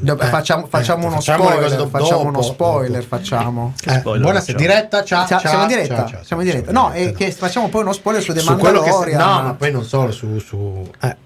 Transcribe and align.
Dopo, 0.00 0.22
Eh, 0.22 0.26
facciamo, 0.26 0.66
eh, 0.66 0.68
facciamo 0.68 1.06
uno 1.06 1.14
facciamo 1.14 1.44
le 1.44 1.54
cose 1.54 1.68
spoiler. 1.68 1.78
dopo- 1.78 1.98
Facciamo 1.98 2.20
uno 2.20 2.30
dopo, 2.32 2.42
spoiler. 2.42 3.00
dopo. 3.02 3.16
Facciamo. 3.16 3.72
Eh, 3.86 3.90
spoiler 3.98 4.20
buonasera, 4.22 4.58
facciamo? 4.58 4.58
diretta, 4.74 5.04
ciao, 5.04 5.26
ciao, 5.26 5.38
siamo 5.38 5.62
in 5.62 5.68
diretta. 5.68 5.94
ciao, 5.96 6.08
ciao, 6.08 6.22
siamo 6.24 6.42
in 6.42 6.48
ciao, 6.48 6.56
diretta. 6.60 6.72
ciao, 6.74 6.88
No, 6.88 6.94
e 6.94 7.04
ciao. 7.04 7.12
che 7.14 7.32
facciamo 7.32 7.68
poi 7.70 7.80
uno 7.82 7.92
spoiler 7.94 8.22
su 8.22 8.32
The 8.34 8.40
su 8.40 8.56
quello 8.56 8.80
che 8.82 8.90
Mandalorian. 8.90 9.18
no, 9.18 9.42
ma 9.42 9.54
poi 9.54 9.72
non 9.72 9.84
solo 9.84 10.12
su, 10.12 10.38
su 10.38 10.90
eh, 11.00 11.16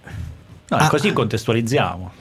No, 0.68 0.76
Ah, 0.76 0.88
così 0.88 1.08
ah. 1.08 1.12
contestualizziamo. 1.12 2.12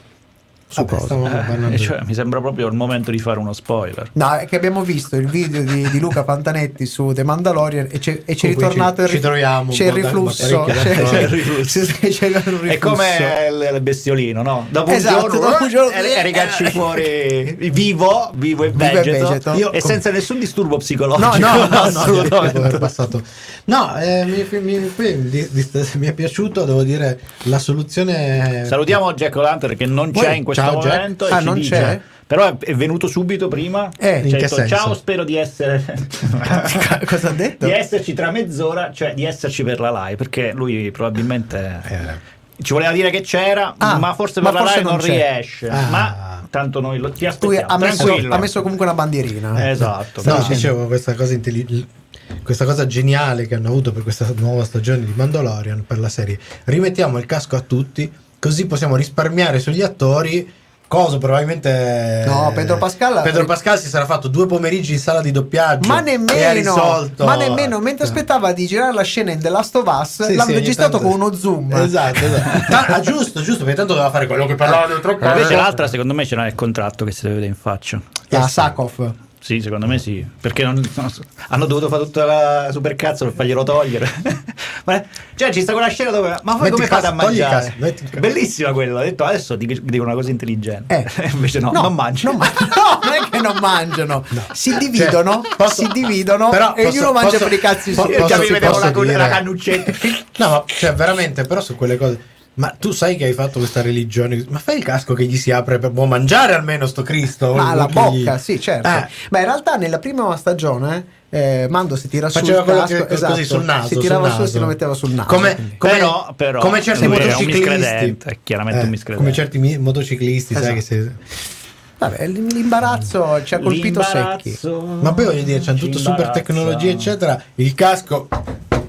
Su 0.72 0.86
vabbè, 0.86 0.98
cosa? 1.08 1.70
Eh, 1.72 1.78
cioè, 1.80 2.00
mi 2.06 2.14
sembra 2.14 2.40
proprio 2.40 2.68
il 2.68 2.76
momento 2.76 3.10
di 3.10 3.18
fare 3.18 3.40
uno 3.40 3.54
spoiler. 3.54 4.08
No, 4.14 4.36
è 4.36 4.46
che 4.46 4.56
abbiamo 4.56 4.84
visto 4.84 5.16
il 5.16 5.28
video 5.28 5.64
di, 5.64 5.90
di 5.90 6.00
Luca 6.00 6.24
Pantanetti 6.24 6.86
su 6.86 7.12
The 7.12 7.24
Mandalorian 7.24 7.88
e, 7.90 7.98
c'è, 7.98 8.22
e 8.24 8.36
ci 8.36 8.46
è 8.46 8.54
Con 8.54 8.62
cui 8.62 8.70
ritornato 8.70 8.96
ci- 8.98 9.02
il, 9.02 9.10
ci 9.16 9.20
troviamo 9.20 9.72
c'è 9.72 9.86
il 9.88 9.92
riflusso. 9.94 10.64
C'è, 10.66 10.74
c'è- 10.76 11.04
C'è 11.04 11.22
il 11.22 11.28
riflusso. 11.28 11.86
c'è 11.86 12.28
riflusso. 12.28 12.66
È 12.66 12.78
come 12.78 13.08
il, 13.50 13.70
il 13.74 13.82
bestiolino, 13.82 14.44
no? 14.44 14.68
Dopo 14.70 14.92
Esatto, 14.92 15.26
un 15.26 15.32
giorno, 15.32 15.50
dopo 15.50 15.64
un 15.64 15.70
giorno- 15.70 15.92
e, 15.92 16.12
e 16.12 16.22
ricacci 16.22 16.66
fuori 16.66 17.58
vivo, 17.72 18.32
vivo 18.36 18.64
e 18.64 18.70
Vivo 18.70 18.84
e 18.86 18.92
vegeto, 18.94 19.28
vegeto. 19.28 19.54
Io- 19.54 19.72
e 19.72 19.82
senza 19.82 20.12
nessun 20.12 20.38
disturbo 20.38 20.78
psicologico. 20.78 21.36
No, 21.40 21.56
no, 21.68 21.68
no, 22.30 22.52
no, 22.52 22.78
passato. 22.78 23.24
No, 23.66 23.98
eh, 24.00 24.24
mi, 24.26 24.46
mi- 24.62 25.30
di- 25.30 25.50
mi 25.96 26.08
è 26.08 26.14
piaciuto, 26.14 26.64
devo 26.66 26.84
dire, 26.84 27.20
la 27.44 27.58
soluzione. 27.58 28.66
Salutiamo 28.66 29.14
Jack 29.14 29.36
O'Lantern 29.36 29.76
che 29.76 29.86
non 29.88 30.12
Poi, 30.12 30.24
c'è 30.24 30.34
in 30.34 30.44
questo 30.44 30.58
ciao, 30.60 30.80
Jack. 30.82 31.22
e 31.22 31.26
Ah, 31.34 31.40
ci 31.40 31.46
non 31.46 31.54
dice- 31.56 31.76
c'è? 31.76 32.00
Però 32.30 32.58
è, 32.60 32.76
venuto 32.76 33.08
subito 33.08 33.48
prima. 33.48 33.90
Eh, 33.98 34.20
in 34.20 34.26
ha 34.28 34.38
che 34.38 34.44
detto, 34.44 34.56
senso? 34.56 34.76
Ciao, 34.76 34.94
spero 34.94 35.24
di 35.24 35.36
essere. 35.36 35.84
Cosa 37.06 37.30
ha 37.30 37.32
detto? 37.32 37.66
di 37.66 37.72
esserci 37.72 38.14
tra 38.14 38.30
mezz'ora, 38.30 38.92
cioè 38.94 39.14
di 39.16 39.26
esserci 39.26 39.64
per 39.64 39.80
la 39.80 39.90
live, 40.06 40.16
perché 40.16 40.52
lui 40.54 40.92
probabilmente 40.92 41.82
Eh, 41.88 42.38
ci 42.62 42.74
voleva 42.74 42.92
dire 42.92 43.10
che 43.10 43.22
c'era, 43.22 43.74
Ah, 43.78 43.98
ma 43.98 44.14
forse 44.14 44.42
ma 44.42 44.52
per 44.52 44.60
la 44.62 44.66
forse 44.68 44.78
live 44.80 44.90
non, 44.90 45.00
non 45.00 45.08
c'è. 45.08 45.14
riesce. 45.16 45.70
Ah. 45.70 45.88
Ma 45.90 46.44
tanto 46.52 46.80
noi 46.82 47.00
lo, 47.00 47.10
ti 47.12 47.26
aspettiamo. 47.26 47.66
ha 47.68 47.78
messo, 47.80 48.14
ha 48.14 48.38
messo 48.38 48.62
comunque 48.62 48.86
una 48.86 48.96
bandierina. 48.96 49.70
Esatto. 49.72 50.22
No, 50.24 50.46
dicevo 50.48 50.86
questa 50.86 51.16
cosa 51.16 51.34
intelligente. 51.34 51.98
Questa 52.44 52.64
cosa 52.64 52.86
geniale 52.86 53.48
che 53.48 53.56
hanno 53.56 53.70
avuto 53.70 53.92
per 53.92 54.04
questa 54.04 54.28
nuova 54.38 54.64
stagione 54.64 55.04
di 55.04 55.14
Mandalorian 55.16 55.84
per 55.86 55.98
la 55.98 56.10
serie. 56.10 56.38
Rimettiamo 56.66 57.18
il 57.18 57.26
casco 57.26 57.56
a 57.56 57.62
tutti, 57.62 58.12
così 58.40 58.66
possiamo 58.66 58.96
risparmiare 58.96 59.60
sugli 59.60 59.82
attori. 59.82 60.58
Cosa 60.90 61.20
probabilmente. 61.20 62.24
No, 62.26 62.52
Pedro 62.56 62.80
Pascal- 62.80 63.22
Pedro 63.22 63.46
Pascal 63.46 63.78
si 63.78 63.88
sarà 63.88 64.06
fatto 64.06 64.28
due 64.28 64.48
pomeriggi 64.48 64.94
in 64.94 64.98
sala 64.98 65.22
di 65.22 65.30
doppiaggio. 65.30 65.88
Ma 65.88 66.00
nemmeno, 66.00 67.08
ma 67.18 67.36
nemmeno 67.36 67.78
mentre 67.80 68.06
aspettava 68.06 68.54
di 68.54 68.66
girare 68.66 68.92
la 68.92 69.04
scena 69.04 69.32
in 69.32 69.40
The 69.40 69.50
Last 69.50 69.76
of 69.76 69.86
Us, 69.86 70.24
Sì, 70.26 70.34
l'hanno 70.34 70.50
sì, 70.50 70.56
registrato 70.56 70.98
tanto- 70.98 71.08
con 71.08 71.22
uno 71.22 71.32
zoom. 71.36 71.72
Esatto, 71.76 72.26
esatto. 72.26 72.76
Ah, 72.92 73.00
giusto, 73.02 73.42
giusto, 73.42 73.66
perché 73.66 73.78
tanto 73.78 73.94
doveva 73.94 74.10
fare 74.12 74.26
quello 74.26 74.48
che 74.48 74.56
parlava 74.56 74.88
dentro 74.88 75.16
Ma 75.22 75.34
Invece 75.36 75.56
l'altra, 75.56 75.86
secondo 75.88 76.16
me, 76.16 76.26
ce 76.26 76.34
l'ha 76.34 76.42
nel 76.42 76.56
contratto 76.56 77.06
che 77.06 77.12
si 77.12 77.22
deve 77.22 77.36
vedere 77.36 77.52
in 77.54 77.60
faccia. 77.60 78.02
La 78.30 78.48
Sakov. 78.48 79.14
Sì, 79.42 79.62
secondo 79.62 79.88
me 79.88 79.98
sì. 80.00 80.26
Perché 80.40 80.64
non- 80.64 80.84
non 80.96 81.12
hanno 81.48 81.66
dovuto 81.66 81.88
fare 81.88 82.04
tutta 82.04 82.26
la 82.26 82.70
supercazzo 82.72 83.24
per 83.26 83.34
farglielo 83.34 83.64
togliere. 83.64 84.08
Ma- 84.84 85.02
cioè, 85.36 85.52
ci 85.52 85.62
sta 85.62 85.72
quella 85.72 85.88
scena 85.88 86.12
dove. 86.12 86.36
Ma 86.44 86.54
voi 86.54 86.64
Metti 86.64 86.72
come 86.74 86.88
fate 86.88 87.08
a 87.08 87.14
mangiare? 87.14 87.74
cazzo. 87.80 88.20
Bellissima 88.20 88.74
quella. 88.74 89.00
Ho 89.00 89.04
detto 89.04 89.24
adesso 89.24 89.56
vi 89.56 89.80
dico 89.82 90.04
una 90.04 90.14
cosa 90.14 90.30
intelligente. 90.30 90.94
Eh. 90.94 91.30
Invece 91.32 91.60
no, 91.60 91.72
non 91.72 91.94
mangi. 91.96 92.26
Non, 92.26 92.36
man- 92.36 92.52
no, 92.60 93.00
non 93.04 93.14
è 93.14 93.30
che 93.30 93.40
non 93.40 93.58
mangiano, 93.62 94.26
si 94.52 94.76
dividono, 94.78 95.42
Cioè, 95.44 95.56
posso- 95.56 95.84
si 95.84 95.88
dividono 95.94 96.50
però 96.50 96.76
e 96.76 96.84
posso- 96.84 96.98
ognuno 96.98 97.12
mangia 97.14 97.30
posso- 97.30 97.44
per 97.46 97.54
i 97.54 97.60
cazzi 97.60 97.94
suoi. 97.94 98.10
Io 98.12 98.26
già 98.26 98.38
mi 98.38 98.48
vedevo 98.50 98.78
la, 98.80 98.92
la 99.18 99.28
cannuccetta. 99.30 99.92
No, 100.38 100.64
cioè, 100.68 100.94
veramente, 100.94 101.44
però 101.44 101.62
su 101.62 101.76
quelle 101.76 101.98
cose. 101.98 102.20
Ma 102.60 102.76
tu 102.78 102.92
sai 102.92 103.16
che 103.16 103.24
hai 103.24 103.32
fatto 103.32 103.58
questa 103.60 103.82
religione? 103.82 104.44
Ma 104.50 104.60
fai 104.60 104.80
il 104.80 104.84
casco 104.84 105.14
che 105.14 105.24
gli 105.24 105.38
si 105.38 105.50
apre 105.50 105.80
per 105.80 105.92
può 105.92 106.04
mangiare 106.04 106.54
almeno 106.54 106.88
sto 106.88 107.04
Cristo? 107.04 107.56
Ma 107.56 107.74
la 107.74 107.86
Che 107.86 107.92
gli- 107.92 107.94
bocca, 108.24 108.38
sì, 108.38 108.60
certo. 108.60 108.86
Eh. 108.86 109.08
Ma 109.30 109.40
in 109.40 109.46
realtà 109.46 109.78
nella 109.78 109.98
prima 110.00 110.36
stagione 110.36 111.06
eh, 111.30 111.68
Mando 111.70 111.96
si 111.96 112.10
tira 112.10 112.30
Faceva 112.30 112.64
sul 112.66 112.74
casco, 112.74 113.06
che- 113.06 113.14
esatto, 113.14 113.32
così 113.34 113.46
sul 113.46 113.64
naso, 113.64 113.88
si 113.88 113.94
sul 113.94 114.02
tirava 114.04 114.30
su 114.32 114.42
e 114.42 114.48
si 114.48 114.60
lo 114.60 114.66
metteva 114.66 114.94
sul 114.94 115.12
naso. 115.12 115.30
Come, 115.30 115.76
come, 115.78 115.94
Però- 115.94 116.34
però 116.36 116.60
come 116.60 116.82
certi 116.82 117.08
motociclisti. 117.08 118.18
chiaramente 118.44 118.84
un 118.84 118.90
miscredente. 118.90 119.16
Come 119.16 119.32
certi 119.32 119.58
mi- 119.58 119.78
motociclisti, 119.78 120.54
sai 120.54 120.74
che 120.74 120.80
Esatto. 120.80 121.12
se... 121.28 121.58
Vabbè, 122.00 122.28
l'imbarazzo 122.28 123.44
ci 123.44 123.56
ha 123.56 123.60
colpito 123.60 124.02
secchi. 124.02 124.58
Ma 125.02 125.14
poi 125.14 125.26
voglio 125.26 125.44
dire, 125.44 125.62
ci 125.62 125.74
tutto 125.76 125.98
super 126.00 126.30
tecnologia, 126.30 126.90
eccetera. 126.90 127.42
Il 127.56 127.74
casco 127.76 128.28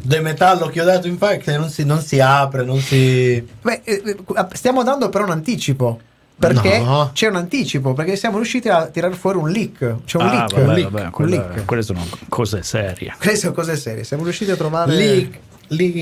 de 0.02 0.20
metallo 0.20 0.68
chiodato 0.68 1.08
in 1.08 1.18
faccia 1.18 1.50
che 1.52 1.58
non 1.58 1.68
si, 1.68 1.84
non 1.84 2.00
si 2.00 2.20
apre, 2.20 2.64
non 2.64 2.78
si. 2.78 3.44
Beh, 3.62 3.80
eh, 3.84 4.02
eh, 4.06 4.16
stiamo 4.52 4.82
dando 4.84 5.08
però 5.08 5.24
un 5.24 5.30
anticipo. 5.32 6.00
Perché 6.40 6.78
No. 6.78 7.10
c'è 7.12 7.26
un 7.28 7.36
anticipo, 7.36 7.92
perché 7.92 8.16
siamo 8.16 8.36
riusciti 8.38 8.70
a 8.70 8.86
tirare 8.86 9.12
fuori 9.14 9.36
un 9.36 9.50
leak. 9.50 9.96
C'è 10.06 10.16
un 10.16 10.22
Ah, 10.26 10.30
leak. 10.32 10.52
vabbè, 10.54 10.62
un 10.66 10.72
leak, 10.72 10.88
vabbè, 10.90 11.04
un 11.04 11.10
quelle, 11.10 11.36
leak. 11.36 11.64
quelle 11.66 11.82
sono 11.82 12.02
cose 12.30 12.62
serie. 12.62 13.14
Queste 13.18 13.36
sono 13.40 13.52
cose 13.52 13.76
serie. 13.76 14.04
Siamo 14.04 14.22
riusciti 14.24 14.50
a 14.50 14.56
trovare. 14.56 14.94
Leak, 14.94 15.38
leak, 15.66 15.94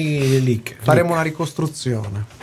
leak. 0.44 0.76
Faremo 0.80 1.12
una 1.12 1.22
ricostruzione. 1.22 2.36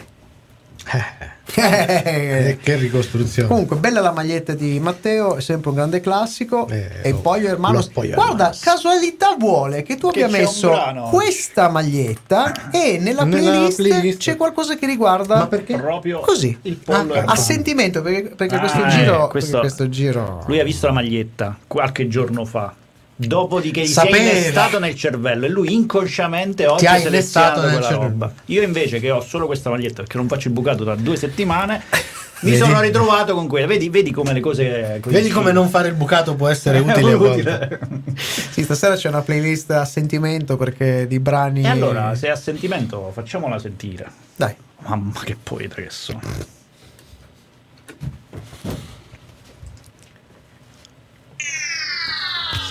Eh, 1.58 2.58
che 2.62 2.76
ricostruzione. 2.76 3.48
Comunque, 3.48 3.76
bella 3.78 4.02
la 4.02 4.12
maglietta 4.12 4.54
di 4.54 4.80
Matteo, 4.80 5.36
è 5.36 5.42
sempre 5.42 5.70
un 5.70 5.76
grande 5.76 6.02
classico. 6.02 6.68
Eh, 6.68 6.90
e 7.04 7.12
lo- 7.12 7.18
poi 7.20 7.42
lo 7.44 7.56
Pollo 7.94 8.14
Guarda, 8.14 8.54
casualità 8.60 9.36
vuole 9.38 9.84
che 9.84 9.96
tu 9.96 10.10
Che 10.10 10.24
abbia 10.24 10.40
messo 10.40 10.72
questa 11.12 11.70
maglietta 11.70 12.70
e 12.72 12.98
nella 13.00 13.24
Nella 13.24 13.50
playlist, 13.50 13.76
playlist. 13.82 14.18
c'è 14.20 14.36
qualcosa 14.36 14.76
che 14.76 14.86
riguarda. 14.86 15.38
Ma 15.38 15.48
perché? 15.48 15.78
Proprio 15.78 16.20
Così. 16.20 16.58
il 16.64 16.76
pollo 16.78 17.14
Ah, 17.14 17.24
a 17.26 17.36
sentimento 17.36 18.02
perché, 18.02 18.34
perché 18.36 18.56
Ah, 18.56 18.60
questo, 18.60 18.84
eh, 18.86 18.90
giro, 18.90 19.28
questo- 19.28 19.52
perché 19.52 19.68
questo 19.68 19.90
giro 19.90 20.44
Lui 20.48 20.60
ha 20.60 20.64
visto 20.64 20.88
la 20.88 20.94
maglietta 20.94 21.58
qualche 21.68 22.08
giorno 22.08 22.44
fa. 22.46 22.74
Dopodiché 23.18 23.82
gli 23.82 23.88
si 23.88 23.94
Sapeva. 23.94 24.18
è 24.18 24.20
innestato 24.20 24.78
nel 24.80 24.94
cervello 24.96 25.46
e 25.46 25.50
lui 25.50 25.74
inconsciamente 25.74 26.66
oggi 26.68 26.86
ha 26.86 26.98
selezionato 27.00 27.62
quella 27.62 27.82
cervello. 27.82 28.02
roba. 28.02 28.34
Io 28.46 28.62
invece 28.62 29.00
che 29.00 29.10
ho 29.12 29.22
solo 29.22 29.46
questa 29.46 29.70
maglietta 29.70 30.02
perché 30.02 30.18
non 30.18 30.28
faccio 30.28 30.50
il 30.50 30.54
bucato 30.54 30.84
da 30.84 30.96
due 30.96 31.16
settimane, 31.16 31.82
mi 32.42 32.52
Vedi? 32.52 32.58
sono 32.62 32.82
ritrovato 32.82 33.34
con 33.34 33.48
quella. 33.48 33.68
Vedi, 33.68 33.88
vedi 33.90 34.12
come 34.12 34.34
le 34.34 34.42
cose. 34.42 35.00
Vedi 35.06 35.30
come 35.30 35.54
non 35.54 35.70
fare 35.70 35.88
il 35.88 35.94
bucato 35.94 36.36
può 36.36 36.50
essere 36.50 36.80
utile 36.86 37.16
volte. 37.16 37.80
sì 38.52 38.64
stasera 38.64 38.96
c'è 38.96 39.08
una 39.08 39.22
playlist 39.22 39.72
a 39.72 39.86
sentimento 39.86 40.58
perché 40.58 41.08
di 41.08 41.20
brani 41.20 41.62
E 41.64 41.68
allora, 41.68 42.14
se 42.16 42.28
è 42.28 42.32
a 42.32 42.36
sentimento, 42.36 43.12
facciamola 43.14 43.58
sentire. 43.60 44.12
dai 44.36 44.54
Mamma 44.88 45.22
che 45.24 45.38
poeta 45.42 45.76
che 45.76 45.88
sono. 45.90 46.20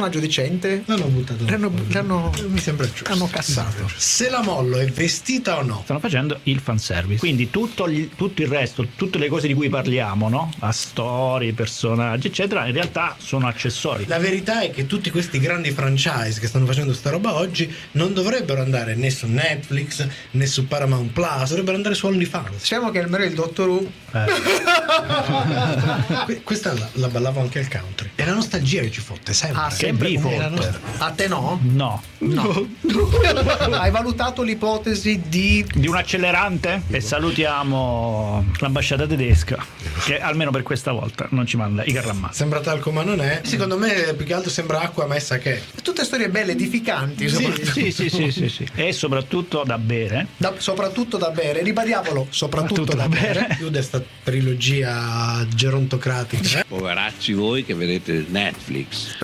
Personaggio 0.00 0.20
decente 0.20 0.82
L'hanno 0.86 1.04
buttato. 1.06 1.44
l'hanno, 1.46 1.72
l'hanno- 1.88 2.32
Mi 2.48 2.58
sembra 2.58 2.86
giusto. 2.86 3.12
hanno 3.12 3.28
cassato 3.30 3.88
Se 3.96 4.30
la 4.30 4.42
mollo 4.42 4.78
è 4.78 4.86
vestita 4.86 5.58
o 5.58 5.62
no? 5.62 5.80
Stanno 5.84 6.00
facendo 6.00 6.38
il 6.44 6.60
fanservice. 6.60 7.18
Quindi 7.18 7.50
tutto, 7.50 7.86
il- 7.86 8.10
tutto 8.16 8.42
il 8.42 8.48
resto, 8.48 8.86
tutte 8.96 9.18
le 9.18 9.28
cose 9.28 9.46
di 9.46 9.54
cui 9.54 9.68
parliamo, 9.68 10.28
no? 10.28 10.50
La 10.60 10.72
storia, 10.72 11.48
i 11.48 11.52
personaggi, 11.52 12.28
eccetera, 12.28 12.66
in 12.66 12.72
realtà 12.72 13.16
sono 13.18 13.46
accessori. 13.46 14.06
La 14.06 14.18
verità 14.18 14.60
è 14.62 14.70
che 14.70 14.86
tutti 14.86 15.10
questi 15.10 15.38
grandi 15.38 15.70
franchise 15.70 16.40
che 16.40 16.46
stanno 16.46 16.66
facendo 16.66 16.92
sta 16.94 17.10
roba 17.10 17.34
oggi 17.34 17.72
non 17.92 18.12
dovrebbero 18.14 18.62
andare 18.62 18.94
né 18.94 19.10
su 19.10 19.26
Netflix 19.26 20.06
né 20.32 20.46
su 20.46 20.66
Paramount 20.66 21.12
Plus, 21.12 21.48
dovrebbero 21.48 21.76
andare 21.76 21.94
su 21.94 22.06
OnlyFans. 22.06 22.58
diciamo 22.60 22.90
che 22.90 23.00
almeno 23.00 23.24
il 23.24 23.34
Dottor 23.34 23.68
Who 23.68 23.90
Que- 26.24 26.42
Questa 26.42 26.72
la, 26.72 26.88
la 26.94 27.08
ballavo 27.08 27.40
anche 27.40 27.58
al 27.58 27.68
country. 27.68 28.10
È 28.14 28.24
la 28.24 28.34
nostalgia 28.34 28.80
che 28.80 28.90
ci 28.90 29.00
fotte 29.00 29.32
sempre. 29.32 29.60
ah 29.60 29.70
Sempre 29.90 30.08
Default. 30.10 30.80
A 30.98 31.10
te 31.10 31.28
no? 31.28 31.58
No. 31.62 32.02
No. 32.18 32.68
Hai 33.72 33.90
valutato 33.90 34.42
l'ipotesi 34.42 35.22
di 35.26 35.64
Di 35.72 35.88
un 35.88 35.96
accelerante? 35.96 36.82
E 36.88 37.00
salutiamo 37.00 38.44
l'ambasciata 38.58 39.06
tedesca, 39.06 39.64
che 40.04 40.20
almeno 40.20 40.50
per 40.50 40.62
questa 40.62 40.92
volta 40.92 41.26
non 41.30 41.46
ci 41.46 41.56
manda 41.56 41.82
i 41.84 41.92
carrammazzi. 41.92 42.36
Sembra 42.36 42.60
talco 42.60 42.90
ma 42.92 43.02
non 43.02 43.20
è. 43.20 43.40
Secondo 43.44 43.78
me 43.78 44.14
più 44.16 44.26
che 44.26 44.34
altro 44.34 44.50
sembra 44.50 44.80
acqua 44.80 45.06
messa 45.06 45.38
che. 45.38 45.62
tutte 45.82 46.04
storie 46.04 46.28
belle, 46.28 46.52
edificanti, 46.52 47.28
soprattutto. 47.28 47.70
Sì, 47.72 47.90
sì, 47.90 48.08
sì, 48.10 48.30
sì, 48.30 48.48
sì. 48.48 48.66
E 48.74 48.92
soprattutto 48.92 49.62
da 49.64 49.78
bere. 49.78 50.26
Da- 50.36 50.54
soprattutto 50.58 51.16
da 51.16 51.30
bere, 51.30 51.62
ribadiamolo, 51.62 52.26
soprattutto 52.30 52.94
da 52.94 53.08
bere. 53.08 53.54
Chiude 53.56 53.80
sta 53.82 54.02
trilogia 54.22 55.44
gerontocratica. 55.54 56.60
eh. 56.60 56.64
Poveracci 56.68 57.32
voi 57.32 57.64
che 57.64 57.74
vedete 57.74 58.24
Netflix. 58.28 59.16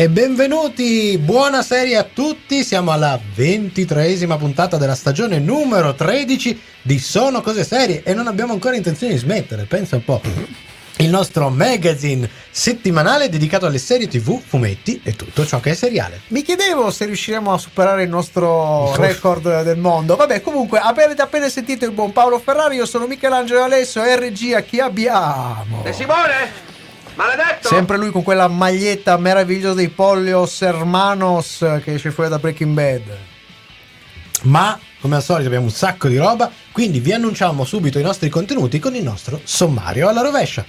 E 0.00 0.08
benvenuti, 0.08 1.18
buona 1.18 1.62
serie 1.62 1.96
a 1.96 2.04
tutti, 2.04 2.62
siamo 2.62 2.92
alla 2.92 3.18
ventitreesima 3.34 4.36
puntata 4.36 4.76
della 4.76 4.94
stagione 4.94 5.40
numero 5.40 5.92
13 5.94 6.60
di 6.82 7.00
Sono 7.00 7.40
Cose 7.40 7.64
Serie 7.64 8.04
e 8.04 8.14
non 8.14 8.28
abbiamo 8.28 8.52
ancora 8.52 8.76
intenzione 8.76 9.14
di 9.14 9.18
smettere, 9.18 9.64
pensa 9.64 9.96
un 9.96 10.04
po'. 10.04 10.20
Il 10.98 11.08
nostro 11.08 11.48
magazine 11.48 12.30
settimanale 12.50 13.28
dedicato 13.28 13.66
alle 13.66 13.78
serie 13.78 14.06
tv, 14.06 14.40
fumetti 14.40 15.00
e 15.02 15.16
tutto 15.16 15.44
ciò 15.44 15.58
che 15.58 15.72
è 15.72 15.74
seriale. 15.74 16.20
Mi 16.28 16.42
chiedevo 16.42 16.92
se 16.92 17.04
riusciremo 17.04 17.52
a 17.52 17.58
superare 17.58 18.04
il 18.04 18.08
nostro 18.08 18.94
record 18.94 19.62
del 19.62 19.78
mondo. 19.78 20.14
Vabbè, 20.14 20.40
comunque, 20.40 20.78
avete 20.78 21.22
appena 21.22 21.48
sentito 21.48 21.84
il 21.84 21.90
buon 21.90 22.12
Paolo 22.12 22.38
Ferrari, 22.38 22.76
io 22.76 22.86
sono 22.86 23.08
Michelangelo 23.08 23.64
Alesso 23.64 24.00
e 24.02 24.16
regia 24.16 24.60
chi 24.60 24.78
abbiamo? 24.78 25.82
Simone! 25.92 26.77
Maledetto! 27.18 27.66
Sempre 27.66 27.96
lui 27.96 28.12
con 28.12 28.22
quella 28.22 28.46
maglietta 28.46 29.16
meravigliosa 29.16 29.74
dei 29.74 29.88
Polios 29.88 30.62
Hermanos 30.62 31.64
che 31.82 31.94
esce 31.94 32.12
fuori 32.12 32.30
da 32.30 32.38
Breaking 32.38 32.72
Bad. 32.72 33.18
Ma 34.42 34.78
come 35.00 35.16
al 35.16 35.22
solito 35.22 35.48
abbiamo 35.48 35.64
un 35.64 35.72
sacco 35.72 36.06
di 36.06 36.16
roba, 36.16 36.48
quindi 36.70 37.00
vi 37.00 37.12
annunciamo 37.12 37.64
subito 37.64 37.98
i 37.98 38.02
nostri 38.02 38.28
contenuti 38.28 38.78
con 38.78 38.94
il 38.94 39.02
nostro 39.02 39.40
sommario 39.42 40.06
alla 40.06 40.20
rovescia. 40.20 40.64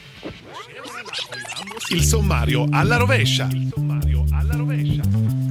Il 1.89 2.03
sommario 2.03 2.65
alla 2.71 2.97
rovescia. 2.97 3.47
Il 3.51 3.71
sommario 3.71 4.23
alla 4.31 4.55
rovescia. 4.55 5.48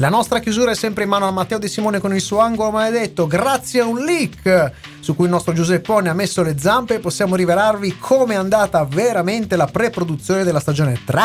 La 0.00 0.08
nostra 0.08 0.38
chiusura 0.38 0.70
è 0.70 0.74
sempre 0.74 1.02
in 1.02 1.10
mano 1.10 1.28
a 1.28 1.30
Matteo 1.30 1.58
De 1.58 1.68
Simone 1.68 2.00
con 2.00 2.14
il 2.14 2.22
suo 2.22 2.38
angolo 2.38 2.70
maledetto. 2.70 3.26
Grazie 3.26 3.82
a 3.82 3.84
un 3.84 3.98
leak 3.98 4.72
su 5.00 5.14
cui 5.14 5.26
il 5.26 5.30
nostro 5.30 5.52
Giuseppone 5.52 6.08
ha 6.08 6.14
messo 6.14 6.42
le 6.42 6.58
zampe, 6.58 7.00
possiamo 7.00 7.36
rivelarvi 7.36 7.98
come 7.98 8.32
è 8.32 8.38
andata 8.38 8.82
veramente 8.86 9.56
la 9.56 9.66
pre-produzione 9.66 10.42
della 10.42 10.58
stagione 10.58 11.02
3 11.04 11.22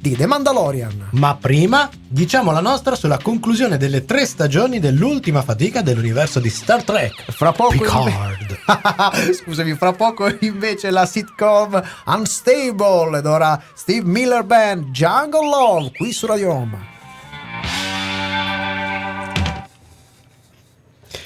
di 0.00 0.16
The 0.16 0.26
Mandalorian. 0.26 1.10
Ma 1.12 1.36
prima 1.36 1.88
diciamo 2.08 2.50
la 2.50 2.58
nostra 2.58 2.96
sulla 2.96 3.20
conclusione 3.22 3.76
delle 3.76 4.04
tre 4.04 4.26
stagioni 4.26 4.80
dell'ultima 4.80 5.42
fatica 5.42 5.80
dell'universo 5.80 6.40
di 6.40 6.50
Star 6.50 6.82
Trek. 6.82 7.30
Fra 7.30 7.52
poco 7.52 7.70
Picard. 7.70 8.58
Scusami, 9.32 9.74
fra 9.74 9.92
poco 9.92 10.28
invece 10.40 10.90
la 10.90 11.06
sitcom 11.06 11.80
Unstable 12.06 13.18
ed 13.18 13.26
ora 13.26 13.62
Steve 13.74 14.04
Miller 14.08 14.42
Band 14.42 14.86
Jungle 14.86 15.48
Love 15.48 15.92
qui 15.96 16.10
su 16.10 16.26
Radio 16.26 16.48
Roma. 16.48 16.96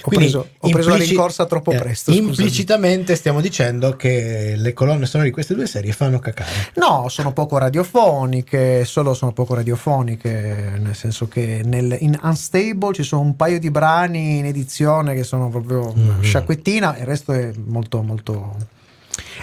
Quindi 0.02 0.24
preso, 0.30 0.48
ho 0.58 0.68
preso 0.68 0.88
la 0.88 0.94
implici- 0.94 1.12
rincorsa 1.14 1.46
troppo 1.46 1.70
eh, 1.72 1.76
presto. 1.78 2.12
scusami. 2.12 2.28
implicitamente 2.28 3.14
stiamo 3.16 3.40
dicendo 3.40 3.96
che 3.96 4.54
le 4.56 4.72
colonne 4.72 5.06
sonore 5.06 5.28
di 5.28 5.34
queste 5.34 5.54
due 5.54 5.66
serie 5.66 5.92
fanno 5.92 6.18
cacare. 6.18 6.50
No, 6.74 7.08
sono 7.08 7.32
poco 7.32 7.58
radiofoniche, 7.58 8.84
solo 8.84 9.14
sono 9.14 9.32
poco 9.32 9.54
radiofoniche, 9.54 10.74
nel 10.78 10.94
senso 10.94 11.28
che 11.28 11.62
nel- 11.64 11.96
in 12.00 12.18
Unstable 12.22 12.92
ci 12.94 13.02
sono 13.02 13.22
un 13.22 13.36
paio 13.36 13.58
di 13.58 13.70
brani 13.70 14.38
in 14.38 14.46
edizione 14.46 15.14
che 15.14 15.24
sono 15.24 15.48
proprio 15.48 15.92
Mhm. 15.94 16.22
sciacquettina, 16.22 16.98
il 16.98 17.04
resto 17.06 17.32
è 17.32 17.50
molto 17.66 18.02
molto... 18.02 18.80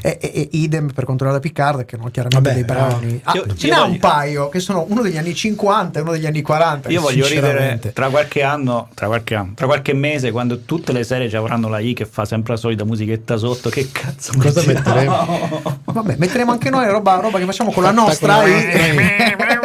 E, 0.02 0.18
e- 0.22 0.32
e 0.34 0.48
idem 0.52 0.92
per 0.94 1.06
quanto 1.06 1.24
riguarda 1.26 1.40
Picard, 1.48 1.86
che 1.86 1.98
non 1.98 2.12
chiaramente 2.12 2.50
Vabbè, 2.50 2.54
dei 2.62 2.64
brani. 2.64 3.22
Ah, 3.24 3.34
io- 3.36 3.46
ce 3.56 3.68
n'è 3.70 3.76
voglio- 3.76 3.92
un 3.92 4.00
paio 4.00 4.50
che 4.50 4.60
sono 4.60 4.86
uno 4.90 5.02
degli 5.02 5.18
anni 5.18 5.34
50 5.34 6.00
e 6.00 6.02
uno 6.02 6.12
degli 6.12 6.26
anni 6.26 6.42
40. 6.42 6.90
Io 6.90 7.02
voglio 7.02 7.28
ridere 7.28 7.80
tra 7.94 8.10
qualche 8.10 8.44
anno, 8.44 8.90
tra 8.94 9.08
qualche 9.08 9.36
anno, 9.36 9.52
tra 9.56 9.66
qualche 9.66 9.94
mese, 9.94 10.32
quando 10.32 10.60
tutte 10.62 10.92
le 10.92 11.04
serie 11.04 11.30
ci 11.30 11.36
avranno 11.36 11.68
la 11.70 11.80
I 11.80 11.94
che 11.94 12.06
fa 12.06 12.26
sempre 12.26 12.54
la 12.54 12.60
solita 12.60 12.84
musichetta 12.86 13.38
sotto. 13.38 13.70
Che 13.70 13.90
cazzo 13.92 14.34
Cosa 14.38 14.62
mettiamo? 14.66 14.96
metteremo? 15.00 15.82
Vabbè, 15.86 16.16
metteremo 16.18 16.52
anche 16.52 16.70
noi 16.70 16.88
roba, 16.90 17.16
roba 17.20 17.38
che 17.40 17.46
facciamo 17.46 17.72
con 17.72 17.84
la 17.84 17.92
nostra. 17.92 18.36
con 18.36 18.50
I- 18.50 18.68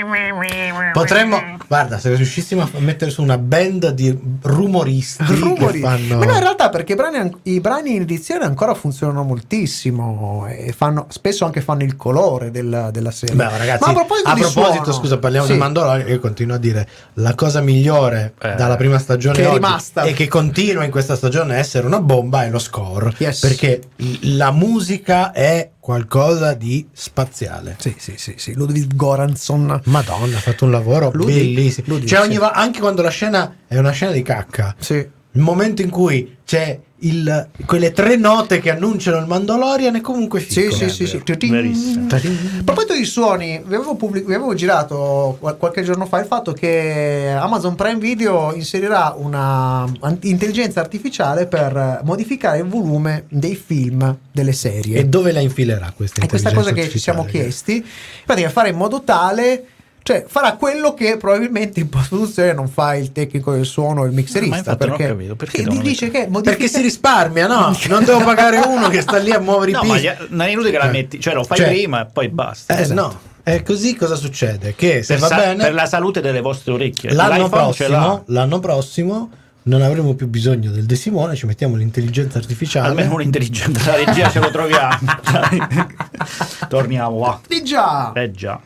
Potremmo, 0.92 1.38
guarda, 1.68 1.98
se 1.98 2.14
riuscissimo 2.14 2.62
a 2.62 2.68
mettere 2.78 3.10
su 3.10 3.20
una 3.22 3.36
band 3.36 3.90
di 3.90 4.16
rumoristi 4.42 5.24
rumori. 5.34 5.80
che 5.80 5.86
fanno... 5.86 6.16
Ma 6.18 6.24
no, 6.24 6.32
in 6.32 6.40
realtà 6.40 6.68
perché 6.70 6.92
i 6.92 6.96
brani, 6.96 7.16
an- 7.18 7.36
i 7.42 7.60
brani 7.60 7.94
in 7.96 8.02
edizione 8.02 8.44
ancora 8.44 8.72
funzionano 8.74 9.22
moltissimo 9.22 9.85
e 9.90 10.72
fanno, 10.76 11.06
spesso 11.10 11.44
anche 11.44 11.60
fanno 11.60 11.82
il 11.82 11.96
colore 11.96 12.50
della, 12.50 12.90
della 12.90 13.10
serie. 13.10 13.34
Beh, 13.34 13.58
ragazzi, 13.58 13.84
Ma 13.84 13.90
a 13.90 13.92
proposito, 14.04 14.34
di 14.34 14.42
suono- 14.42 14.92
scusa, 14.92 15.18
parliamo 15.18 15.46
Sì. 15.46 15.52
di 15.52 15.58
Mandalorian. 15.58 16.08
Io 16.08 16.20
continuo 16.20 16.56
a 16.56 16.58
dire 16.58 16.88
la 17.14 17.34
cosa 17.34 17.60
migliore 17.60 18.34
Eh. 18.40 18.54
dalla 18.54 18.76
prima 18.76 18.98
stagione 18.98 19.36
Che 19.36 19.48
è 19.48 19.52
rimasta. 19.52 20.02
e 20.02 20.12
che 20.12 20.28
continua 20.28 20.84
in 20.84 20.90
questa 20.90 21.16
stagione 21.16 21.54
a 21.54 21.58
essere 21.58 21.86
una 21.86 22.00
bomba 22.00 22.44
è 22.44 22.50
lo 22.50 22.58
score. 22.58 23.12
Yes. 23.18 23.40
Perché 23.40 23.80
la 24.22 24.50
musica 24.52 25.32
è 25.32 25.70
qualcosa 25.78 26.54
di 26.54 26.88
spaziale. 26.92 27.76
Sì, 27.78 27.94
sì, 27.96 28.14
sì, 28.16 28.34
sì. 28.36 28.54
Ludwig 28.54 28.94
Goranson. 28.94 29.80
Madonna, 29.84 30.36
ha 30.36 30.40
fatto 30.40 30.64
un 30.64 30.72
lavoro 30.72 31.10
Ludwig, 31.12 31.36
bellissimo. 31.36 31.86
Ludwig, 31.88 32.08
Cioè, 32.08 32.20
sì. 32.22 32.26
ogni 32.26 32.38
vo- 32.38 32.50
anche 32.50 32.80
quando 32.80 33.02
la 33.02 33.08
scena 33.10 33.54
è 33.68 33.78
una 33.78 33.90
scena 33.92 34.10
di 34.12 34.22
cacca, 34.22 34.74
Sì. 34.78 35.08
Il 35.36 35.42
momento 35.42 35.82
in 35.82 35.90
cui 35.90 36.36
c'è 36.44 36.78
il- 37.00 37.48
quelle 37.66 37.92
tre 37.92 38.16
note 38.16 38.58
che 38.58 38.70
annunciano 38.70 39.18
il 39.18 39.26
Mandalorian 39.26 39.96
è 39.96 40.00
comunque 40.00 40.40
Sì, 40.40 40.62
figo. 40.62 40.74
sì, 40.74 40.88
sì, 40.88 41.06
sì. 41.06 41.20
Verissimo. 41.50 42.06
A 42.06 42.62
proposito 42.64 42.94
di 42.94 43.04
suoni, 43.04 43.60
vi 43.66 43.74
avevo, 43.74 43.96
pubblic- 43.96 44.24
vi 44.26 44.32
avevo 44.32 44.54
girato 44.54 45.36
qual- 45.38 45.58
qualche 45.58 45.82
giorno 45.82 46.06
fa 46.06 46.20
il 46.20 46.26
fatto 46.26 46.52
che 46.54 47.34
Amazon 47.38 47.74
Prime 47.74 47.98
Video 47.98 48.54
inserirà 48.54 49.14
una 49.16 49.84
intelligenza 50.22 50.80
artificiale 50.80 51.46
per 51.46 52.00
modificare 52.04 52.58
il 52.60 52.64
volume 52.64 53.24
dei 53.28 53.56
film 53.56 54.16
delle 54.32 54.52
serie. 54.52 54.96
E 54.98 55.04
dove 55.04 55.32
la 55.32 55.40
infilerà 55.40 55.92
questa 55.94 56.22
È 56.22 56.26
questa 56.26 56.48
cosa 56.48 56.70
intelligenza 56.70 56.92
che 56.92 56.98
ci 56.98 57.02
siamo 57.02 57.24
chiesti. 57.26 57.74
In 57.74 57.82
pratica 58.24 58.48
fare 58.48 58.70
in 58.70 58.76
modo 58.76 59.02
tale, 59.04 59.64
cioè 60.06 60.24
farà 60.28 60.52
quello 60.54 60.94
che 60.94 61.16
probabilmente 61.16 61.80
in 61.80 61.88
post-produzione 61.88 62.52
non 62.52 62.68
fa 62.68 62.94
il 62.94 63.10
tecnico 63.10 63.50
del 63.52 63.64
suono 63.64 64.02
o 64.02 64.04
il 64.04 64.10
Ma 64.10 64.18
mixerista. 64.18 64.56
non 64.62 64.74
ho 64.74 64.76
perché 64.76 65.06
capito, 65.08 65.34
perché 65.34 65.62
devono 65.64 65.80
dice 65.82 66.10
che 66.10 66.26
modifica- 66.28 66.42
Perché 66.56 66.68
si 66.68 66.80
risparmia, 66.80 67.48
no? 67.48 67.76
Non 67.90 68.04
devo 68.04 68.22
pagare 68.22 68.58
uno 68.58 68.88
che 68.88 69.00
sta 69.00 69.16
lì 69.18 69.32
a 69.32 69.40
muovere 69.40 69.72
No, 69.72 69.82
i 69.82 69.86
ma 69.88 69.94
pisi. 69.94 70.06
gli- 70.06 70.26
non 70.28 70.46
è 70.46 70.50
inutile 70.50 70.70
che 70.70 70.78
la 70.78 70.88
Eh. 70.88 70.92
metti, 70.92 71.18
cioè 71.18 71.34
lo 71.34 71.42
fai 71.42 71.56
Cioè- 71.58 71.66
prima 71.66 72.02
e 72.02 72.06
poi 72.12 72.28
basta. 72.28 72.76
Eh, 72.76 72.82
Esatto. 72.82 73.00
no. 73.00 73.20
E 73.42 73.62
così 73.64 73.96
cosa 73.96 74.14
succede? 74.14 74.76
Che 74.76 75.02
se 75.02 75.14
per, 75.14 75.22
va 75.22 75.26
sa- 75.26 75.36
bene, 75.36 75.62
per 75.64 75.74
la 75.74 75.86
salute 75.86 76.20
delle 76.20 76.40
vostre 76.40 76.72
orecchie. 76.72 77.12
l'anno 77.12 77.48
prossimo, 77.48 78.22
l'anno 78.26 78.60
prossimo 78.60 79.30
non 79.64 79.82
avremo 79.82 80.14
più 80.14 80.28
bisogno 80.28 80.70
del 80.70 80.84
De 80.84 80.94
Simone, 80.94 81.34
ci 81.34 81.46
mettiamo 81.46 81.74
l'intelligenza 81.74 82.38
artificiale. 82.38 82.86
Almeno 82.90 83.14
un 83.14 83.22
intelligente 83.22 83.80
la 83.84 83.96
regia 83.96 84.30
ce 84.30 84.38
lo 84.38 84.50
troviamo. 84.52 84.98
Torniamo 86.68 87.18
va. 87.18 87.40
Di 87.46 87.62
già! 87.64 88.12
Eh 88.14 88.30
già. 88.30 88.60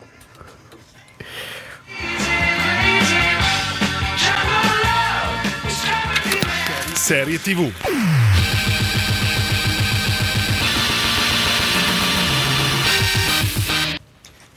Serie 7.11 7.41
TV. 7.41 7.73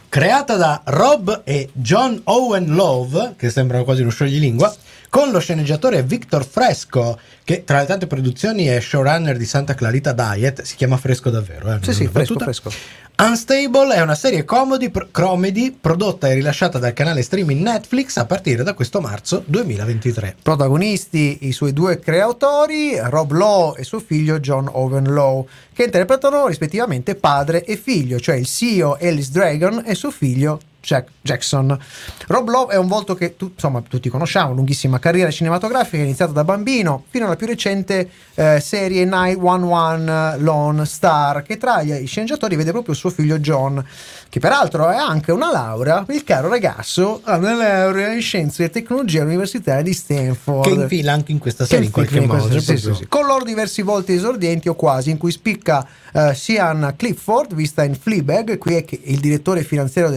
creata 0.08 0.56
da 0.58 0.80
Rob 0.86 1.42
e 1.44 1.70
John 1.74 2.22
Owen 2.26 2.76
Love, 2.76 3.34
che 3.38 3.50
sembrano 3.50 3.84
quasi 3.84 4.02
uno 4.02 4.12
scioglilingua, 4.12 4.72
con 5.14 5.30
lo 5.30 5.38
sceneggiatore 5.38 6.02
Victor 6.02 6.44
Fresco, 6.44 7.20
che 7.44 7.64
tra 7.64 7.82
le 7.82 7.86
tante 7.86 8.08
produzioni 8.08 8.66
è 8.66 8.80
showrunner 8.80 9.38
di 9.38 9.46
Santa 9.46 9.76
Clarita 9.76 10.12
Diet, 10.12 10.64
si 10.64 10.76
chiama 10.76 10.98
Fresco 10.98 11.30
davvero. 11.30 11.72
Eh, 11.72 11.78
Sì, 11.84 11.94
sì, 11.94 12.08
fresco, 12.08 12.40
fresco. 12.40 12.72
Unstable 13.20 13.94
è 13.94 14.02
una 14.02 14.16
serie 14.16 14.44
comedy, 14.44 14.90
pro- 14.90 15.10
comedy 15.12 15.70
prodotta 15.70 16.30
e 16.30 16.34
rilasciata 16.34 16.80
dal 16.80 16.94
canale 16.94 17.22
streaming 17.22 17.62
Netflix 17.62 18.18
a 18.18 18.26
partire 18.26 18.64
da 18.64 18.74
questo 18.74 19.02
marzo 19.02 19.44
2023. 19.46 20.38
Protagonisti 20.42 21.38
i 21.42 21.52
suoi 21.52 21.74
due 21.74 22.00
creatori, 22.00 22.98
Rob 23.00 23.34
Lowe 23.34 23.80
e 23.80 23.84
suo 23.84 24.00
figlio 24.00 24.40
John 24.40 24.68
Owen 24.68 25.14
Lowe, 25.14 25.46
che 25.74 25.84
interpretano 25.84 26.48
rispettivamente 26.48 27.14
padre 27.14 27.64
e 27.64 27.78
figlio, 27.78 28.20
cioè 28.20 28.34
il 28.34 28.48
CEO 28.48 28.98
Ellis 28.98 29.30
Dragon 29.30 29.84
e 29.86 29.94
suo 29.94 30.10
figlio 30.10 30.60
Jack- 30.84 31.12
Jackson. 31.22 31.80
Rob 32.28 32.50
Love 32.50 32.74
è 32.74 32.78
un 32.78 32.88
volto 32.88 33.16
che 33.16 33.38
tu- 33.38 33.52
insomma, 33.54 33.82
tutti 33.82 34.10
conosciamo, 34.10 34.54
lunghissima 34.54 35.00
carriera 35.00 35.32
cinematografica 35.32 36.04
iniziata 36.04 36.34
da 36.34 36.44
bambino 36.44 37.06
fino 37.10 37.26
alla 37.26 37.38
più 37.38 37.48
recente 37.48 38.10
eh, 38.36 38.60
serie 38.60 39.06
911 39.06 40.44
Lone 40.44 40.86
Star, 40.86 41.44
che 41.44 41.58
tra 41.58 41.82
gli 41.82 42.06
sceneggiatori 42.06 42.56
vede 42.58 42.72
proprio 42.72 42.94
suo 42.94 43.10
figlio 43.10 43.40
John, 43.40 43.84
che 44.28 44.40
peraltro 44.40 44.90
è 44.90 44.98
anche 44.98 45.32
una 45.32 45.52
laurea. 45.52 46.06
Il 46.10 46.24
caro 46.24 46.50
ragazzo 46.50 47.22
ha 47.24 47.38
una 47.38 47.56
laurea 47.56 48.12
in 48.12 48.22
scienze 48.22 48.66
e 48.66 48.70
tecnologie 48.70 49.22
all'Università 49.22 49.82
di 49.82 49.94
Stanford. 49.94 50.64
Che 50.64 50.82
infila 50.82 51.14
anche 51.14 51.32
in 51.32 51.38
questa 51.38 51.66
serie 51.66 51.86
in 51.86 51.92
qualche 51.92 52.20
modo. 52.20 52.50
cioè 52.50 52.60
sì, 52.60 52.78
sì, 52.78 52.94
sì. 52.94 53.08
Con 53.08 53.26
loro 53.26 53.46
diversi 53.46 53.82
volti 53.82 54.14
esordienti 54.14 54.68
o 54.68 54.76
quasi, 54.76 55.12
in 55.12 55.18
cui 55.18 55.32
spicca 55.32 55.88
eh, 56.14 56.34
Sian 56.34 56.94
Clifford, 56.96 57.54
vista 57.54 57.84
in 57.84 57.96
Fleabag, 57.96 58.58
qui 58.58 58.76
è 58.76 58.86
il 59.04 59.20
direttore 59.20 59.64
finanziario 59.64 60.12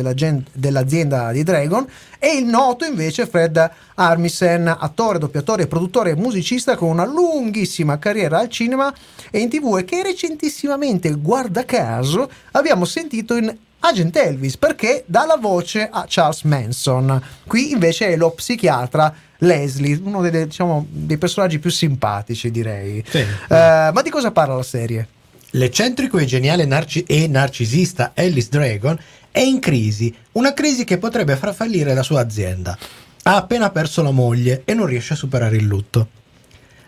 dell'azienda 0.52 1.32
di 1.32 1.42
Dragon, 1.42 1.86
e 2.18 2.36
il 2.36 2.44
noto 2.44 2.84
invece 2.84 3.26
Fred 3.26 3.70
Armisen, 3.94 4.68
attore, 4.78 5.18
doppiatore, 5.18 5.66
produttore 5.66 6.10
e 6.10 6.16
musicista 6.16 6.76
con 6.76 6.90
una 6.90 7.06
lunghissima 7.06 7.98
carriera 7.98 8.38
al 8.38 8.48
cinema 8.48 8.92
e 9.30 9.40
in 9.40 9.48
tv 9.48 9.78
e 9.78 9.84
che 9.84 10.02
recentissimamente, 10.02 11.10
guarda 11.14 11.64
caso, 11.64 12.30
abbiamo 12.52 12.84
sentito 12.84 13.36
in 13.36 13.54
Agent 13.78 14.16
Elvis 14.16 14.56
perché 14.56 15.04
dà 15.06 15.24
la 15.26 15.36
voce 15.36 15.88
a 15.90 16.06
Charles 16.08 16.42
Manson. 16.42 17.22
Qui 17.46 17.72
invece 17.72 18.08
è 18.08 18.16
lo 18.16 18.30
psichiatra 18.30 19.14
Leslie, 19.38 20.00
uno 20.02 20.22
dei, 20.22 20.46
diciamo, 20.46 20.86
dei 20.88 21.18
personaggi 21.18 21.58
più 21.58 21.70
simpatici, 21.70 22.50
direi. 22.50 23.04
Sì. 23.06 23.18
Eh, 23.18 23.90
ma 23.92 24.02
di 24.02 24.10
cosa 24.10 24.30
parla 24.30 24.56
la 24.56 24.62
serie? 24.62 25.08
L'eccentrico 25.56 26.18
e 26.18 26.26
geniale 26.26 26.66
narci- 26.66 27.04
e 27.06 27.26
narcisista 27.28 28.12
Ellis 28.12 28.50
Dragon 28.50 28.98
è 29.30 29.40
in 29.40 29.58
crisi, 29.58 30.14
una 30.32 30.52
crisi 30.52 30.84
che 30.84 30.98
potrebbe 30.98 31.34
far 31.36 31.54
fallire 31.54 31.94
la 31.94 32.02
sua 32.02 32.20
azienda. 32.20 32.76
Ha 33.22 33.36
appena 33.36 33.70
perso 33.70 34.02
la 34.02 34.10
moglie 34.10 34.62
e 34.66 34.75
non 34.75 34.84
riesce 34.84 35.14
a 35.14 35.16
superare 35.16 35.56
il 35.56 35.64
lutto. 35.64 36.08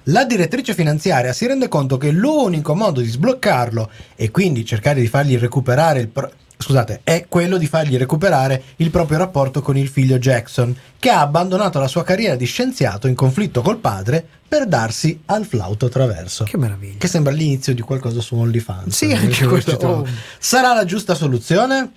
La 0.04 0.26
direttrice 0.26 0.74
finanziaria 0.74 1.32
si 1.32 1.46
rende 1.46 1.68
conto 1.68 1.96
che 1.96 2.10
l'unico 2.10 2.74
modo 2.74 3.00
di 3.00 3.08
sbloccarlo 3.08 3.90
e 4.14 4.30
quindi 4.30 4.66
cercare 4.66 5.00
di 5.00 5.08
fargli 5.08 5.38
recuperare 5.38 6.00
il 6.00 6.08
pro- 6.08 6.30
scusate, 6.58 7.00
è 7.04 7.26
quello 7.28 7.56
di 7.56 7.66
fargli 7.66 7.96
recuperare 7.96 8.62
il 8.76 8.90
proprio 8.90 9.18
rapporto 9.18 9.62
con 9.62 9.76
il 9.76 9.88
figlio 9.88 10.18
Jackson, 10.18 10.76
che 10.98 11.08
ha 11.08 11.20
abbandonato 11.20 11.78
la 11.78 11.86
sua 11.86 12.02
carriera 12.02 12.34
di 12.34 12.44
scienziato 12.44 13.06
in 13.06 13.14
conflitto 13.14 13.62
col 13.62 13.78
padre 13.78 14.26
per 14.48 14.66
darsi 14.66 15.20
al 15.26 15.44
flauto 15.44 15.88
traverso. 15.88 16.44
Che 16.44 16.56
meraviglia. 16.56 16.96
Che 16.96 17.06
sembra 17.06 17.32
l'inizio 17.32 17.74
di 17.74 17.82
qualcosa 17.82 18.20
su 18.22 18.34
OnlyFans. 18.34 18.96
Sì, 18.96 19.12
anche 19.12 19.46
questo. 19.46 19.76
Oh. 19.86 20.06
Sarà 20.38 20.72
la 20.72 20.86
giusta 20.86 21.14
soluzione? 21.14 21.92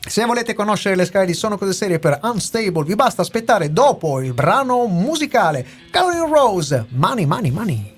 Se 0.00 0.24
volete 0.24 0.54
conoscere 0.54 0.94
le 0.94 1.04
scale 1.04 1.26
di 1.26 1.34
Sono 1.34 1.58
Cose 1.58 1.72
Serie 1.72 1.98
per 1.98 2.20
Unstable, 2.22 2.84
vi 2.84 2.94
basta 2.94 3.20
aspettare 3.20 3.72
dopo 3.72 4.20
il 4.20 4.32
brano 4.32 4.86
musicale 4.86 5.66
Caroline 5.90 6.28
Rose, 6.28 6.86
Money, 6.90 7.26
Money, 7.26 7.50
Money. 7.50 7.92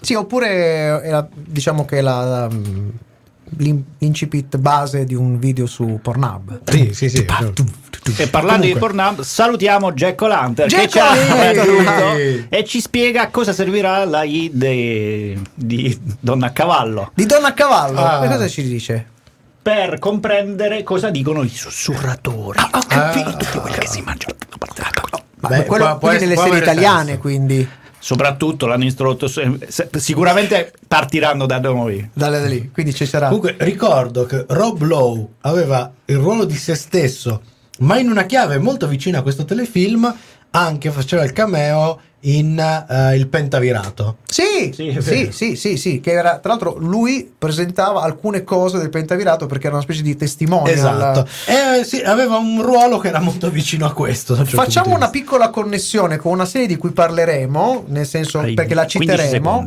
Sì, 0.00 0.14
oppure 0.14 1.28
diciamo 1.34 1.84
che 1.84 2.00
la, 2.00 2.48
l'incipit 3.58 4.56
base 4.56 5.04
di 5.04 5.14
un 5.14 5.38
video 5.38 5.66
su 5.66 5.98
Pornhub. 6.02 6.60
Sì, 6.64 6.92
sì, 6.92 7.08
sì. 7.08 7.18
E 8.18 8.28
parlando 8.28 8.66
Comunque. 8.66 8.66
di 8.72 8.78
Pornhub, 8.78 9.20
salutiamo 9.22 9.92
Jack 9.92 10.20
O'Lantern 10.22 10.68
che 10.68 10.76
Jack 10.76 10.88
ci 10.90 10.98
ha 10.98 11.10
O'Lantern! 11.10 11.56
raggiunto 11.86 12.46
e 12.48 12.64
ci 12.64 12.80
spiega 12.80 13.22
a 13.22 13.28
cosa 13.30 13.52
servirà 13.52 14.04
la 14.04 14.22
I 14.22 14.50
de- 14.52 15.36
di 15.54 15.98
Donna 16.20 16.46
a 16.46 16.50
Cavallo 16.50 17.10
Di 17.14 17.26
Donna 17.26 17.48
a 17.48 17.52
Cavallo, 17.52 17.98
Ah. 18.00 18.20
che 18.22 18.28
cosa 18.28 18.48
ci 18.48 18.62
dice? 18.62 19.06
per 19.66 19.98
comprendere 19.98 20.84
cosa 20.84 21.10
dicono 21.10 21.42
i 21.42 21.48
sussurratori. 21.48 22.60
ho 22.60 22.78
capito. 22.86 23.28
Ah. 23.30 23.60
quelli 23.60 23.78
che 23.78 23.88
si 23.88 24.00
mangiano. 24.02 24.34
Ma 25.40 25.48
Beh, 25.48 25.64
quello 25.64 25.84
può- 25.84 25.98
può 25.98 26.08
può 26.34 26.44
serie 26.44 26.58
italiane, 26.58 27.04
senso. 27.06 27.20
quindi 27.20 27.68
Soprattutto 28.06 28.66
l'hanno 28.66 28.84
introdotto 28.84 29.26
sicuramente 29.98 30.72
partiranno 30.86 31.44
da 31.44 31.58
noi. 31.58 32.08
dalle 32.12 32.38
da 32.38 32.46
lì, 32.46 32.70
quindi 32.72 32.94
ci 32.94 33.04
sarà. 33.04 33.26
Comunque 33.26 33.56
ricordo 33.58 34.24
che 34.26 34.44
Rob 34.46 34.80
Lowe 34.82 35.26
aveva 35.40 35.92
il 36.04 36.16
ruolo 36.16 36.44
di 36.44 36.54
se 36.54 36.76
stesso, 36.76 37.42
ma 37.80 37.98
in 37.98 38.08
una 38.08 38.22
chiave 38.22 38.58
molto 38.58 38.86
vicina 38.86 39.18
a 39.18 39.22
questo 39.22 39.44
telefilm 39.44 40.14
anche 40.58 40.90
faceva 40.90 41.22
il 41.24 41.32
cameo 41.32 42.00
in 42.20 42.58
eh, 42.58 43.16
Il 43.16 43.28
Pentavirato. 43.28 44.16
Sì, 44.26 44.72
Sì, 44.72 44.96
sì, 45.00 45.28
sì, 45.30 45.56
sì, 45.56 45.76
sì, 45.76 46.00
che 46.00 46.12
era 46.12 46.38
tra 46.38 46.50
l'altro 46.50 46.76
lui 46.78 47.32
presentava 47.36 48.02
alcune 48.02 48.42
cose 48.42 48.78
del 48.78 48.90
pentavirato 48.90 49.46
perché 49.46 49.66
era 49.66 49.76
una 49.76 49.84
specie 49.84 50.02
di 50.02 50.16
testimonial. 50.16 50.74
Esatto. 50.74 51.28
E, 51.46 51.84
sì, 51.84 52.00
aveva 52.00 52.36
un 52.36 52.62
ruolo 52.62 52.98
che 52.98 53.08
era 53.08 53.20
molto 53.20 53.50
vicino 53.50 53.86
a 53.86 53.92
questo. 53.92 54.32
un 54.32 54.44
certo 54.44 54.56
Facciamo 54.56 54.94
una 54.94 55.10
piccola 55.10 55.50
connessione 55.50 56.16
con 56.16 56.32
una 56.32 56.46
serie 56.46 56.66
di 56.66 56.76
cui 56.76 56.90
parleremo, 56.90 57.84
nel 57.88 58.06
senso 58.06 58.40
Ai 58.40 58.54
perché 58.54 58.74
la 58.74 58.86
15 58.86 59.16
citeremo, 59.16 59.64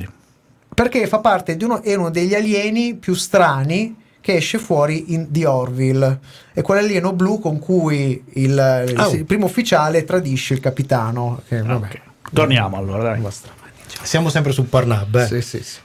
perché 0.73 1.07
fa 1.07 1.19
parte 1.19 1.55
di 1.55 1.63
uno, 1.63 1.81
è 1.81 1.95
uno 1.95 2.09
degli 2.09 2.33
alieni 2.33 2.95
più 2.95 3.13
strani 3.13 3.95
che 4.29 4.35
esce 4.35 4.59
fuori 4.59 5.13
in, 5.13 5.25
di 5.29 5.43
Orville. 5.43 6.19
È 6.53 6.61
quell'alieno 6.61 7.13
blu 7.13 7.39
con 7.39 7.57
cui 7.57 8.23
il, 8.33 8.85
il- 8.87 8.95
Oh. 8.99 9.11
il 9.11 9.25
primo 9.25 9.45
ufficiale 9.45 10.03
tradisce 10.03 10.53
il 10.53 10.59
capitano. 10.59 11.41
Che, 11.47 11.63
vabbè. 11.63 11.87
Ok. 11.87 11.99
Torniamo 12.31 12.77
allora, 12.77 13.15
dai. 13.15 13.23
Siamo 14.03 14.29
sempre 14.29 14.51
su 14.51 14.69
Pornhub. 14.69 15.15
eh. 15.15 15.25
Sì, 15.25 15.41
sì, 15.41 15.63
sì. 15.63 15.77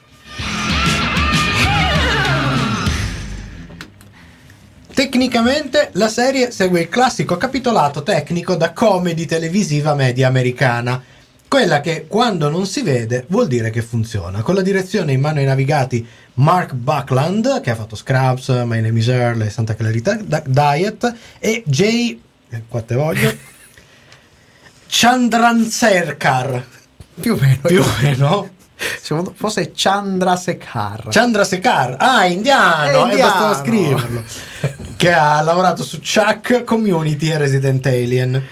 Tecnicamente 4.93 5.89
la 5.93 6.07
serie 6.07 6.51
segue 6.51 6.81
il 6.81 6.89
classico 6.89 7.35
capitolato 7.37 8.03
tecnico 8.03 8.55
da 8.55 8.71
comedy 8.73 9.25
televisiva 9.25 9.93
media 9.95 10.27
americana, 10.27 11.01
quella 11.55 11.79
che 11.79 12.05
quando 12.05 12.49
non 12.49 12.65
si 12.65 12.81
vede 12.81 13.23
vuol 13.29 13.47
dire 13.47 13.69
che 13.69 13.81
funziona, 13.81 14.41
con 14.41 14.55
la 14.55 14.61
direzione 14.61 15.13
in 15.13 15.21
mano 15.21 15.39
ai 15.39 15.45
navigati 15.45 16.05
Mark 16.33 16.73
Buckland, 16.73 17.61
che 17.61 17.71
ha 17.71 17.75
fatto 17.75 17.95
Scrubs, 17.95 18.49
My 18.49 18.81
Name 18.81 18.99
is 18.99 19.07
Earl 19.07 19.41
e 19.41 19.49
Santa 19.49 19.73
Clarita 19.73 20.15
Di- 20.15 20.41
Diet, 20.47 21.13
e 21.39 21.63
Jay, 21.65 22.21
eh, 22.49 22.63
qua 22.67 22.81
te 22.81 22.95
voglio, 22.95 23.33
Chandranserkar, 24.87 26.65
Più 27.21 27.31
o 27.33 27.37
meno. 27.39 27.59
più 27.63 27.79
o 27.81 27.85
meno. 28.01 28.49
Secondo- 29.01 29.33
forse 29.33 29.71
Chandrasekhar. 29.73 31.05
Chandrasekhar, 31.09 31.95
ah, 31.97 32.25
indiano, 32.25 33.07
È 33.07 33.13
e 33.15 33.17
bastava 33.17 33.55
indiano. 33.55 33.63
scriverlo. 33.63 34.23
che 34.97 35.13
ha 35.13 35.41
lavorato 35.41 35.83
su 35.83 35.99
Chuck, 36.01 36.65
Community 36.65 37.29
e 37.31 37.37
Resident 37.37 37.85
Alien. 37.85 38.43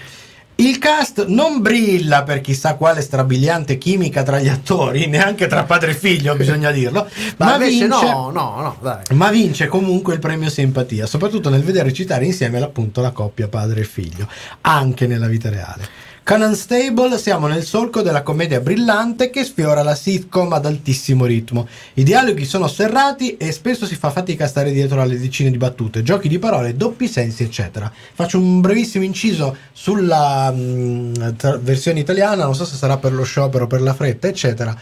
Il 0.56 0.78
cast 0.78 1.26
non 1.26 1.60
brilla 1.60 2.22
per 2.22 2.40
chissà 2.40 2.74
quale 2.74 3.00
strabiliante 3.00 3.76
chimica 3.76 4.22
tra 4.22 4.38
gli 4.38 4.48
attori, 4.48 5.06
neanche 5.08 5.48
tra 5.48 5.64
padre 5.64 5.90
e 5.90 5.94
figlio, 5.94 6.36
bisogna 6.36 6.70
dirlo. 6.70 7.08
ma, 7.38 7.46
Ma, 7.46 7.58
vince, 7.58 7.86
no, 7.88 8.30
no, 8.32 8.76
no, 8.80 8.98
ma 9.14 9.30
vince 9.30 9.66
comunque 9.66 10.14
il 10.14 10.20
premio 10.20 10.48
simpatia, 10.48 11.06
soprattutto 11.06 11.50
nel 11.50 11.62
vedere 11.62 11.88
recitare 11.88 12.24
insieme 12.24 12.62
appunto 12.62 13.00
la 13.00 13.10
coppia 13.10 13.48
padre 13.48 13.80
e 13.80 13.84
figlio, 13.84 14.28
anche 14.60 15.08
nella 15.08 15.26
vita 15.26 15.50
reale. 15.50 16.03
Con 16.24 16.40
Unstable 16.40 17.18
siamo 17.18 17.48
nel 17.48 17.64
solco 17.64 18.00
della 18.00 18.22
commedia 18.22 18.58
brillante 18.58 19.28
che 19.28 19.44
sfiora 19.44 19.82
la 19.82 19.94
sitcom 19.94 20.54
ad 20.54 20.64
altissimo 20.64 21.26
ritmo. 21.26 21.68
I 21.92 22.02
dialoghi 22.02 22.46
sono 22.46 22.66
serrati 22.66 23.36
e 23.36 23.52
spesso 23.52 23.84
si 23.84 23.94
fa 23.94 24.08
fatica 24.08 24.44
a 24.44 24.48
stare 24.48 24.72
dietro 24.72 25.02
alle 25.02 25.18
decine 25.18 25.50
di 25.50 25.58
battute, 25.58 26.02
giochi 26.02 26.28
di 26.28 26.38
parole, 26.38 26.78
doppi 26.78 27.08
sensi, 27.08 27.42
eccetera. 27.42 27.92
Faccio 28.14 28.38
un 28.38 28.62
brevissimo 28.62 29.04
inciso 29.04 29.54
sulla 29.70 30.50
mh, 30.50 31.36
tra- 31.36 31.58
versione 31.58 32.00
italiana, 32.00 32.44
non 32.44 32.54
so 32.54 32.64
se 32.64 32.76
sarà 32.76 32.96
per 32.96 33.12
lo 33.12 33.24
sciopero, 33.24 33.66
per 33.66 33.82
la 33.82 33.92
fretta, 33.92 34.26
eccetera. 34.26 34.74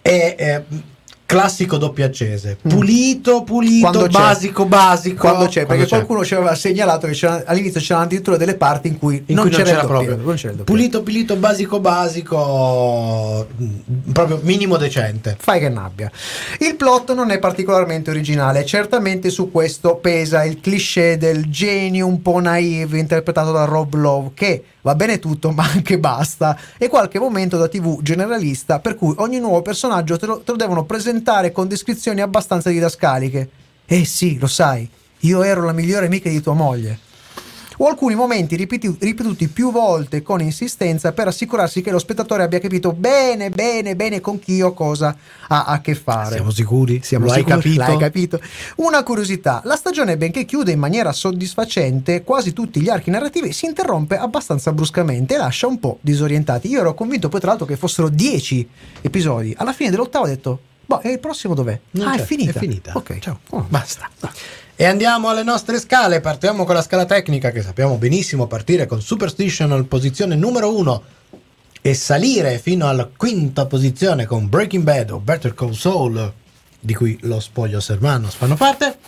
È, 0.00 0.34
è 0.38 0.62
classico 1.26 1.78
doppio 1.78 2.04
accese, 2.04 2.58
Mm. 2.66 2.70
pulito, 2.70 3.42
pulito, 3.44 3.88
Quando 3.90 4.06
basico, 4.08 4.66
basico. 4.66 5.20
Quando 5.20 5.46
c'è, 5.46 5.60
perché 5.64 5.66
Quando 5.66 5.84
c'è. 5.84 5.88
qualcuno 5.96 6.24
ci 6.24 6.34
aveva 6.34 6.54
segnalato 6.54 7.06
che 7.06 7.12
c'era- 7.14 7.42
all'inizio 7.46 7.80
c'erano 7.80 8.04
addirittura 8.04 8.36
delle 8.36 8.56
parti 8.56 8.88
in 8.88 8.98
cui, 8.98 9.22
in 9.26 9.34
non, 9.34 9.46
cui 9.46 9.54
c'era 9.56 9.64
non 9.64 9.74
c'era 9.80 9.86
doppio, 9.92 10.06
proprio 10.06 10.26
non 10.26 10.34
c'era 10.36 10.50
il 10.50 10.56
doppio. 10.58 10.74
pulito 10.74 11.02
pulito 11.02 11.36
basico 11.36 11.80
basico 11.80 13.46
mm, 13.60 14.12
proprio 14.12 14.38
minimo 14.42 14.76
decente 14.76 15.36
Fai 15.38 15.60
che 15.60 15.68
nabbia. 15.68 16.10
Il 16.60 16.76
plot 16.76 17.14
non 17.14 17.30
è 17.30 17.38
particolarmente 17.38 18.10
originale, 18.10 18.64
certamente 18.64 19.30
su 19.30 19.50
questo 19.50 19.96
pesa 19.96 20.44
il 20.44 20.60
cliché 20.60 21.16
del 21.18 21.48
genio 21.50 22.06
un 22.06 22.20
po' 22.22 22.38
naive 22.40 22.98
interpretato 22.98 23.52
da 23.52 23.64
Rob 23.64 23.94
Love 23.94 24.30
che 24.34 24.64
va 24.84 24.94
bene 24.94 25.18
tutto 25.18 25.50
ma 25.52 25.64
anche 25.64 25.98
basta 25.98 26.56
e 26.78 26.88
qualche 26.88 27.18
momento 27.18 27.56
da 27.58 27.68
tv 27.68 28.00
generalista 28.02 28.78
per 28.78 28.94
cui 28.94 29.14
ogni 29.18 29.40
nuovo 29.40 29.62
personaggio 29.62 30.16
te 30.16 30.26
lo, 30.26 30.40
te 30.40 30.52
lo 30.52 30.56
devono 30.56 30.84
presentare 30.84 31.52
con 31.52 31.68
descrizioni 31.68 32.20
abbastanza 32.20 32.70
didascaliche. 32.70 33.48
Eh 33.86 34.04
sì, 34.04 34.38
lo 34.38 34.46
sai, 34.46 34.88
io 35.20 35.42
ero 35.42 35.62
la 35.64 35.72
migliore 35.72 36.06
amica 36.06 36.28
di 36.28 36.40
tua 36.40 36.54
moglie. 36.54 36.98
O 37.78 37.88
alcuni 37.88 38.14
momenti 38.14 38.56
ripeti- 38.56 38.96
ripetuti 38.98 39.48
più 39.48 39.70
volte 39.70 40.22
con 40.22 40.40
insistenza 40.40 41.12
per 41.12 41.28
assicurarsi 41.28 41.82
che 41.82 41.90
lo 41.90 41.98
spettatore 41.98 42.42
abbia 42.42 42.60
capito 42.60 42.92
bene, 42.92 43.50
bene, 43.50 43.96
bene 43.96 44.20
con 44.20 44.38
chi 44.38 44.60
o 44.62 44.72
cosa 44.72 45.16
ha 45.48 45.64
a 45.64 45.80
che 45.80 45.94
fare. 45.94 46.36
Siamo 46.36 46.50
sicuri? 46.50 47.00
Siamo 47.02 47.26
Lo 47.26 47.32
hai 47.32 47.38
sicuri? 47.38 47.56
capito? 47.56 47.80
L'hai 47.80 47.98
capito? 47.98 48.40
Una 48.76 49.02
curiosità: 49.02 49.60
la 49.64 49.76
stagione, 49.76 50.16
benché 50.16 50.44
chiude 50.44 50.72
in 50.72 50.78
maniera 50.78 51.12
soddisfacente 51.12 52.22
quasi 52.22 52.52
tutti 52.52 52.80
gli 52.80 52.88
archi 52.88 53.10
narrativi, 53.10 53.52
si 53.52 53.66
interrompe 53.66 54.16
abbastanza 54.16 54.72
bruscamente 54.72 55.34
e 55.34 55.38
lascia 55.38 55.66
un 55.66 55.78
po' 55.78 55.98
disorientati. 56.00 56.68
Io 56.68 56.80
ero 56.80 56.94
convinto 56.94 57.28
poi, 57.28 57.40
tra 57.40 57.50
l'altro, 57.50 57.66
che 57.66 57.76
fossero 57.76 58.08
10 58.08 58.68
episodi. 59.02 59.54
Alla 59.56 59.72
fine 59.72 59.90
dell'ottavo 59.90 60.24
ho 60.24 60.28
detto. 60.28 60.58
Boh, 60.86 61.00
e 61.00 61.12
il 61.12 61.18
prossimo 61.18 61.54
dov'è? 61.54 61.80
Non 61.92 62.08
ah, 62.08 62.16
è 62.16 62.22
finita. 62.22 62.50
è 62.50 62.58
finita. 62.58 62.92
Ok, 62.94 63.18
Ciao. 63.18 63.38
Oh, 63.50 63.64
Basta. 63.68 64.10
E 64.76 64.84
andiamo 64.86 65.28
alle 65.28 65.44
nostre 65.44 65.78
scale. 65.78 66.20
Partiamo 66.20 66.64
con 66.64 66.74
la 66.74 66.82
scala 66.82 67.04
tecnica 67.04 67.52
che 67.52 67.62
sappiamo 67.62 67.96
benissimo 67.96 68.48
partire 68.48 68.86
con 68.86 69.00
Superstition 69.00 69.86
posizione 69.86 70.34
numero 70.34 70.76
1 70.76 71.02
e 71.80 71.94
salire 71.94 72.58
fino 72.58 72.88
alla 72.88 73.08
quinta 73.16 73.66
posizione 73.66 74.26
con 74.26 74.48
Breaking 74.48 74.82
Bad 74.82 75.10
o 75.10 75.20
Better 75.20 75.54
Call 75.54 75.72
Saul, 75.72 76.32
di 76.80 76.92
cui 76.92 77.16
lo 77.22 77.38
spoglio 77.38 77.78
Sermanos 77.78 78.34
fanno 78.34 78.56
parte. 78.56 78.98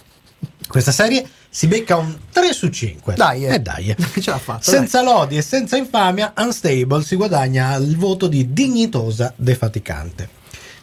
Questa 0.69 0.93
serie 0.93 1.29
si 1.49 1.67
becca 1.67 1.97
un 1.97 2.17
3 2.31 2.53
su 2.53 2.69
5. 2.69 3.15
Dai, 3.15 3.47
eh. 3.47 3.55
E 3.55 3.59
dai. 3.59 3.93
Che 4.13 4.21
ce 4.23 4.31
l'ha 4.31 4.39
fatta? 4.39 4.63
Senza 4.63 5.03
lodi 5.03 5.37
e 5.37 5.43
senza 5.43 5.77
infamia, 5.77 6.33
Unstable 6.37 7.03
si 7.03 7.17
guadagna 7.17 7.75
il 7.75 7.97
voto 7.97 8.29
di 8.29 8.53
dignitosa 8.53 9.33
defaticante. 9.35 10.36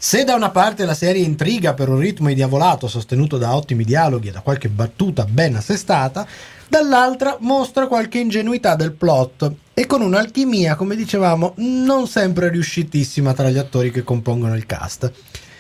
Se 0.06 0.26
da 0.26 0.36
una 0.36 0.50
parte 0.50 0.84
la 0.84 0.96
serie 0.96 1.24
intriga 1.24 1.74
per 1.74 1.88
un 1.88 1.98
ritmo 1.98 2.28
indiavolato 2.28 2.90
sostenuto 2.90 3.38
da 3.38 3.56
ottimi 3.56 3.86
dialoghi 3.86 4.28
e 4.28 4.32
da 4.32 4.42
qualche 4.42 4.68
battuta 4.68 5.24
ben 5.24 5.56
assestata, 5.56 6.28
dall'altra 6.68 7.38
mostra 7.40 7.88
qualche 7.88 8.20
ingenuità 8.20 8.76
del 8.76 8.92
plot 8.92 9.50
e 9.74 9.86
con 9.86 10.02
un'alchimia, 10.02 10.76
come 10.76 10.98
dicevamo, 10.98 11.54
non 11.60 12.06
sempre 12.06 12.50
riuscitissima 12.50 13.34
tra 13.34 13.50
gli 13.50 13.58
attori 13.58 13.92
che 13.92 14.04
compongono 14.04 14.58
il 14.58 14.66
cast. 14.66 15.10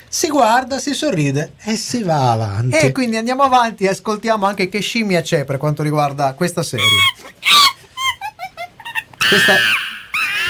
Si 0.09 0.27
guarda, 0.27 0.77
si 0.77 0.93
sorride 0.93 1.53
e 1.63 1.77
si 1.77 2.03
va 2.03 2.33
avanti. 2.33 2.75
E 2.75 2.91
quindi 2.91 3.15
andiamo 3.15 3.43
avanti 3.43 3.85
e 3.85 3.87
ascoltiamo 3.87 4.45
anche 4.45 4.67
che 4.67 4.81
scimmia 4.81 5.21
c'è 5.21 5.45
per 5.45 5.55
quanto 5.55 5.83
riguarda 5.83 6.33
questa 6.33 6.63
serie. 6.63 6.85
Questa, 9.29 9.53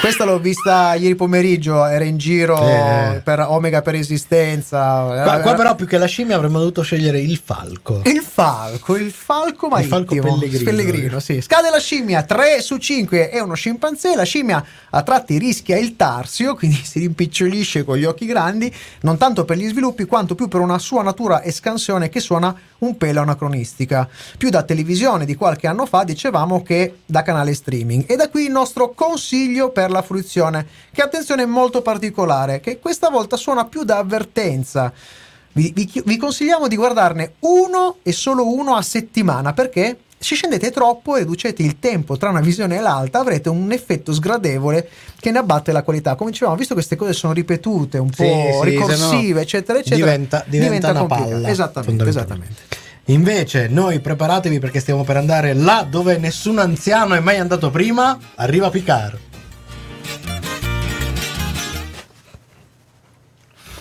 questa 0.04 0.26
l'ho 0.26 0.38
vista 0.38 0.96
ieri 0.96 1.16
pomeriggio, 1.16 1.86
era 1.86 2.04
in 2.04 2.18
giro 2.18 2.62
Eh. 2.68 3.22
per 3.24 3.40
Omega 3.40 3.82
per 3.82 3.96
Esistenza. 3.96 5.24
Qua, 5.24 5.40
qua 5.40 5.54
però 5.54 5.76
più 5.76 5.88
che 5.88 5.98
la 5.98 6.08
scimmia 6.08 6.36
avremmo 6.36 6.60
dovuto 6.60 6.82
scegliere 6.82 7.22
il 7.22 7.40
falco. 7.42 8.02
Il 8.04 8.20
falco, 8.20 8.98
il 8.98 9.12
falco 9.12 9.70
Il 9.78 9.86
falco 9.86 10.14
pellegrino. 10.14 10.64
Pellegrino, 10.66 11.20
sì. 11.22 11.40
Scade 11.40 11.70
la 11.70 11.80
scimmia, 11.80 12.24
3 12.24 12.60
su 12.60 12.76
5 12.76 13.30
è 13.30 13.40
uno 13.40 13.54
scimpanzé. 13.54 14.14
La 14.14 14.24
scimmia 14.24 14.62
a 14.90 15.02
tratti 15.04 15.38
rischia 15.38 15.78
il 15.78 15.96
tarsio, 15.96 16.56
quindi 16.56 16.82
si 16.84 17.00
rimpicciolisce 17.00 17.86
con 17.86 17.96
gli 17.96 18.04
occhi 18.04 18.26
grandi, 18.26 18.70
non 19.04 19.18
tanto 19.18 19.46
per 19.46 19.56
gli 19.56 19.70
sviluppi 19.70 20.04
quanto 20.04 20.36
più 20.36 20.50
per 20.50 20.60
una 20.60 20.80
sua 20.80 21.02
natura 21.02 21.46
escansione 21.46 22.10
che 22.10 22.20
suona 22.20 22.54
un 22.80 22.98
pelo 22.98 23.22
anacronistica. 23.22 24.06
Più 24.38 24.50
da 24.50 24.64
televisione 24.64 25.24
di 25.24 25.36
qualche 25.36 25.68
anno 25.68 25.86
fa, 25.86 26.04
dicevamo 26.04 26.62
che 26.62 26.98
da 27.06 27.22
canale 27.22 27.54
streaming. 27.54 28.04
E 28.06 28.18
da 28.18 28.28
qui 28.28 28.44
il 28.44 28.52
nostro 28.52 28.92
consiglio 28.94 29.70
per 29.70 29.92
la 29.94 30.02
fruizione, 30.02 30.68
che 30.92 31.02
attenzione 31.02 31.44
è 31.44 31.46
molto 31.46 31.82
particolare, 31.82 32.60
che 32.60 32.80
questa 32.80 33.10
volta 33.10 33.38
suona 33.38 33.64
più 33.66 33.84
da 33.84 34.00
avvertenza. 34.00 34.92
Vi, 35.54 35.72
vi- 35.74 36.02
vi 36.04 36.18
consigliamo 36.18 36.68
di 36.68 36.76
guardarne 36.76 37.36
uno 37.42 37.98
e 38.04 38.12
solo 38.12 38.52
uno 38.54 38.76
a 38.76 38.82
settimana 38.82 39.54
perché 39.54 39.98
se 40.18 40.36
scendete 40.36 40.72
troppo 40.72 41.16
e 41.16 41.20
riducete 41.20 41.62
il 41.64 41.80
tempo 41.80 42.18
tra 42.18 42.30
una 42.30 42.40
visione 42.40 42.78
e 42.78 42.80
l'altra 42.82 43.20
avrete 43.20 43.50
un 43.50 43.72
effetto 43.74 44.14
sgradevole 44.14 44.90
che 45.20 45.32
ne 45.32 45.38
abbatte 45.40 45.72
la 45.74 45.84
qualità. 45.84 46.16
Come 46.16 46.32
dicevamo, 46.32 46.56
visto 46.56 46.74
che 46.74 46.80
queste 46.80 46.96
cose 46.96 47.14
sono 47.14 47.34
ripetute, 47.34 47.98
un 47.98 48.12
Sì, 48.12 48.24
po' 48.24 48.60
sì, 48.64 48.70
ricorsive, 48.70 49.34
no 49.34 49.40
eccetera, 49.42 49.80
eccetera, 49.80 49.96
diventa- 50.12 50.44
diventa 50.48 50.90
una 50.92 51.00
complicato. 51.00 51.30
palla, 51.32 51.50
Esattamente, 51.50 52.08
esattamente. 52.10 52.62
Invece, 53.08 53.68
noi 53.68 54.00
preparatevi 54.00 54.60
perché 54.60 54.80
stiamo 54.80 55.04
per 55.04 55.18
andare 55.18 55.54
là 55.54 55.86
dove 55.88 56.18
nessun 56.18 56.58
anziano 56.58 57.16
è 57.16 57.20
mai 57.20 57.38
andato 57.38 57.70
prima. 57.70 58.18
Arriva 58.36 58.70
Picard. 58.70 59.18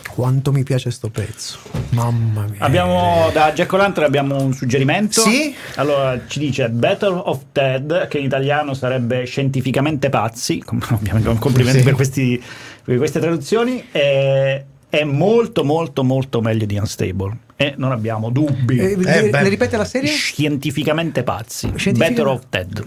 Quanto 0.08 0.52
mi 0.52 0.62
piace 0.62 0.90
sto 0.90 1.08
pezzo. 1.08 1.58
Mamma 1.90 2.42
mia. 2.46 2.58
Abbiamo 2.60 3.30
da 3.32 3.52
Jack 3.54 3.72
O'Lantern 3.72 4.04
abbiamo 4.04 4.42
un 4.42 4.52
suggerimento. 4.52 5.22
Sì? 5.22 5.54
Allora 5.76 6.20
ci 6.26 6.38
dice 6.38 6.68
Battle 6.68 7.14
of 7.24 7.44
Ted, 7.52 8.08
che 8.08 8.18
in 8.18 8.26
italiano 8.26 8.74
sarebbe 8.74 9.24
scientificamente 9.24 10.10
pazzi. 10.10 10.62
Ovviamente 10.92 11.34
complimenti 11.38 11.78
Sì. 11.78 11.84
per, 11.84 11.94
questi- 11.94 12.42
per 12.84 12.98
queste 12.98 13.20
traduzioni. 13.20 13.86
È, 13.90 14.62
è 14.90 15.04
molto, 15.04 15.64
molto, 15.64 16.04
molto 16.04 16.42
meglio 16.42 16.66
di 16.66 16.76
Unstable. 16.76 17.34
E 17.56 17.72
non 17.78 17.90
abbiamo 17.92 18.28
dubbi. 18.28 18.76
Eh, 18.78 18.96
le, 18.96 19.30
beh. 19.30 19.42
le 19.42 19.48
ripete 19.48 19.78
la 19.78 19.86
serie? 19.86 20.10
Scientificamente 20.10 21.22
pazzi. 21.22 21.72
Scientifica- 21.76 22.10
Battle 22.22 22.30
of 22.34 22.42
Ted. 22.50 22.86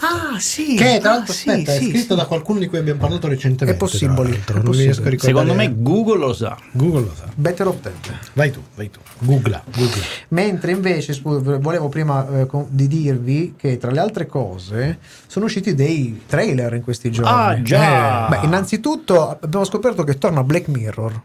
Ah, 0.00 0.38
sì. 0.38 0.74
Che 0.74 0.98
tra 1.00 1.10
ah, 1.10 1.14
l'altro, 1.16 1.32
sì, 1.32 1.48
aspetta, 1.48 1.74
è 1.74 1.78
sì, 1.78 1.90
scritto 1.90 2.14
sì. 2.14 2.20
da 2.20 2.26
qualcuno 2.26 2.58
di 2.58 2.66
cui 2.66 2.78
abbiamo 2.78 3.00
parlato 3.00 3.28
recentemente. 3.28 3.76
È 3.76 3.78
possibile, 3.78 4.30
è 4.44 4.52
Non 4.52 4.62
possibile. 4.62 4.82
riesco 4.84 5.02
a 5.06 5.10
ricordare. 5.10 5.18
Secondo 5.18 5.54
me 5.54 5.74
Google 5.76 6.18
lo 6.18 6.32
sa. 6.32 6.56
Google 6.72 7.00
lo 7.02 7.14
sa. 7.14 7.24
Better 7.34 7.66
of 7.66 7.80
Ted. 7.80 8.18
Vai 8.32 8.50
tu, 8.50 8.62
vai 8.74 8.90
tu. 8.90 9.00
Googla, 9.18 9.62
googla. 9.74 10.02
Mentre 10.28 10.72
invece 10.72 11.12
scu- 11.12 11.58
volevo 11.58 11.88
prima 11.88 12.40
eh, 12.40 12.46
con- 12.46 12.66
di 12.70 12.86
dirvi 12.86 13.54
che 13.56 13.78
tra 13.78 13.90
le 13.90 14.00
altre 14.00 14.26
cose 14.26 14.98
sono 15.26 15.46
usciti 15.46 15.74
dei 15.74 16.22
trailer 16.26 16.74
in 16.74 16.82
questi 16.82 17.10
giorni. 17.10 17.30
Ah, 17.30 17.62
già. 17.62 18.26
Eh, 18.26 18.30
beh, 18.30 18.46
innanzitutto 18.46 19.38
abbiamo 19.40 19.64
scoperto 19.64 20.04
che 20.04 20.18
torna 20.18 20.42
Black 20.42 20.68
Mirror. 20.68 21.22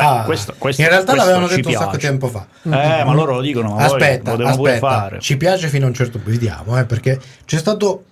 Eh, 0.00 0.04
Ah, 0.04 0.22
questo- 0.24 0.54
questo- 0.58 0.82
in 0.82 0.88
realtà 0.88 1.14
l'avevano 1.14 1.46
detto 1.46 1.68
un 1.68 1.74
sacco 1.74 1.90
piace. 1.90 2.06
tempo 2.08 2.28
fa. 2.28 2.46
Eh, 2.64 3.04
ma 3.04 3.12
loro 3.12 3.34
lo 3.34 3.40
dicono. 3.40 3.76
Aspetta, 3.76 4.32
aspetta, 4.32 5.10
ci 5.18 5.36
piace 5.36 5.68
fino 5.68 5.84
a 5.84 5.88
un 5.88 5.94
certo 5.94 6.18
punto, 6.18 6.30
vediamo, 6.30 6.78
eh, 6.78 6.84
perché 6.84 7.18
c'è 7.44 7.58
stato 7.58 8.04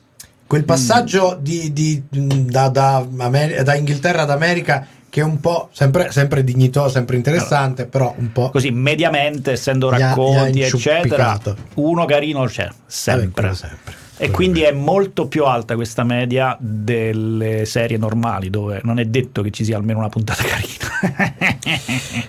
quel 0.46 0.64
passaggio 0.64 1.36
Mm. 1.38 1.42
di, 1.42 1.72
di- 1.72 2.02
da, 2.10 2.68
da 2.68 3.06
Amer- 3.18 3.62
da 3.62 3.74
Inghilterra 3.74 4.22
ad 4.22 4.30
America 4.30 4.86
che 5.10 5.20
è 5.22 5.24
un 5.24 5.40
po' 5.40 5.70
sempre, 5.72 6.10
sempre 6.12 6.44
dignitoso, 6.44 6.90
sempre 6.90 7.16
interessante, 7.16 7.86
però 7.86 8.14
un 8.18 8.30
po'... 8.30 8.50
Così 8.50 8.70
mediamente, 8.70 9.52
essendo 9.52 9.88
racconti, 9.88 10.60
eccetera, 10.60 11.38
uno 11.74 12.04
carino 12.04 12.44
c'è 12.44 12.64
Vabbè, 12.64 12.74
sempre. 12.86 13.30
quello 13.32 13.54
sempre. 13.54 13.94
E 14.20 14.30
quindi 14.32 14.62
è 14.62 14.72
molto 14.72 15.28
più 15.28 15.44
alta 15.44 15.76
questa 15.76 16.02
media 16.02 16.56
delle 16.60 17.64
serie 17.66 17.96
normali, 17.96 18.50
dove 18.50 18.80
non 18.82 18.98
è 18.98 19.04
detto 19.04 19.42
che 19.42 19.50
ci 19.50 19.64
sia 19.64 19.76
almeno 19.76 20.00
una 20.00 20.08
puntata 20.08 20.42
carina. 20.42 21.36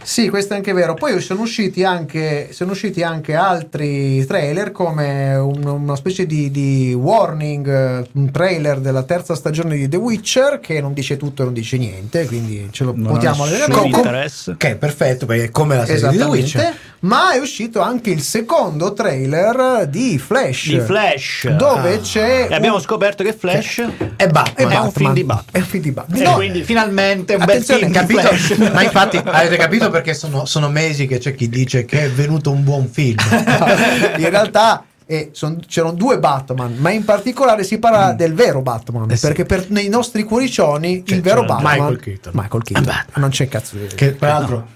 Sì, 0.04 0.30
questo 0.30 0.54
è 0.54 0.58
anche 0.58 0.74
vero. 0.74 0.94
Poi 0.94 1.20
sono 1.22 1.42
usciti 1.42 1.84
anche, 1.84 2.50
sono 2.52 2.72
usciti 2.72 3.02
anche 3.02 3.34
altri 3.36 4.24
trailer, 4.26 4.72
come 4.72 5.36
un- 5.36 5.66
una 5.66 5.96
specie 5.96 6.26
di, 6.26 6.52
di 6.52 6.94
warning, 6.94 8.08
un 8.14 8.32
trailer 8.32 8.80
della 8.80 9.04
terza 9.04 9.34
stagione 9.36 9.76
di 9.76 9.88
The 9.90 9.98
Witcher, 9.98 10.60
che 10.60 10.82
non 10.82 10.94
dice 10.94 11.18
tutto 11.18 11.42
e 11.42 11.46
non 11.46 11.54
dice 11.54 11.78
niente, 11.78 12.26
quindi 12.28 12.68
ce 12.72 12.84
lo 12.84 12.94
Non 12.96 13.14
potiamo 13.14 13.46
vedere. 13.46 13.66
dopo. 13.72 13.86
interesse. 13.86 14.56
Che 14.58 14.70
è 14.72 14.76
perfetto, 14.76 15.26
perché 15.26 15.46
è 15.46 15.50
come 15.50 15.76
la 15.76 15.86
serie 15.86 16.10
di 16.10 16.18
The 16.18 16.24
Witcher. 16.24 16.76
Ma 17.02 17.32
è 17.34 17.40
uscito 17.40 17.80
anche 17.80 18.10
il 18.10 18.22
secondo 18.22 18.92
trailer 18.94 19.88
di 19.88 20.20
Flash. 20.20 20.68
Di 20.68 20.80
Flash. 20.82 21.48
Dove 21.50 21.79
Ah. 21.88 22.00
c'è. 22.00 22.48
E 22.50 22.54
abbiamo 22.56 22.76
un- 22.76 22.82
scoperto 22.82 23.24
che 23.24 23.34
Flash 23.34 23.84
È 24.16 24.28
Batman. 24.28 24.72
è 24.72 24.76
è 24.76 24.80
un 24.80 24.92
film 24.92 25.14
di 25.14 25.24
Batman. 25.24 25.46
È 25.52 25.58
un 25.60 25.66
film 25.66 25.84
di 25.84 25.92
Batman. 25.92 26.20
E 26.20 26.24
No, 26.24 26.34
quindi 26.36 26.64
finalmente 26.64 27.34
un 27.34 27.40
bel 27.40 27.50
Attenzione, 27.50 27.80
film 27.82 27.94
capito? 27.94 28.20
Flash. 28.22 28.58
Ma 28.74 28.84
infatti 28.84 29.18
avete 29.18 29.58
capito 29.58 29.90
perché 29.90 30.14
sono, 30.14 30.46
sono 30.46 30.70
mesi 30.70 31.08
che 31.08 31.18
c'è 31.18 31.34
chi 31.36 31.50
dice 31.50 31.86
che 31.86 32.06
è 32.06 32.10
venuto 32.10 32.52
un 32.52 32.64
buon 32.64 32.88
film. 32.88 33.18
in 34.18 34.30
realtà 34.30 34.84
eh, 35.06 35.30
son- 35.34 35.60
c'erano 35.68 35.94
due 35.94 36.20
Batman, 36.20 36.76
ma 36.78 36.92
in 36.92 37.04
particolare 37.04 37.64
si 37.64 37.80
parla 37.80 38.14
del 38.14 38.34
vero 38.34 38.62
Batman. 38.62 39.06
Mm. 39.06 39.10
Eh 39.12 39.16
sì. 39.16 39.26
Perché 39.28 39.46
per, 39.46 39.66
nei 39.70 39.90
nostri 39.90 40.24
cuoricioni 40.24 41.04
Cioè, 41.06 41.18
il 41.18 41.24
vero 41.24 41.44
Batman 41.44 41.74
Michael 41.78 42.00
Keaton. 42.00 42.32
Michael 42.36 42.64
Keaton. 42.64 42.90
Ah, 42.90 43.06
beh. 43.14 43.20
non 43.20 43.30
c'è 43.30 43.48
cazzo 43.48 43.76
di 43.78 43.88
che 43.96 44.16
tra 44.16 44.28
l'altro 44.30 44.68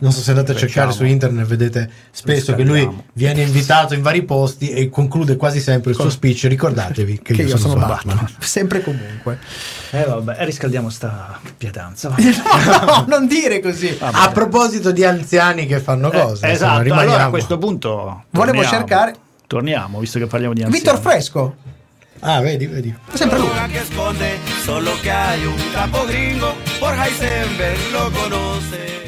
non 0.00 0.12
so 0.12 0.20
se 0.20 0.30
andate 0.30 0.52
a 0.52 0.54
cercare 0.54 0.92
su 0.92 1.04
internet 1.04 1.46
vedete 1.46 1.90
spesso 2.10 2.54
che 2.54 2.62
lui 2.62 2.88
viene 3.12 3.42
invitato 3.42 3.94
in 3.94 4.02
vari 4.02 4.22
posti 4.22 4.70
e 4.70 4.88
conclude 4.88 5.36
quasi 5.36 5.60
sempre 5.60 5.90
il 5.90 5.96
suo 5.96 6.10
speech 6.10 6.44
ricordatevi 6.44 7.20
che, 7.22 7.34
che 7.34 7.42
io, 7.42 7.48
io 7.48 7.56
sono 7.56 7.72
sono 7.74 7.86
Batman. 7.86 8.16
Batman. 8.16 8.34
Sempre 8.40 8.78
e 8.78 8.82
comunque. 8.82 9.38
Eh 9.90 10.04
vabbè, 10.04 10.36
riscaldiamo 10.44 10.88
sta 10.90 11.38
pietanza. 11.56 12.14
no, 12.16 13.04
non 13.08 13.26
dire 13.26 13.60
così. 13.60 13.90
Vabbè. 13.98 14.16
a 14.18 14.30
proposito 14.30 14.92
di 14.92 15.04
anziani 15.04 15.66
che 15.66 15.80
fanno 15.80 16.10
cose 16.10 16.46
Eh, 16.46 16.50
insomma, 16.50 16.52
esatto, 16.52 16.82
rimaniamo- 16.82 17.10
allora 17.10 17.24
a 17.26 17.30
questo 17.30 17.58
punto 17.58 18.24
Volevo 18.30 18.64
cercare- 18.64 19.14
Torniamo, 19.46 19.98
visto 19.98 20.18
che 20.20 20.26
parliamo 20.26 20.54
di 20.54 20.62
anziani. 20.62 20.84
Vittor 20.84 21.00
Fresco, 21.00 21.56
ah 22.20 22.40
vedi 22.40 22.66
vedi 22.66 22.94
sempre 23.14 23.38
lui. 23.38 23.48
que 23.68 23.78
esconde, 23.80 24.36
solo 24.62 24.92
que 25.00 25.10
hay 25.10 25.44
un 25.44 25.56
capo 25.72 26.04
gringo, 26.06 26.54
por 26.78 26.92
Heisenberg 26.92 27.78
lo 27.90 28.10
conoce. 28.12 28.99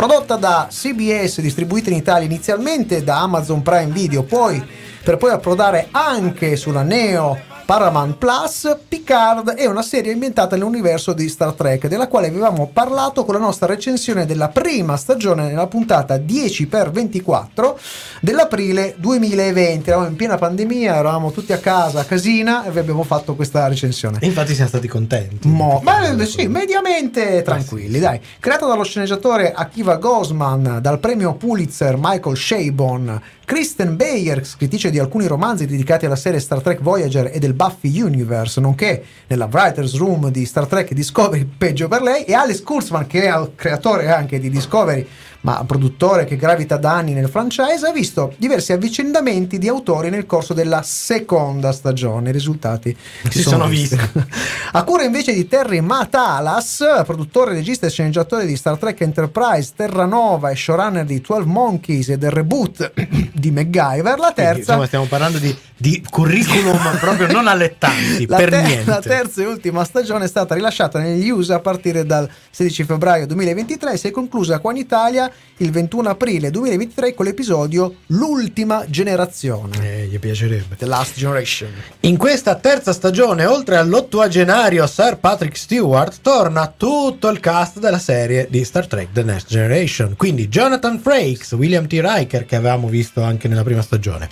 Prodotta 0.00 0.36
da 0.36 0.66
CBS, 0.70 1.42
distribuita 1.42 1.90
in 1.90 1.96
Italia 1.96 2.24
inizialmente 2.24 3.04
da 3.04 3.20
Amazon 3.20 3.60
Prime 3.60 3.92
Video, 3.92 4.22
poi 4.22 4.66
per 5.04 5.18
poi 5.18 5.30
approdare 5.30 5.88
anche 5.90 6.56
sulla 6.56 6.82
Neo 6.82 7.38
Paramount 7.70 8.16
Plus, 8.16 8.78
Picard 8.88 9.50
è 9.50 9.64
una 9.64 9.82
serie 9.82 10.12
ambientata 10.12 10.56
nell'universo 10.56 11.12
di 11.12 11.28
Star 11.28 11.52
Trek, 11.52 11.86
della 11.86 12.08
quale 12.08 12.26
avevamo 12.26 12.68
parlato 12.72 13.24
con 13.24 13.34
la 13.34 13.40
nostra 13.40 13.68
recensione 13.68 14.26
della 14.26 14.48
prima 14.48 14.96
stagione 14.96 15.46
nella 15.46 15.68
puntata 15.68 16.16
10x24 16.16 17.74
dell'aprile 18.22 18.96
2020. 18.98 19.88
Eravamo 19.88 20.08
in 20.08 20.16
piena 20.16 20.36
pandemia, 20.36 20.96
eravamo 20.96 21.30
tutti 21.30 21.52
a 21.52 21.58
casa 21.58 22.00
a 22.00 22.04
casina 22.04 22.64
e 22.64 22.72
vi 22.72 22.80
abbiamo 22.80 23.04
fatto 23.04 23.36
questa 23.36 23.68
recensione. 23.68 24.18
E 24.20 24.26
infatti 24.26 24.52
siamo 24.52 24.68
stati 24.68 24.88
contenti. 24.88 25.46
Mo- 25.46 25.80
ma 25.84 26.08
eh, 26.08 26.26
sì, 26.26 26.48
mediamente 26.48 27.42
tranquilli, 27.42 28.00
dai. 28.00 28.20
Creata 28.40 28.66
dallo 28.66 28.82
sceneggiatore 28.82 29.52
Akiva 29.52 29.94
Gosman, 29.94 30.80
dal 30.82 30.98
premio 30.98 31.34
Pulitzer 31.34 31.94
Michael 31.96 32.36
Shabon, 32.36 33.22
Kristen 33.50 33.96
Bayer, 33.96 34.46
scrittrice 34.46 34.90
di 34.90 35.00
alcuni 35.00 35.26
romanzi 35.26 35.66
dedicati 35.66 36.06
alla 36.06 36.14
serie 36.14 36.38
Star 36.38 36.60
Trek 36.60 36.80
Voyager 36.82 37.32
e 37.34 37.40
del 37.40 37.52
Buffy 37.52 38.00
Universe, 38.00 38.60
nonché 38.60 39.02
nella 39.26 39.48
Writer's 39.50 39.96
Room 39.96 40.30
di 40.30 40.46
Star 40.46 40.68
Trek 40.68 40.92
Discovery, 40.92 41.44
peggio 41.58 41.88
per 41.88 42.00
lei, 42.00 42.22
e 42.22 42.32
Alex 42.32 42.62
Kurtzman, 42.62 43.08
che 43.08 43.24
è 43.24 43.36
il 43.36 43.50
creatore 43.56 44.08
anche 44.08 44.38
di 44.38 44.50
Discovery, 44.50 45.04
ma 45.42 45.64
produttore 45.64 46.24
che 46.24 46.36
gravita 46.36 46.76
da 46.76 46.94
anni 46.94 47.12
nel 47.12 47.28
franchise, 47.28 47.86
ha 47.86 47.92
visto 47.92 48.34
diversi 48.36 48.72
avvicendamenti 48.72 49.58
di 49.58 49.68
autori 49.68 50.10
nel 50.10 50.26
corso 50.26 50.52
della 50.52 50.82
seconda 50.82 51.72
stagione. 51.72 52.28
I 52.30 52.32
risultati 52.32 52.94
Si 53.28 53.42
sono 53.42 53.66
visti. 53.66 53.96
a 54.72 54.84
cura 54.84 55.04
invece 55.04 55.32
di 55.32 55.48
Terry 55.48 55.80
Matalas, 55.80 56.84
produttore, 57.04 57.54
regista 57.54 57.86
e 57.86 57.90
sceneggiatore 57.90 58.44
di 58.44 58.56
Star 58.56 58.76
Trek 58.76 59.00
Enterprise, 59.00 59.72
Terranova 59.74 60.50
e 60.50 60.56
showrunner 60.56 61.04
di 61.04 61.20
12 61.20 61.48
Monkeys 61.48 62.08
e 62.10 62.18
del 62.18 62.30
reboot 62.30 62.92
di 63.32 63.50
MacGyver, 63.50 64.18
la 64.18 64.32
Quindi, 64.32 64.34
terza 64.34 64.58
insomma, 64.58 64.86
stiamo 64.86 65.06
parlando 65.06 65.38
di, 65.38 65.56
di 65.76 66.04
curriculum 66.08 66.78
proprio 67.00 67.30
non 67.32 67.46
allettanti, 67.46 68.26
la, 68.26 68.36
per 68.36 68.50
ter- 68.50 68.64
niente. 68.64 68.90
la 68.90 69.00
terza 69.00 69.40
e 69.40 69.46
ultima 69.46 69.84
stagione 69.84 70.26
è 70.26 70.28
stata 70.28 70.54
rilasciata 70.54 70.98
negli 70.98 71.30
USA 71.30 71.56
a 71.56 71.60
partire 71.60 72.04
dal 72.04 72.28
16 72.50 72.84
febbraio 72.84 73.26
2023 73.26 73.92
e 73.92 73.96
si 73.96 74.08
è 74.08 74.10
conclusa 74.10 74.58
qua 74.58 74.72
in 74.72 74.76
Italia 74.76 75.29
il 75.58 75.70
21 75.70 76.08
aprile 76.08 76.50
2023 76.50 77.14
con 77.14 77.26
l'episodio 77.26 77.96
L'ultima 78.06 78.84
generazione. 78.88 80.02
Eh, 80.02 80.06
gli 80.06 80.18
piacerebbe. 80.18 80.76
The 80.76 80.86
Last 80.86 81.16
Generation. 81.16 81.70
In 82.00 82.16
questa 82.16 82.54
terza 82.54 82.92
stagione, 82.92 83.44
oltre 83.44 83.76
all'ottuagenario 83.76 84.86
Sir 84.86 85.18
Patrick 85.18 85.56
Stewart, 85.56 86.20
torna 86.22 86.72
tutto 86.74 87.28
il 87.28 87.40
cast 87.40 87.78
della 87.78 87.98
serie 87.98 88.46
di 88.50 88.64
Star 88.64 88.86
Trek 88.86 89.08
The 89.12 89.22
Next 89.22 89.48
Generation. 89.48 90.16
Quindi 90.16 90.48
Jonathan 90.48 90.98
Frakes, 90.98 91.52
William 91.52 91.86
T. 91.86 92.00
Riker, 92.02 92.46
che 92.46 92.56
avevamo 92.56 92.88
visto 92.88 93.22
anche 93.22 93.48
nella 93.48 93.62
prima 93.62 93.82
stagione, 93.82 94.28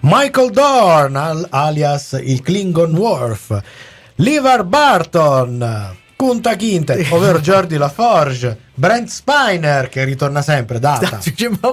Michael 0.00 0.50
Dorn, 0.50 1.16
al- 1.16 1.46
alias 1.50 2.18
il 2.22 2.40
Klingon 2.42 2.94
Worf, 2.96 3.60
Levar 4.16 4.64
Barton, 4.64 6.00
Kunta 6.22 6.54
Kinte, 6.54 7.04
ovvero 7.10 7.40
Jordi 7.40 7.76
LaForge, 7.76 8.56
Brent 8.74 9.08
Spiner, 9.08 9.88
che 9.88 10.04
ritorna 10.04 10.40
sempre, 10.40 10.78
Data, 10.78 11.18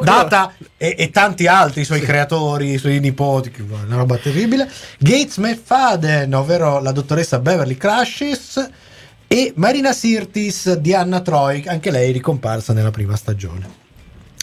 Data 0.02 0.52
e, 0.76 0.96
e 0.98 1.12
tanti 1.12 1.46
altri 1.46 1.86
suoi 1.86 2.02
creatori, 2.02 2.72
i 2.72 2.80
suoi 2.80 3.00
nipoti, 3.00 3.54
una 3.60 3.96
roba 3.96 4.18
terribile. 4.18 4.68
Gates 4.98 5.38
McFadden, 5.38 6.34
ovvero 6.34 6.82
la 6.82 6.92
dottoressa 6.92 7.38
Beverly 7.38 7.78
Crashes, 7.78 8.70
e 9.28 9.54
Marina 9.56 9.94
Sirtis 9.94 10.74
di 10.78 10.96
Anna 10.96 11.20
Troy, 11.20 11.66
anche 11.68 11.92
lei 11.92 12.12
ricomparsa 12.12 12.74
nella 12.74 12.90
prima 12.90 13.16
stagione. 13.16 13.70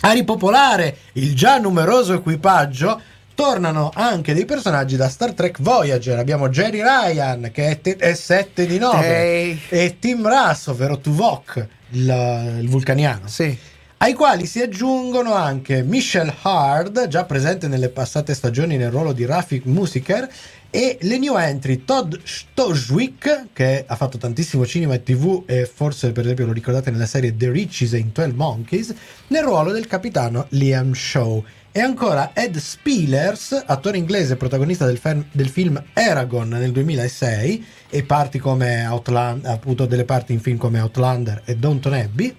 A 0.02 0.12
ripopolare 0.12 0.98
il 1.14 1.34
già 1.34 1.58
numeroso 1.58 2.14
equipaggio 2.14 3.00
tornano 3.36 3.90
anche 3.94 4.32
dei 4.34 4.46
personaggi 4.46 4.96
da 4.96 5.08
Star 5.10 5.32
Trek 5.34 5.60
Voyager. 5.60 6.18
Abbiamo 6.18 6.48
Jerry 6.48 6.80
Ryan 6.82 7.50
che 7.52 7.68
è, 7.68 7.80
te- 7.80 7.96
è 7.96 8.14
7 8.14 8.66
di 8.66 8.78
9 8.78 9.06
Ehi. 9.06 9.60
e 9.68 9.96
Tim 10.00 10.26
Russ, 10.26 10.66
ovvero 10.68 10.98
Tuvok, 10.98 11.66
il, 11.90 12.56
il 12.62 12.68
vulcaniano 12.68 13.28
Sì. 13.28 13.56
ai 13.98 14.14
quali 14.14 14.46
si 14.46 14.60
aggiungono 14.62 15.34
anche 15.34 15.82
Michelle 15.82 16.34
Hard, 16.42 17.08
già 17.08 17.24
presente 17.24 17.68
nelle 17.68 17.90
passate 17.90 18.32
stagioni 18.34 18.76
nel 18.78 18.90
ruolo 18.90 19.12
di 19.12 19.26
Rafik 19.26 19.66
Musiker, 19.66 20.28
e 20.70 20.98
le 21.02 21.18
new 21.18 21.36
entry 21.36 21.84
Todd 21.84 22.14
Stojwick, 22.22 23.48
che 23.52 23.84
ha 23.86 23.96
fatto 23.96 24.18
tantissimo 24.18 24.66
cinema 24.66 24.94
e 24.94 25.02
tv 25.02 25.42
e 25.46 25.64
forse 25.72 26.10
per 26.12 26.24
esempio 26.24 26.46
lo 26.46 26.52
ricordate 26.52 26.90
nella 26.90 27.06
serie 27.06 27.36
The 27.36 27.50
Riches 27.50 27.92
in 27.92 28.10
12 28.12 28.34
Monkeys, 28.34 28.94
nel 29.28 29.42
ruolo 29.42 29.72
del 29.72 29.86
capitano 29.86 30.46
Liam 30.50 30.92
Shaw. 30.94 31.44
E 31.76 31.80
ancora 31.82 32.30
Ed 32.32 32.56
Spielers, 32.56 33.64
attore 33.66 33.98
inglese 33.98 34.36
protagonista 34.36 34.86
del, 34.86 34.96
fer- 34.96 35.26
del 35.30 35.50
film 35.50 35.78
Aragon 35.92 36.48
nel 36.48 36.72
2006 36.72 37.66
e 37.90 38.02
parti 38.02 38.38
come 38.38 38.86
Outland- 38.86 39.44
ha 39.44 39.52
avuto 39.52 39.84
delle 39.84 40.06
parti 40.06 40.32
in 40.32 40.40
film 40.40 40.56
come 40.56 40.80
Outlander 40.80 41.42
e 41.44 41.54
Downton 41.56 41.92
Abbey 41.92 42.34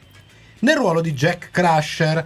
nel 0.62 0.76
ruolo 0.76 1.02
di 1.02 1.13
Jack 1.13 1.52
Crusher. 1.52 2.17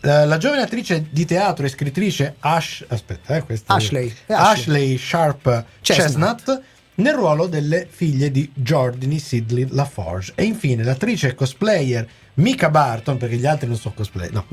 Eh, 0.00 0.24
la 0.26 0.38
giovane 0.38 0.62
attrice 0.62 1.08
di 1.10 1.24
teatro 1.24 1.66
e 1.66 1.68
scrittrice 1.68 2.36
Ash, 2.38 2.84
aspetta, 2.86 3.34
eh, 3.34 3.60
Ashley. 3.66 4.14
È 4.24 4.32
Ashley 4.32 4.96
Sharp 4.98 5.64
Chestnut. 5.80 5.82
Chestnut 5.82 6.62
nel 7.00 7.14
ruolo 7.14 7.46
delle 7.46 7.86
figlie 7.90 8.30
di 8.30 8.50
Jordany 8.54 9.18
Sidley 9.18 9.66
LaForge. 9.70 10.32
E 10.34 10.44
infine 10.44 10.82
l'attrice 10.84 11.34
cosplayer 11.34 12.06
Mika 12.34 12.70
Barton, 12.70 13.16
perché 13.18 13.36
gli 13.36 13.44
altri 13.44 13.66
non 13.66 13.76
sono 13.76 13.92
cosplay, 13.94 14.30
no. 14.32 14.46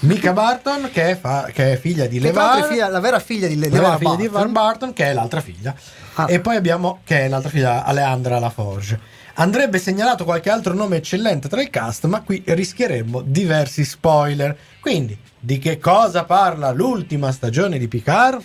Mika 0.00 0.32
Barton, 0.32 0.88
che 0.92 1.10
è, 1.10 1.18
fa- 1.18 1.50
che 1.52 1.72
è 1.72 1.76
figlia 1.76 2.06
di 2.06 2.18
Levar, 2.20 2.64
figlia- 2.66 2.88
la 2.88 3.00
vera 3.00 3.18
figlia 3.18 3.48
di 3.48 3.56
Le- 3.56 3.68
la 3.68 3.80
vera 3.80 3.96
figlia 3.98 4.16
di 4.16 4.28
Barton. 4.28 4.42
Van 4.42 4.52
Barton, 4.52 4.92
che 4.92 5.04
è 5.06 5.12
l'altra 5.12 5.40
figlia. 5.40 5.74
Ah. 6.14 6.26
E 6.28 6.40
poi 6.40 6.56
abbiamo 6.56 7.00
che 7.04 7.24
è 7.24 7.28
l'altra 7.28 7.50
figlia, 7.50 7.84
Aleandra 7.84 8.38
Laforge. 8.38 8.98
Andrebbe 9.36 9.78
segnalato 9.78 10.22
qualche 10.22 10.48
altro 10.48 10.74
nome 10.74 10.98
eccellente 10.98 11.48
tra 11.48 11.60
il 11.60 11.68
cast, 11.68 12.04
ma 12.06 12.22
qui 12.22 12.40
rischieremmo 12.46 13.20
diversi 13.20 13.84
spoiler. 13.84 14.56
Quindi, 14.80 15.18
di 15.40 15.58
che 15.58 15.78
cosa 15.80 16.22
parla 16.22 16.70
l'ultima 16.70 17.32
stagione 17.32 17.76
di 17.78 17.88
Picard? 17.88 18.40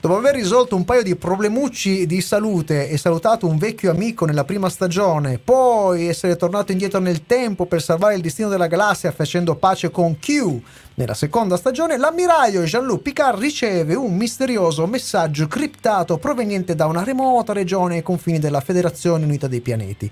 Dopo 0.00 0.16
aver 0.16 0.36
risolto 0.36 0.76
un 0.76 0.84
paio 0.84 1.02
di 1.02 1.16
problemucci 1.16 2.06
di 2.06 2.20
salute 2.20 2.88
e 2.88 2.96
salutato 2.98 3.48
un 3.48 3.58
vecchio 3.58 3.90
amico 3.90 4.26
nella 4.26 4.44
prima 4.44 4.68
stagione, 4.68 5.38
poi 5.38 6.06
essere 6.06 6.36
tornato 6.36 6.70
indietro 6.70 7.00
nel 7.00 7.26
tempo 7.26 7.66
per 7.66 7.82
salvare 7.82 8.14
il 8.14 8.20
destino 8.20 8.48
della 8.48 8.68
galassia 8.68 9.10
facendo 9.10 9.56
pace 9.56 9.90
con 9.90 10.20
Q 10.20 10.60
nella 10.98 11.14
seconda 11.14 11.56
stagione, 11.56 11.96
l'ammiraglio 11.96 12.62
Jean-Luc 12.62 13.02
Picard 13.02 13.38
riceve 13.38 13.94
un 13.94 14.16
misterioso 14.16 14.84
messaggio 14.88 15.46
criptato 15.46 16.18
proveniente 16.18 16.74
da 16.74 16.86
una 16.86 17.04
remota 17.04 17.52
regione 17.52 17.94
ai 17.94 18.02
confini 18.02 18.40
della 18.40 18.60
Federazione 18.60 19.24
Unita 19.24 19.46
dei 19.46 19.60
Pianeti. 19.60 20.10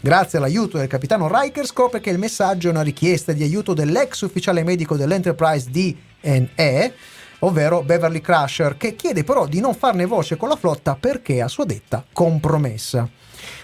Grazie 0.00 0.38
all'aiuto 0.38 0.78
del 0.78 0.86
capitano 0.86 1.28
Riker 1.28 1.66
scopre 1.66 1.98
che 1.98 2.10
il 2.10 2.18
messaggio 2.18 2.68
è 2.68 2.70
una 2.70 2.82
richiesta 2.82 3.32
di 3.32 3.42
aiuto 3.42 3.74
dell'ex 3.74 4.20
ufficiale 4.20 4.62
medico 4.62 4.96
dell'Enterprise 4.96 5.68
DNE 5.70 6.94
ovvero 7.40 7.82
Beverly 7.82 8.20
Crusher, 8.20 8.76
che 8.76 8.94
chiede 8.94 9.24
però 9.24 9.46
di 9.46 9.58
non 9.58 9.74
farne 9.74 10.06
voce 10.06 10.36
con 10.36 10.48
la 10.48 10.56
flotta 10.56 10.96
perché 10.98 11.42
a 11.42 11.48
sua 11.48 11.64
detta 11.64 12.04
compromessa. 12.12 13.08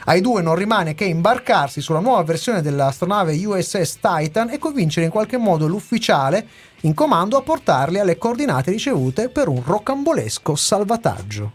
Ai 0.07 0.21
due 0.21 0.43
non 0.43 0.55
rimane 0.55 0.95
che 0.95 1.05
imbarcarsi 1.05 1.81
sulla 1.81 2.01
nuova 2.01 2.23
versione 2.23 2.61
dell'astronave 2.63 3.35
USS 3.45 3.99
Titan 4.01 4.51
e 4.51 4.59
convincere 4.59 5.07
in 5.07 5.13
qualche 5.13 5.37
modo 5.39 5.67
l'ufficiale 5.67 6.47
in 6.83 6.95
comando 6.95 7.37
a 7.37 7.43
portarli 7.43 7.99
alle 7.99 8.19
coordinate 8.19 8.71
ricevute 8.71 9.29
per 9.29 9.49
un 9.49 9.63
rocambolesco 9.65 10.55
salvataggio. 10.55 11.53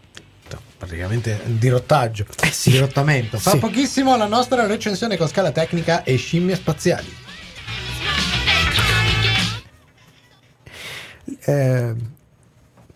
Praticamente 0.76 1.40
dirottaggio, 1.44 2.24
dirottamento. 2.64 3.38
Fra 3.38 3.50
Sì. 3.52 3.58
pochissimo 3.58 4.16
la 4.16 4.26
nostra 4.26 4.66
recensione 4.66 5.18
con 5.18 5.28
scala 5.28 5.52
tecnica 5.52 6.02
e 6.04 6.16
scimmie 6.16 6.56
spaziali. 6.56 7.14
Eh, 11.42 11.94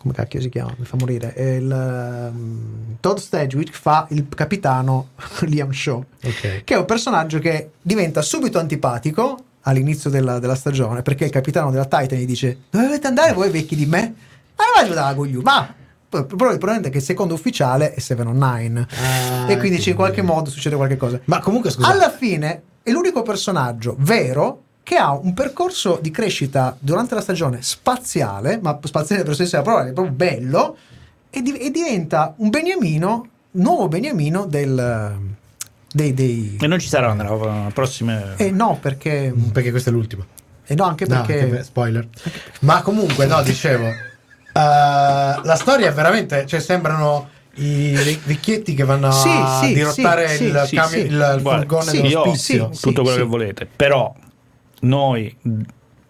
come 0.05 0.13
cacchio 0.15 0.41
si 0.41 0.51
chiama? 0.51 0.75
Mi 0.77 0.85
fa 0.85 0.97
morire. 1.01 1.33
Il, 1.37 1.71
ehm, 1.73 2.97
Todd 3.01 3.17
Stedwick 3.17 3.75
fa 3.75 4.07
il 4.11 4.27
capitano 4.29 5.09
Liam 5.49 5.73
Shaw. 5.73 6.05
Ok. 6.23 6.63
che 6.65 6.75
è 6.75 6.77
un 6.77 6.85
personaggio 6.85 7.39
che 7.39 7.71
diventa 7.81 8.21
subito 8.21 8.59
antipatico 8.59 9.39
all'inizio 9.63 10.11
della, 10.11 10.39
della 10.39 10.55
stagione 10.55 11.01
perché 11.01 11.25
il 11.25 11.31
capitano 11.31 11.71
della 11.71 11.87
Titan 11.87 12.19
gli 12.19 12.27
dice 12.27 12.59
dove 12.69 12.85
dovete 12.85 13.07
andare 13.07 13.33
voi 13.33 13.51
vecchi 13.51 13.75
di 13.75 13.87
me? 13.87 14.15
Vai 14.55 14.87
giù 14.87 14.93
da 14.93 15.13
Gogliù, 15.15 15.41
ma 15.41 15.75
è 16.11 16.91
che 16.91 16.99
il 16.99 17.03
secondo 17.03 17.35
ufficiale 17.35 17.95
è 17.95 17.99
Seven 17.99 18.29
on 18.29 18.37
Nine 18.37 18.87
Ah, 19.03 19.51
e 19.51 19.57
quindi 19.57 19.83
in 19.89 19.97
qualche 19.97 20.23
modo 20.23 20.51
succede 20.51 20.77
qualche 20.77 20.97
cosa. 20.97 21.19
Ma 21.25 21.41
comunque 21.41 21.71
scusa, 21.71 21.89
Alla 21.89 22.11
fine 22.11 22.63
è 22.83 22.91
l'unico 22.91 23.23
personaggio 23.23 23.97
vero 23.99 24.64
che 24.85 24.97
ha 24.97 25.13
un 25.13 25.35
percorso 25.35 25.99
di 26.01 26.11
crescita 26.13 26.77
durante 26.79 27.15
la 27.17 27.21
stagione 27.23 27.63
spaziale, 27.63 28.61
ma 28.63 28.79
spaziale 28.85 29.25
per 29.25 29.35
senso 29.35 29.57
della 29.57 29.69
parola, 29.69 29.89
è 29.89 29.93
proprio 29.93 30.15
bello, 30.15 30.77
e, 31.31 31.43
di- 31.43 31.57
e 31.57 31.71
diventa 31.73 32.35
un 32.37 32.51
beniamino, 32.51 33.27
nuovo 33.53 33.89
beniamino 33.89 34.45
del, 34.45 35.17
dei... 35.91 36.15
dei 36.15 36.59
E 36.61 36.67
non 36.67 36.79
ci 36.79 36.89
saranno 36.89 37.23
nella 37.23 37.71
prossima. 37.73 38.37
eh 38.37 38.51
no, 38.51 38.79
perché... 38.81 39.35
perché 39.53 39.71
questo 39.71 39.89
è 39.89 39.93
l'ultimo. 39.93 40.25
Eh 40.67 40.75
no, 40.75 40.85
anche 40.85 41.07
No, 41.07 41.23
perché... 41.25 41.51
che- 41.51 41.63
spoiler. 41.65 42.07
Ma 42.61 42.83
comunque, 42.83 43.27
no, 43.27 43.43
dicevo. 43.43 43.87
la 44.55 45.57
storia 45.57 45.89
è 45.89 45.93
veramente, 45.93 46.47
cioè 46.47 46.61
sembrano 46.61 47.29
i 47.55 47.93
ve- 47.95 48.21
vecchietti 48.25 48.75
che 48.75 48.85
vanno 48.85 49.11
Sì, 49.13 49.29
a 49.31 49.61
sì, 49.63 49.73
dirottare 49.73 50.29
sì, 50.29 50.45
il, 50.45 50.63
sì, 50.67 50.77
cami- 50.77 50.91
sì. 50.91 50.99
il- 51.07 51.39
furgone 51.43 51.91
sì, 51.91 51.97
io 52.01 52.03
dell'ospizio. 52.23 52.71
sì, 52.73 52.81
tutto 52.81 53.03
quello 53.03 53.17
sì. 53.17 53.23
che 53.23 53.29
volete, 53.29 53.67
però 53.75 54.13
noi 54.81 55.35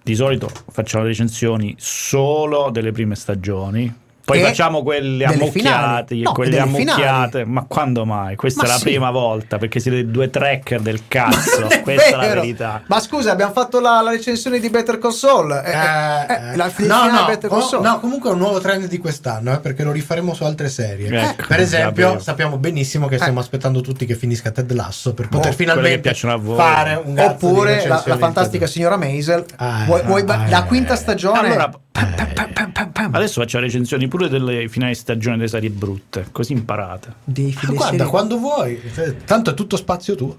di 0.02 0.14
solito 0.14 0.48
facciamo 0.70 1.04
recensioni 1.04 1.74
solo 1.78 2.70
delle 2.70 2.92
prime 2.92 3.14
stagioni. 3.14 4.02
Poi 4.24 4.40
facciamo 4.40 4.82
quelle 4.82 5.24
ammucchiate. 5.24 6.14
No, 6.16 6.32
quelle 6.32 6.58
ammucchiate, 6.58 7.30
finali. 7.40 7.50
ma 7.50 7.64
quando 7.68 8.04
mai? 8.06 8.36
Questa 8.36 8.62
Ma 8.62 8.68
è 8.68 8.70
la 8.72 8.78
sì. 8.78 8.84
prima 8.84 9.10
volta 9.10 9.58
perché 9.58 9.80
siete 9.80 10.06
due 10.10 10.30
tracker 10.30 10.80
del 10.80 11.02
cazzo. 11.08 11.66
Questa 11.82 12.06
è 12.06 12.10
la 12.12 12.18
vero. 12.18 12.40
verità. 12.40 12.82
Ma 12.86 13.00
scusa, 13.00 13.32
abbiamo 13.32 13.52
fatto 13.52 13.80
la, 13.80 14.00
la 14.00 14.10
recensione 14.10 14.58
di 14.60 14.70
Better 14.70 14.98
Console. 14.98 15.62
Eh, 15.64 15.70
Eh, 15.70 16.52
eh, 16.52 16.56
la 16.56 16.64
no, 16.64 16.70
finale 16.70 17.10
no, 17.10 17.18
di 17.18 17.24
Better 17.26 17.50
Console. 17.50 17.86
no, 17.86 18.00
comunque 18.00 18.30
è 18.30 18.32
un 18.32 18.38
nuovo 18.38 18.60
trend 18.60 18.86
di 18.86 18.98
quest'anno, 18.98 19.52
eh, 19.52 19.58
perché 19.60 19.82
lo 19.84 19.92
rifaremo 19.92 20.32
su 20.32 20.44
altre 20.44 20.68
serie. 20.70 21.08
Ecco, 21.20 21.44
per 21.46 21.60
esempio, 21.60 22.02
davvero. 22.04 22.20
sappiamo 22.22 22.56
benissimo 22.56 23.06
che 23.08 23.16
stiamo 23.18 23.38
Eh. 23.40 23.42
aspettando 23.42 23.80
tutti 23.82 24.06
che 24.06 24.14
finisca 24.14 24.50
Ted 24.50 24.72
Lasso 24.72 25.12
per 25.14 25.28
poter 25.28 25.52
Oh, 25.52 25.54
finalmente 25.54 26.14
fare 26.14 27.00
un 27.04 27.18
Oppure 27.18 27.86
la, 27.86 28.02
la 28.06 28.16
fantastica 28.16 28.66
signora 28.66 28.96
Maisel. 28.96 29.44
Ah, 29.56 29.82
Vuoi- 29.84 30.02
vuoi- 30.02 30.24
ah, 30.26 30.46
la 30.48 30.64
eh. 30.64 30.66
quinta 30.66 30.96
stagione. 30.96 31.38
Allora, 31.38 31.70
Pam, 31.94 32.52
pam, 32.52 32.72
pam, 32.72 32.90
pam. 32.90 33.14
Adesso 33.14 33.40
faccio 33.40 33.60
recensioni 33.60 34.08
pure 34.08 34.28
delle 34.28 34.68
finali 34.68 34.96
stagione 34.96 35.36
delle 35.36 35.48
serie 35.48 35.70
brutte, 35.70 36.26
così 36.32 36.52
imparate. 36.52 37.14
Dei 37.22 37.52
Ma 37.54 37.60
fili 37.60 37.74
Guarda, 37.76 37.96
serie- 37.96 38.10
quando 38.10 38.38
vuoi, 38.38 38.80
eh, 38.96 39.16
tanto 39.24 39.50
è 39.50 39.54
tutto 39.54 39.76
spazio 39.76 40.16
tuo. 40.16 40.38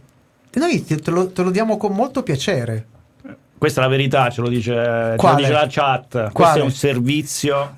Noi 0.56 0.84
te, 0.84 1.12
lo, 1.12 1.32
te 1.32 1.44
lo 1.44 1.52
diamo 1.52 1.78
con 1.78 1.94
molto 1.94 2.24
piacere. 2.24 2.88
Questa 3.58 3.80
è 3.80 3.84
la 3.84 3.90
verità, 3.90 4.30
ce 4.30 4.42
lo 4.42 4.50
dice, 4.50 4.74
ce 4.74 5.28
lo 5.28 5.36
dice 5.36 5.52
la 5.52 5.68
chat. 5.70 6.10
Questo 6.10 6.32
Quale? 6.34 6.60
è 6.60 6.64
un 6.64 6.72
servizio 6.72 7.78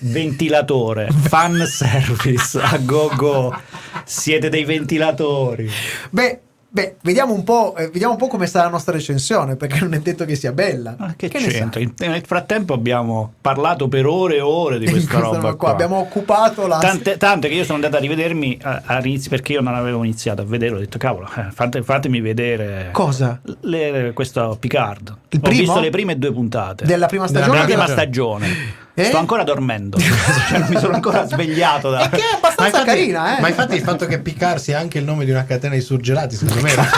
ventilatore, 0.00 1.08
fan 1.14 1.64
service, 1.66 2.60
a 2.60 2.78
go 2.78 3.12
go. 3.14 3.56
Siete 4.04 4.48
dei 4.48 4.64
ventilatori. 4.64 5.70
Beh, 6.10 6.40
beh 6.74 6.96
vediamo, 7.02 7.32
un 7.34 7.44
po', 7.44 7.76
eh, 7.76 7.84
vediamo 7.88 8.14
un 8.14 8.18
po' 8.18 8.26
come 8.26 8.48
sarà 8.48 8.64
la 8.64 8.70
nostra 8.72 8.92
recensione, 8.92 9.54
perché 9.54 9.78
non 9.78 9.94
è 9.94 10.00
detto 10.00 10.24
che 10.24 10.34
sia 10.34 10.50
bella. 10.50 10.96
Ma 10.98 11.14
che, 11.16 11.30
ne 11.32 11.38
sai? 11.40 11.50
c'entra? 11.50 12.08
Nel 12.08 12.24
frattempo 12.26 12.74
abbiamo 12.74 13.34
parlato 13.40 13.86
per 13.86 14.06
ore 14.06 14.36
e 14.36 14.40
ore 14.40 14.78
di 14.80 14.86
questa 14.86 15.08
questa 15.08 15.28
roba 15.28 15.36
roba 15.36 15.54
qua. 15.54 15.70
Abbiamo 15.70 15.98
occupato 15.98 16.66
la. 16.66 16.78
Tante, 16.78 17.16
tante 17.16 17.48
che 17.48 17.54
io 17.54 17.62
sono 17.62 17.76
andato 17.76 17.96
a 17.96 18.00
rivedermi 18.00 18.58
all'inizio 18.86 19.30
perché 19.30 19.52
io 19.52 19.60
non 19.60 19.74
avevo 19.76 20.02
iniziato 20.02 20.42
a 20.42 20.44
vedere, 20.44 20.74
ho 20.74 20.78
detto 20.78 20.98
cavolo, 20.98 21.28
eh, 21.36 21.52
fate- 21.52 21.82
fatemi 21.84 22.20
vedere 22.20 22.88
Cosa? 22.90 23.40
le- 23.60 24.10
questo 24.12 24.56
Picard. 24.58 25.14
Il 25.28 25.38
ho 25.38 25.42
primo? 25.42 25.60
visto 25.60 25.78
le 25.80 25.90
prime 25.90 26.18
due 26.18 26.32
puntate 26.32 26.84
Della 26.84 27.06
prima 27.06 27.28
stagione? 27.28 27.52
della 27.52 27.64
prima 27.66 27.86
stagione. 27.86 28.82
Eh? 28.96 29.06
Sto 29.06 29.18
ancora 29.18 29.42
dormendo, 29.42 29.98
cioè, 29.98 30.58
non 30.58 30.68
mi 30.68 30.78
sono 30.78 30.94
ancora 30.94 31.26
svegliato. 31.26 31.90
Da... 31.90 32.04
E 32.04 32.08
che 32.10 32.18
è 32.18 32.34
abbastanza 32.36 32.84
carina, 32.84 33.36
eh? 33.36 33.40
ma 33.40 33.48
infatti 33.48 33.74
il 33.74 33.82
fatto 33.82 34.06
che 34.06 34.20
Picard 34.20 34.60
sia 34.60 34.78
anche 34.78 34.98
il 34.98 35.04
nome 35.04 35.24
di 35.24 35.32
una 35.32 35.44
catena 35.44 35.74
di 35.74 35.80
surgelati, 35.80 36.36
secondo 36.36 36.62
me 36.62 36.70
era- 36.70 36.88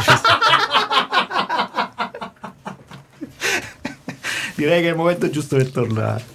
Direi 4.57 4.83
che 4.83 4.89
è 4.89 4.91
il 4.91 4.97
momento 4.97 5.31
giusto 5.31 5.57
per 5.57 5.71
tornare. 5.71 6.35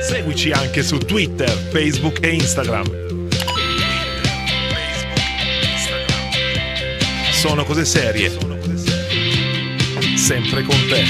Seguici 0.00 0.50
anche 0.50 0.82
su 0.82 0.96
Twitter, 0.96 1.50
Facebook 1.50 2.24
e 2.24 2.30
Instagram. 2.30 3.19
Sono 7.40 7.64
cose 7.64 7.86
serie. 7.86 8.28
Sempre 10.14 10.62
con 10.62 10.76
te. 10.90 11.04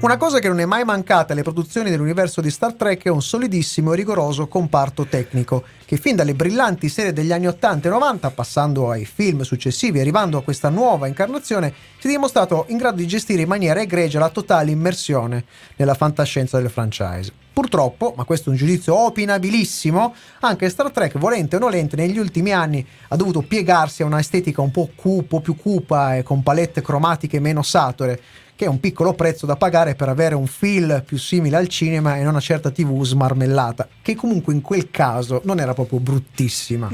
Una 0.00 0.16
cosa 0.16 0.40
che 0.40 0.48
non 0.48 0.58
è 0.58 0.64
mai 0.64 0.82
mancata 0.82 1.34
alle 1.34 1.44
produzioni 1.44 1.88
dell'universo 1.88 2.40
di 2.40 2.50
Star 2.50 2.74
Trek 2.74 3.04
è 3.04 3.08
un 3.08 3.22
solidissimo 3.22 3.92
e 3.92 3.96
rigoroso 3.96 4.48
comparto 4.48 5.06
tecnico, 5.06 5.62
che 5.84 5.98
fin 5.98 6.16
dalle 6.16 6.34
brillanti 6.34 6.88
serie 6.88 7.12
degli 7.12 7.30
anni 7.30 7.46
80 7.46 7.86
e 7.86 7.90
90, 7.92 8.30
passando 8.30 8.90
ai 8.90 9.04
film 9.04 9.42
successivi 9.42 9.98
e 9.98 10.00
arrivando 10.00 10.36
a 10.36 10.42
questa 10.42 10.68
nuova 10.68 11.06
incarnazione, 11.06 11.72
si 12.00 12.08
è 12.08 12.10
dimostrato 12.10 12.64
in 12.70 12.76
grado 12.76 12.96
di 12.96 13.06
gestire 13.06 13.42
in 13.42 13.48
maniera 13.48 13.80
egregia 13.80 14.18
la 14.18 14.30
totale 14.30 14.72
immersione 14.72 15.44
nella 15.76 15.94
fantascienza 15.94 16.58
del 16.58 16.70
franchise. 16.70 17.45
Purtroppo, 17.56 18.12
ma 18.14 18.24
questo 18.24 18.50
è 18.50 18.52
un 18.52 18.58
giudizio 18.58 18.94
opinabilissimo, 18.94 20.14
anche 20.40 20.68
Star 20.68 20.90
Trek, 20.90 21.16
volente 21.16 21.56
o 21.56 21.58
nolente, 21.58 21.96
negli 21.96 22.18
ultimi 22.18 22.52
anni 22.52 22.86
ha 23.08 23.16
dovuto 23.16 23.40
piegarsi 23.40 24.02
a 24.02 24.04
una 24.04 24.18
estetica 24.18 24.60
un 24.60 24.70
po' 24.70 24.90
cupo, 24.94 25.40
più 25.40 25.56
cupa 25.56 26.16
e 26.16 26.22
con 26.22 26.42
palette 26.42 26.82
cromatiche 26.82 27.40
meno 27.40 27.62
sature, 27.62 28.20
che 28.56 28.64
è 28.64 28.68
un 28.68 28.80
piccolo 28.80 29.12
prezzo 29.12 29.44
da 29.44 29.54
pagare 29.54 29.94
per 29.94 30.08
avere 30.08 30.34
un 30.34 30.46
feel 30.46 31.02
più 31.04 31.18
simile 31.18 31.56
al 31.56 31.68
cinema 31.68 32.16
e 32.16 32.22
non 32.22 32.30
una 32.30 32.40
certa 32.40 32.70
TV 32.70 33.04
smarmellata, 33.04 33.86
che 34.00 34.14
comunque 34.14 34.54
in 34.54 34.62
quel 34.62 34.90
caso 34.90 35.42
non 35.44 35.60
era 35.60 35.74
proprio 35.74 36.00
bruttissima. 36.00 36.88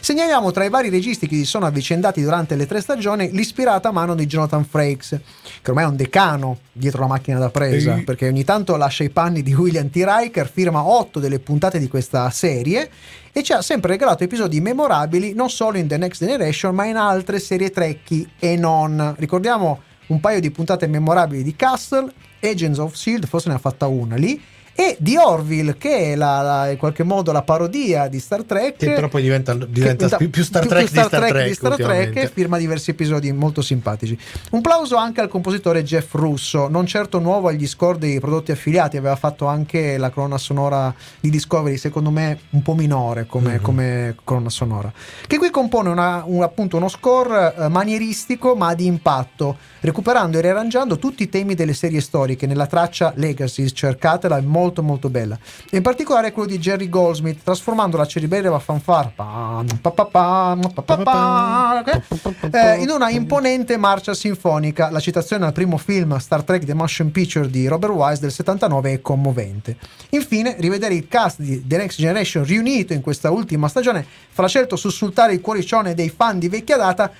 Segnaliamo 0.00 0.50
tra 0.50 0.64
i 0.64 0.70
vari 0.70 0.88
registi 0.88 1.28
che 1.28 1.36
si 1.36 1.44
sono 1.44 1.66
avvicendati 1.66 2.22
durante 2.22 2.56
le 2.56 2.66
tre 2.66 2.80
stagioni 2.80 3.30
l'ispirata 3.30 3.92
mano 3.92 4.14
di 4.14 4.26
Jonathan 4.26 4.64
Frakes, 4.64 5.20
che 5.60 5.70
ormai 5.70 5.84
è 5.84 5.88
un 5.88 5.96
decano 5.96 6.58
dietro 6.72 7.02
la 7.02 7.08
macchina 7.08 7.38
da 7.38 7.50
presa, 7.50 7.96
Ehi. 7.96 8.04
perché 8.04 8.28
ogni 8.28 8.44
tanto 8.44 8.76
lascia 8.76 9.04
i 9.04 9.10
panni 9.10 9.42
di 9.42 9.52
William 9.52 9.90
T. 9.90 9.96
Riker, 9.96 10.50
firma 10.50 10.82
otto 10.82 11.20
delle 11.20 11.40
puntate 11.40 11.78
di 11.78 11.88
questa 11.88 12.28
serie 12.30 12.90
e 13.32 13.42
ci 13.42 13.52
ha 13.52 13.60
sempre 13.60 13.90
regalato 13.90 14.24
episodi 14.24 14.62
memorabili 14.62 15.34
non 15.34 15.50
solo 15.50 15.76
in 15.76 15.86
The 15.86 15.98
Next 15.98 16.24
Generation 16.24 16.74
ma 16.74 16.86
in 16.86 16.96
altre 16.96 17.38
serie 17.38 17.70
trekkie 17.70 18.30
e 18.38 18.56
non. 18.56 19.14
Ricordiamo 19.18 19.80
un 20.08 20.20
paio 20.20 20.40
di 20.40 20.50
puntate 20.50 20.86
memorabili 20.86 21.42
di 21.42 21.56
Castle, 21.56 22.12
Agents 22.40 22.78
of 22.78 22.94
S.H.I.E.L.D. 22.94 23.26
forse 23.26 23.48
ne 23.48 23.54
ha 23.54 23.58
fatta 23.58 23.86
una 23.86 24.16
lì, 24.16 24.40
e 24.78 24.96
di 25.00 25.16
Orville 25.16 25.76
che 25.78 26.12
è 26.12 26.16
la- 26.16 26.42
la- 26.42 26.70
in 26.70 26.76
qualche 26.76 27.02
modo 27.02 27.32
la 27.32 27.42
parodia 27.42 28.08
di 28.08 28.20
Star 28.20 28.44
Trek. 28.44 28.76
Che 28.76 28.92
però 28.92 29.08
poi 29.08 29.22
diventa, 29.22 29.54
diventa 29.54 30.06
Che- 30.08 30.16
più, 30.18 30.30
più 30.30 30.44
Star 30.44 30.66
Trek 30.66 30.82
di 30.82 30.88
Star 30.88 31.08
Trek, 31.08 31.46
di 31.48 31.54
Star 31.54 31.74
Trek 31.76 32.16
e 32.16 32.28
firma 32.28 32.58
diversi 32.58 32.90
episodi 32.90 33.32
molto 33.32 33.62
simpatici. 33.62 34.16
Un 34.50 34.60
plauso 34.60 34.96
anche 34.96 35.20
al 35.22 35.28
compositore 35.28 35.82
Jeff 35.82 36.12
Russo, 36.14 36.68
non 36.68 36.84
certo 36.86 37.18
nuovo 37.18 37.48
agli 37.48 37.66
score 37.66 37.96
dei 37.98 38.20
prodotti 38.20 38.52
affiliati, 38.52 38.96
aveva 38.98 39.16
fatto 39.16 39.46
anche 39.46 39.96
la 39.96 40.10
colonna 40.10 40.36
sonora 40.38 40.94
di 41.20 41.30
Discovery, 41.30 41.78
secondo 41.78 42.10
me 42.10 42.38
un 42.50 42.62
po' 42.62 42.74
minore 42.74 43.24
come, 43.26 43.54
Mhm. 43.54 43.60
come 43.62 44.14
colonna 44.24 44.50
sonora, 44.50 44.92
che 45.26 45.38
qui 45.38 45.50
compone 45.50 45.88
una- 45.88 46.22
un- 46.26 46.42
appunto 46.42 46.76
uno 46.76 46.88
score 46.88 47.54
eh, 47.56 47.68
manieristico 47.68 48.54
ma 48.54 48.74
di 48.74 48.84
impatto, 48.84 49.56
recuperando 49.80 50.36
e 50.36 50.40
riarrangiando 50.42 50.98
tutti 50.98 51.22
i 51.22 51.28
temi 51.30 51.54
delle 51.54 51.72
serie 51.74 52.00
storiche 52.00 52.46
nella 52.46 52.66
traccia 52.66 53.12
Legacy, 53.16 53.70
cercatela, 53.70 54.36
è 54.36 54.40
molto 54.66 54.82
molto 54.82 55.08
bella. 55.08 55.38
E 55.70 55.76
in 55.76 55.82
particolare 55.82 56.32
quello 56.32 56.48
di 56.48 56.58
Jerry 56.58 56.88
Goldsmith, 56.88 57.42
trasformando 57.42 57.96
la 57.96 58.06
pa, 59.80 60.06
pa, 60.06 60.56
eh, 62.50 62.82
in 62.82 62.90
una 62.90 63.10
imponente 63.10 63.76
marcia 63.76 64.14
sinfonica. 64.14 64.90
La 64.90 65.00
citazione 65.00 65.46
al 65.46 65.52
primo 65.52 65.76
film 65.76 66.16
Star 66.18 66.42
Trek 66.42 66.64
The 66.64 66.74
Motion 66.74 67.10
Picture 67.10 67.48
di 67.48 67.68
Robert 67.68 67.92
Wise 67.92 68.20
del 68.20 68.32
79 68.32 68.92
è 68.92 69.00
commovente. 69.00 69.76
Infine, 70.10 70.56
rivedere 70.58 70.94
il 70.94 71.06
cast 71.08 71.40
di 71.40 71.64
The 71.66 71.76
Next 71.76 71.98
Generation 71.98 72.44
riunito 72.44 72.92
in 72.92 73.00
questa 73.00 73.30
ultima 73.30 73.68
stagione 73.68 74.04
farà 74.30 74.48
certo 74.48 74.76
sussultare 74.76 75.32
il 75.32 75.40
cuoricione 75.40 75.94
dei 75.94 76.08
fan 76.08 76.38
di 76.38 76.48
vecchia 76.48 76.76
data 76.76 77.12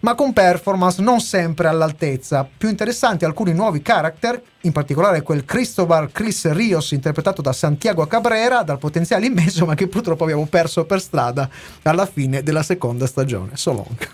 ma 0.00 0.14
con 0.14 0.32
performance 0.32 1.02
non 1.02 1.20
sempre 1.20 1.68
all'altezza. 1.68 2.48
Più 2.56 2.68
interessanti 2.68 3.24
alcuni 3.24 3.52
nuovi 3.52 3.82
character, 3.82 4.40
in 4.62 4.72
particolare 4.72 5.22
quel 5.22 5.44
Cristobal 5.44 6.10
Chris 6.12 6.50
Rios 6.52 6.92
interpretato 6.92 7.42
da 7.42 7.52
Santiago 7.52 8.06
Cabrera, 8.06 8.62
dal 8.62 8.78
potenziale 8.78 9.26
immenso, 9.26 9.66
ma 9.66 9.74
che 9.74 9.88
purtroppo 9.88 10.24
abbiamo 10.24 10.46
perso 10.46 10.84
per 10.84 11.00
strada 11.00 11.48
alla 11.82 12.06
fine 12.06 12.42
della 12.42 12.62
seconda 12.62 13.06
stagione. 13.06 13.56
So 13.56 13.72
long. 13.72 14.08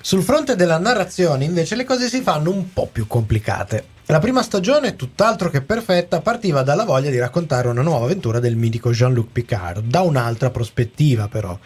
Sul 0.00 0.22
fronte 0.22 0.56
della 0.56 0.78
narrazione, 0.78 1.44
invece, 1.44 1.76
le 1.76 1.84
cose 1.84 2.08
si 2.08 2.22
fanno 2.22 2.50
un 2.50 2.72
po' 2.72 2.88
più 2.90 3.06
complicate. 3.06 3.84
La 4.06 4.18
prima 4.18 4.42
stagione, 4.42 4.96
tutt'altro 4.96 5.48
che 5.48 5.62
perfetta, 5.62 6.20
partiva 6.20 6.62
dalla 6.64 6.84
voglia 6.84 7.08
di 7.08 7.20
raccontare 7.20 7.68
una 7.68 7.82
nuova 7.82 8.06
avventura 8.06 8.40
del 8.40 8.56
mitico 8.56 8.90
Jean-Luc 8.90 9.28
Picard, 9.30 9.84
da 9.84 10.00
un'altra 10.00 10.50
prospettiva 10.50 11.28
però. 11.28 11.56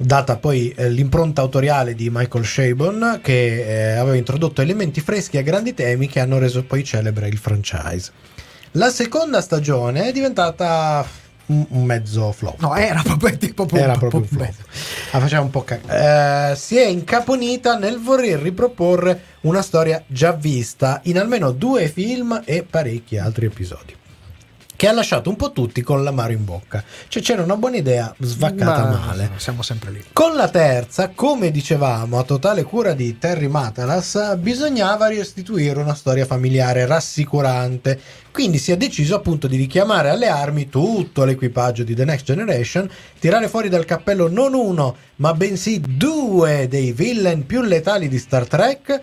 Data 0.00 0.36
poi 0.36 0.72
eh, 0.76 0.88
l'impronta 0.88 1.40
autoriale 1.40 1.94
di 1.96 2.08
Michael 2.08 2.44
Chabon, 2.46 3.18
che 3.20 3.92
eh, 3.92 3.96
aveva 3.96 4.16
introdotto 4.16 4.62
elementi 4.62 5.00
freschi 5.00 5.38
a 5.38 5.42
grandi 5.42 5.74
temi 5.74 6.06
che 6.06 6.20
hanno 6.20 6.38
reso 6.38 6.62
poi 6.62 6.84
celebre 6.84 7.26
il 7.26 7.36
franchise. 7.36 8.12
La 8.72 8.90
seconda 8.90 9.40
stagione 9.40 10.06
è 10.06 10.12
diventata 10.12 11.04
un, 11.46 11.66
un 11.70 11.84
mezzo 11.84 12.30
flop. 12.30 12.60
No, 12.60 12.76
era 12.76 13.02
proprio, 13.02 13.36
tipo, 13.36 13.66
Era 13.72 13.96
proprio 13.96 14.20
un 14.20 14.26
flop. 14.26 14.54
La 15.10 15.18
faceva 15.18 15.42
un 15.42 15.50
po' 15.50 15.64
cagare. 15.64 16.52
Eh, 16.52 16.56
si 16.56 16.76
è 16.76 16.86
incaponita 16.86 17.76
nel 17.76 17.98
voler 17.98 18.38
riproporre 18.40 19.20
una 19.42 19.62
storia 19.62 20.02
già 20.06 20.32
vista 20.32 21.00
in 21.04 21.18
almeno 21.18 21.50
due 21.50 21.88
film 21.88 22.40
e 22.44 22.62
parecchi 22.62 23.18
altri 23.18 23.46
episodi. 23.46 23.96
Che 24.78 24.86
ha 24.86 24.92
lasciato 24.92 25.28
un 25.28 25.34
po' 25.34 25.50
tutti 25.50 25.82
con 25.82 26.04
l'amaro 26.04 26.30
in 26.30 26.44
bocca. 26.44 26.84
Cioè 27.08 27.20
c'era 27.20 27.42
una 27.42 27.56
buona 27.56 27.78
idea 27.78 28.14
svaccata 28.16 28.84
Ma 28.84 29.06
male. 29.06 29.30
Siamo 29.34 29.62
sempre 29.62 29.90
lì. 29.90 30.04
Con 30.12 30.36
la 30.36 30.48
terza, 30.48 31.08
come 31.08 31.50
dicevamo, 31.50 32.16
a 32.16 32.22
totale 32.22 32.62
cura 32.62 32.92
di 32.92 33.18
Terry 33.18 33.48
Matalas, 33.48 34.36
bisognava 34.36 35.08
restituire 35.08 35.80
una 35.80 35.96
storia 35.96 36.24
familiare 36.26 36.86
rassicurante. 36.86 38.00
Quindi 38.30 38.58
si 38.58 38.70
è 38.70 38.76
deciso 38.76 39.16
appunto 39.16 39.48
di 39.48 39.56
richiamare 39.56 40.10
alle 40.10 40.28
armi 40.28 40.68
tutto 40.68 41.24
l'equipaggio 41.24 41.82
di 41.82 41.96
The 41.96 42.04
Next 42.04 42.26
Generation, 42.26 42.88
tirare 43.18 43.48
fuori 43.48 43.68
dal 43.68 43.84
cappello 43.84 44.28
non 44.28 44.54
uno, 44.54 44.94
ma 45.16 45.34
bensì 45.34 45.80
due 45.80 46.68
dei 46.68 46.92
villain 46.92 47.46
più 47.46 47.62
letali 47.62 48.06
di 48.06 48.18
Star 48.20 48.46
Trek, 48.46 49.00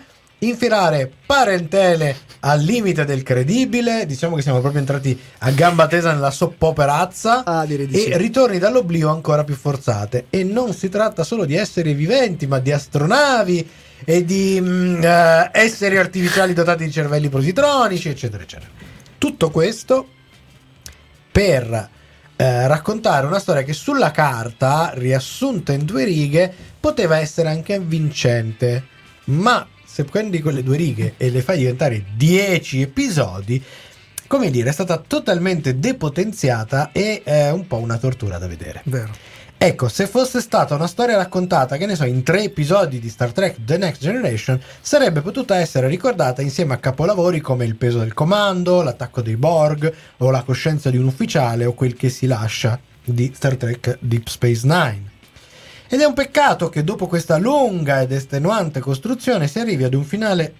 infilare 0.48 1.10
parentele 1.26 2.16
al 2.40 2.60
limite 2.60 3.04
del 3.04 3.22
credibile, 3.22 4.06
diciamo 4.06 4.36
che 4.36 4.42
siamo 4.42 4.60
proprio 4.60 4.80
entrati 4.80 5.18
a 5.38 5.50
gamba 5.50 5.86
tesa 5.86 6.12
nella 6.12 6.30
soppoperazza 6.30 7.44
Ah, 7.44 7.64
e 7.64 7.88
sì. 7.92 8.16
ritorni 8.16 8.58
dall'oblio 8.58 9.10
ancora 9.10 9.44
più 9.44 9.54
forzate. 9.54 10.26
E 10.30 10.44
non 10.44 10.72
si 10.72 10.88
tratta 10.88 11.24
solo 11.24 11.44
di 11.44 11.54
esseri 11.56 11.94
viventi, 11.94 12.46
ma 12.46 12.58
di 12.58 12.72
astronavi 12.72 13.68
e 14.04 14.24
di 14.24 14.58
mm, 14.60 15.02
eh, 15.02 15.50
esseri 15.52 15.96
artificiali 15.96 16.52
dotati 16.52 16.84
di 16.84 16.92
cervelli 16.92 17.28
positronici, 17.28 18.08
eccetera, 18.08 18.42
eccetera. 18.42 18.70
Tutto 19.18 19.50
questo 19.50 20.06
per 21.32 21.90
eh, 22.36 22.66
raccontare 22.66 23.26
una 23.26 23.38
storia 23.38 23.62
che 23.62 23.72
sulla 23.72 24.10
carta, 24.10 24.92
riassunta 24.94 25.72
in 25.72 25.84
due 25.84 26.04
righe, 26.04 26.52
poteva 26.78 27.18
essere 27.18 27.48
anche 27.48 27.80
vincente, 27.80 28.84
ma 29.24 29.66
se 29.96 30.04
prendi 30.04 30.42
quelle 30.42 30.62
due 30.62 30.76
righe 30.76 31.14
e 31.16 31.30
le 31.30 31.40
fai 31.40 31.56
diventare 31.56 32.04
10 32.14 32.82
episodi, 32.82 33.62
come 34.26 34.50
dire, 34.50 34.68
è 34.68 34.72
stata 34.72 34.98
totalmente 34.98 35.78
depotenziata 35.78 36.90
e 36.92 37.22
è 37.24 37.50
un 37.50 37.66
po' 37.66 37.78
una 37.78 37.96
tortura 37.96 38.36
da 38.36 38.46
vedere. 38.46 38.82
Vero. 38.84 39.10
Ecco, 39.56 39.88
se 39.88 40.06
fosse 40.06 40.42
stata 40.42 40.74
una 40.74 40.86
storia 40.86 41.16
raccontata, 41.16 41.78
che 41.78 41.86
ne 41.86 41.96
so, 41.96 42.04
in 42.04 42.22
tre 42.22 42.42
episodi 42.42 42.98
di 42.98 43.08
Star 43.08 43.32
Trek 43.32 43.56
The 43.64 43.78
Next 43.78 44.02
Generation, 44.02 44.60
sarebbe 44.82 45.22
potuta 45.22 45.56
essere 45.56 45.88
ricordata 45.88 46.42
insieme 46.42 46.74
a 46.74 46.76
capolavori 46.76 47.40
come 47.40 47.64
Il 47.64 47.76
peso 47.76 48.00
del 48.00 48.12
comando, 48.12 48.82
L'attacco 48.82 49.22
dei 49.22 49.36
Borg, 49.36 49.90
o 50.18 50.30
La 50.30 50.42
coscienza 50.42 50.90
di 50.90 50.98
un 50.98 51.06
ufficiale, 51.06 51.64
o 51.64 51.72
Quel 51.72 51.94
che 51.94 52.10
si 52.10 52.26
lascia 52.26 52.78
di 53.02 53.32
Star 53.34 53.56
Trek 53.56 53.96
Deep 54.02 54.26
Space 54.26 54.66
Nine. 54.66 55.15
Ed 55.88 56.00
è 56.00 56.04
un 56.04 56.14
peccato 56.14 56.68
che 56.68 56.82
dopo 56.82 57.06
questa 57.06 57.36
lunga 57.36 58.00
ed 58.00 58.10
estenuante 58.10 58.80
costruzione 58.80 59.46
si 59.46 59.60
arrivi 59.60 59.84
ad 59.84 59.94
un 59.94 60.04
finale 60.04 60.54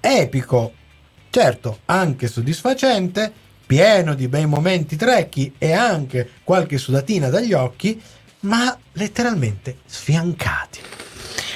epico, 0.00 0.72
certo 1.28 1.80
anche 1.84 2.26
soddisfacente, 2.26 3.32
pieno 3.66 4.14
di 4.14 4.28
bei 4.28 4.46
momenti 4.46 4.96
trecchi 4.96 5.54
e 5.58 5.72
anche 5.72 6.28
qualche 6.42 6.78
sudatina 6.78 7.28
dagli 7.28 7.52
occhi, 7.52 8.00
ma 8.40 8.76
letteralmente 8.92 9.78
sfiancati. 9.84 10.80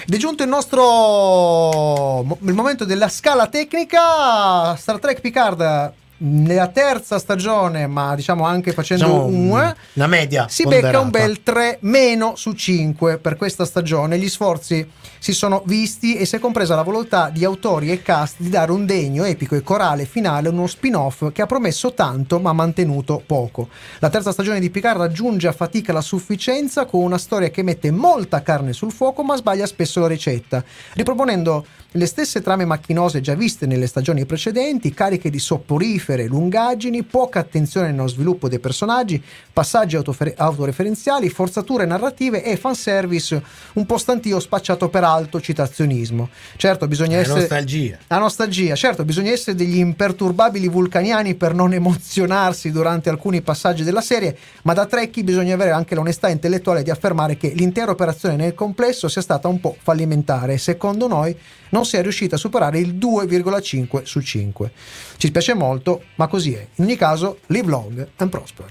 Ed 0.07 0.15
è 0.15 0.19
giunto 0.19 0.43
il 0.43 0.49
nostro 0.49 2.21
il 2.43 2.55
momento 2.55 2.85
della 2.85 3.09
scala 3.09 3.49
tecnica. 3.49 4.77
Star 4.77 4.99
Trek 4.99 5.21
Picard 5.21 5.93
nella 6.19 6.69
terza 6.69 7.19
stagione, 7.19 7.87
ma 7.87 8.15
diciamo 8.15 8.45
anche 8.45 8.73
facendo 8.73 9.05
Diciamo, 9.05 9.25
un 9.27 9.75
una 9.95 10.07
media 10.07 10.47
si 10.49 10.65
becca 10.65 11.01
un 11.01 11.11
ponderata. 11.11 11.27
bel 11.27 11.43
3 11.43 11.79
meno 11.83 12.37
su 12.37 12.53
5 12.53 13.19
per 13.19 13.37
questa 13.37 13.65
stagione. 13.65 14.19
Gli 14.19 14.29
sforzi 14.29 14.89
si 15.19 15.33
sono 15.33 15.63
visti 15.67 16.17
e 16.17 16.25
si 16.25 16.37
è 16.37 16.39
compresa 16.39 16.75
la 16.75 16.83
volontà 16.83 17.31
di 17.31 17.45
autori 17.45 17.91
e 17.91 18.03
cast 18.03 18.37
di 18.39 18.49
dare 18.49 18.73
un 18.73 18.87
degno, 18.87 19.25
epico 19.25 19.55
e 19.55 19.63
corale 19.63 20.05
finale 20.05 20.49
a 20.49 20.51
uno 20.51 20.67
spin-off 20.67 21.33
che 21.33 21.43
ha 21.43 21.47
promesso 21.47 21.93
tanto 21.95 22.39
ma 22.39 22.53
mantenuto 22.53 23.23
poco. 23.25 23.69
La 23.99 24.11
terza 24.11 24.33
stagione 24.33 24.61
di 24.61 24.71
Picard 24.71 24.99
raggiunge 24.99 25.49
a 25.49 25.53
fatica 25.53 25.93
la 25.93 26.01
sufficienza 26.01 26.85
con 26.85 27.03
una 27.03 27.19
storia 27.19 27.51
che 27.51 27.63
mette 27.63 27.91
molta 27.91 28.43
carne 28.43 28.73
sul 28.73 28.93
fuoco 28.93 29.23
ma 29.23 29.37
sbaglia 29.37 29.67
spesso 29.67 30.01
la 30.01 30.07
ricetta, 30.07 30.63
riproponendo 30.95 31.65
le 31.92 32.07
stesse 32.07 32.42
trame 32.42 32.64
macchinose 32.64 33.20
già 33.20 33.35
viste 33.35 33.66
nelle 33.66 33.87
stagioni 33.87 34.27
precedenti, 34.27 34.92
cariche 34.92 35.31
di 35.31 35.38
sopporifere 35.38 36.27
lungaggini, 36.27 37.03
poca 37.03 37.40
attenzione 37.40 37.90
nello 37.90 38.09
sviluppo 38.09 38.49
dei 38.49 38.59
personaggi, 38.59 39.22
passaggi 39.53 39.96
autofer- 39.96 40.38
autoreferenziali, 40.38 41.29
forzature 41.29 41.87
narrative 41.87 42.42
e 42.42 42.57
fanservice 42.57 43.42
un 43.75 43.87
po' 43.87 43.96
stantio 43.99 44.38
spacciato 44.40 44.88
per 44.88 45.05
alto 45.05 45.40
citazionismo. 45.40 46.29
Certo, 46.57 46.87
bisogna 46.87 47.16
È 47.16 47.20
essere... 47.20 47.40
nostalgia. 47.40 47.99
La 48.09 48.18
nostalgia, 48.18 48.75
certo, 48.75 49.05
bisogna 49.05 49.31
essere 49.31 49.57
degli 49.57 49.79
imperturbabili 49.79 50.68
vulcaniani 50.68 51.35
per 51.35 51.55
non 51.55 51.72
emozionarsi 51.72 52.70
durante 52.70 53.09
alcuni 53.09 53.40
passaggi 53.40 53.85
della 53.85 54.03
serie, 54.03 54.37
ma 54.62 54.75
da 54.75 54.87
Trekkie 54.87 55.25
bisogna 55.25 55.55
avere 55.55 55.70
anche 55.70 55.94
l'onestà 55.94 56.29
intellettuale 56.29 56.83
di 56.83 56.90
affermare 56.90 57.37
che 57.37 57.49
l'intera 57.49 57.92
operazione 57.92 58.37
nel 58.37 58.55
complesso 58.55 59.09
sia 59.09 59.22
stata 59.22 59.49
un 59.49 59.61
po' 59.61 59.77
fallimentare 59.81 60.59
secondo 60.59 61.07
noi 61.07 61.37
non 61.71 61.85
si 61.85 61.97
è 61.97 62.03
riuscita 62.03 62.37
a 62.37 62.39
superare 62.39 62.79
il 62.79 62.95
2,5 62.95 64.03
su 64.05 64.21
5. 64.21 64.73
Ci 65.17 65.27
spiace 65.29 65.55
molto, 65.55 66.05
ma 66.17 66.27
così 66.27 66.55
è. 66.55 66.67
In 66.77 66.85
ogni 66.85 66.97
caso, 66.97 67.41
live 67.47 67.69
long 67.69 68.09
and 68.17 68.31
prosper. 68.31 68.71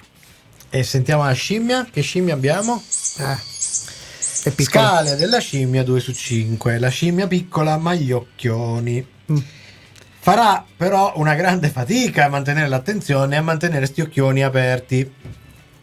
E 0.70 0.84
sentiamo 0.84 1.24
la 1.24 1.32
scimmia. 1.34 1.88
Che 1.90 2.02
scimmia 2.02 2.34
abbiamo? 2.34 2.82
Eh. 3.20 3.54
Scale 4.64 5.16
della 5.16 5.40
scimmia 5.40 5.84
2 5.84 6.00
su 6.00 6.14
5. 6.14 6.80
La 6.80 6.90
scimmia 6.90 7.28
piccola 7.28 7.78
ma 7.78 7.94
gli 7.94 8.12
occhioni. 8.12 9.06
Mm. 9.32 9.38
Farà 10.20 10.66
però 10.76 11.14
una 11.16 11.36
grande 11.36 11.70
fatica 11.70 12.26
a 12.26 12.30
mantenere 12.30 12.68
l'attenzione 12.68 13.36
e 13.36 13.38
a 13.38 13.42
mantenere 13.42 13.86
sti 13.86 14.02
occhioni 14.02 14.44
aperti. 14.44 15.14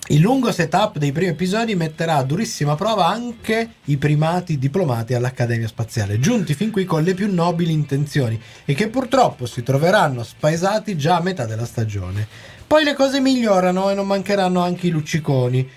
Il 0.09 0.21
lungo 0.21 0.51
setup 0.51 0.99
dei 0.99 1.13
primi 1.13 1.31
episodi 1.31 1.77
metterà 1.77 2.17
a 2.17 2.25
durissima 2.25 2.75
prova 2.75 3.07
anche 3.07 3.75
i 3.85 3.97
primati 3.97 4.59
diplomati 4.59 5.15
all'Accademia 5.15 5.69
Spaziale, 5.69 6.19
giunti 6.19 6.55
fin 6.55 6.73
qui 6.73 6.85
con 6.85 7.05
le 7.05 7.15
più 7.15 7.33
nobili 7.33 7.73
intenzioni 7.73 8.39
e 8.65 8.75
che 8.75 8.89
purtroppo 8.89 9.47
si 9.47 9.63
troveranno 9.63 10.25
spaesati 10.25 10.97
già 10.97 11.17
a 11.17 11.23
metà 11.23 11.47
della 11.47 11.65
stagione. 11.65 12.27
Poi 12.67 12.83
le 12.83 12.95
cose 12.95 13.21
migliorano 13.21 13.91
e 13.91 13.95
non 13.95 14.09
mancheranno 14.09 14.61
anche 14.61 14.89
i 14.89 14.91
lucciconi, 14.91 15.71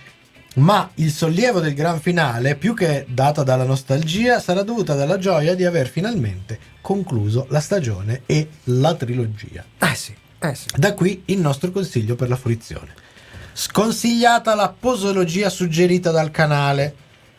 ma 0.55 0.89
il 0.95 1.11
sollievo 1.11 1.59
del 1.59 1.75
gran 1.75 1.99
finale, 1.99 2.55
più 2.55 2.73
che 2.73 3.05
data 3.07 3.43
dalla 3.43 3.63
nostalgia, 3.63 4.39
sarà 4.39 4.63
dovuta 4.63 4.95
dalla 4.95 5.19
gioia 5.19 5.53
di 5.53 5.65
aver 5.65 5.87
finalmente 5.87 6.57
concluso 6.81 7.45
la 7.49 7.59
stagione 7.59 8.21
e 8.25 8.49
la 8.65 8.95
trilogia. 8.95 9.63
Eh 9.77 9.95
sì, 9.95 10.15
eh 10.39 10.55
sì. 10.55 10.65
Da 10.75 10.93
qui 10.93 11.21
il 11.25 11.39
nostro 11.39 11.69
consiglio 11.69 12.15
per 12.15 12.29
la 12.29 12.37
fruizione. 12.37 13.04
Sconsigliata 13.57 14.53
la 14.53 14.75
posologia 14.77 15.49
suggerita 15.49 16.11
dal 16.11 16.29
canale. 16.29 16.93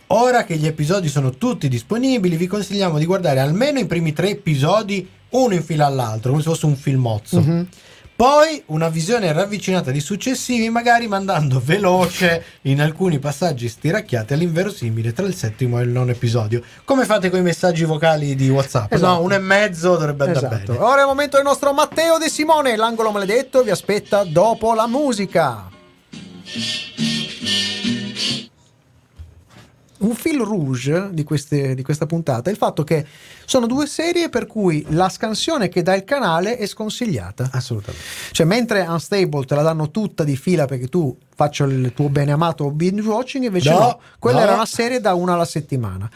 Ora 0.07 0.45
che 0.45 0.57
gli 0.57 0.67
episodi 0.67 1.09
sono 1.09 1.33
tutti 1.33 1.69
disponibili, 1.69 2.39
vi 2.39 2.47
consigliamo 2.47 2.97
di 2.97 3.05
guardare 3.05 3.41
almeno 3.41 3.81
i 3.81 3.85
primi 3.85 4.15
tre 4.15 4.31
episodi 4.31 5.07
uno 5.29 5.53
in 5.53 5.63
fila 5.63 5.85
all'altro, 5.85 6.31
come 6.31 6.43
se 6.43 6.49
fosse 6.49 6.65
un 6.65 6.75
filmozzo. 6.77 7.41
Mhm. 7.41 7.69
Poi 8.17 8.63
una 8.69 8.89
visione 8.89 9.31
ravvicinata 9.31 9.91
di 9.91 10.01
successivi, 10.01 10.71
magari 10.71 11.07
mandando 11.07 11.61
veloce 11.63 12.43
in 12.63 12.81
alcuni 12.81 13.19
passaggi 13.19 13.69
stiracchiati 13.69 14.33
all'inverosimile 14.33 15.13
tra 15.13 15.27
il 15.27 15.35
settimo 15.35 15.79
e 15.81 15.83
il 15.83 15.91
nono 15.91 16.13
episodio. 16.13 16.63
Come 16.85 17.05
fate 17.05 17.29
con 17.29 17.41
i 17.41 17.43
messaggi 17.43 17.85
vocali 17.85 18.35
di 18.35 18.49
WhatsApp? 18.49 18.91
Esatto. 18.91 19.13
No, 19.13 19.21
uno 19.21 19.35
e 19.35 19.39
mezzo 19.39 19.91
dovrebbe 19.99 20.25
andare 20.25 20.47
Esatto. 20.47 20.73
bene. 20.73 20.83
Ora 20.83 20.97
è 20.97 21.01
il 21.03 21.09
momento 21.09 21.37
del 21.37 21.45
nostro 21.45 21.75
Matteo 21.75 22.17
De 22.17 22.31
Simone. 22.31 22.75
L'angolo 22.75 23.11
maledetto 23.11 23.63
vi 23.63 23.69
aspetta 23.69 24.25
dopo 24.25 24.73
la 24.73 24.87
musica. 24.87 25.75
Un 29.99 30.15
fil 30.15 30.39
rouge 30.41 31.09
di, 31.13 31.25
queste- 31.25 31.75
di 31.75 31.83
questa 31.83 32.05
puntata 32.05 32.51
è 32.51 32.53
il 32.53 32.59
fatto 32.59 32.85
che 32.85 33.07
sono 33.47 33.67
due 33.67 33.87
serie 33.87 34.29
per 34.29 34.47
cui 34.47 34.85
la 34.91 35.09
scansione 35.09 35.69
che 35.71 35.83
dà 35.83 35.95
il 35.95 36.05
canale 36.05 36.59
è 36.59 36.67
sconsigliata. 36.67 37.49
Assolutamente. 37.53 38.05
Cioè, 38.31 38.45
mentre 38.47 38.83
Unstable 38.83 39.45
te 39.47 39.55
la 39.55 39.63
danno 39.63 39.91
tutta 39.91 40.23
di 40.23 40.37
fila 40.37 40.67
perché 40.67 40.89
tu 40.89 41.17
faccio 41.35 41.65
il 41.65 41.93
tuo 41.95 42.11
beneamato 42.11 42.71
binge 42.71 43.09
watching, 43.09 43.45
invece 43.47 43.71
no, 43.71 43.79
No, 43.79 44.01
quella 44.19 44.39
no. 44.41 44.45
era 44.45 44.55
una 44.55 44.67
serie 44.67 45.01
da 45.01 45.15
una 45.15 45.33
alla 45.33 45.47
settimana. 45.47 46.09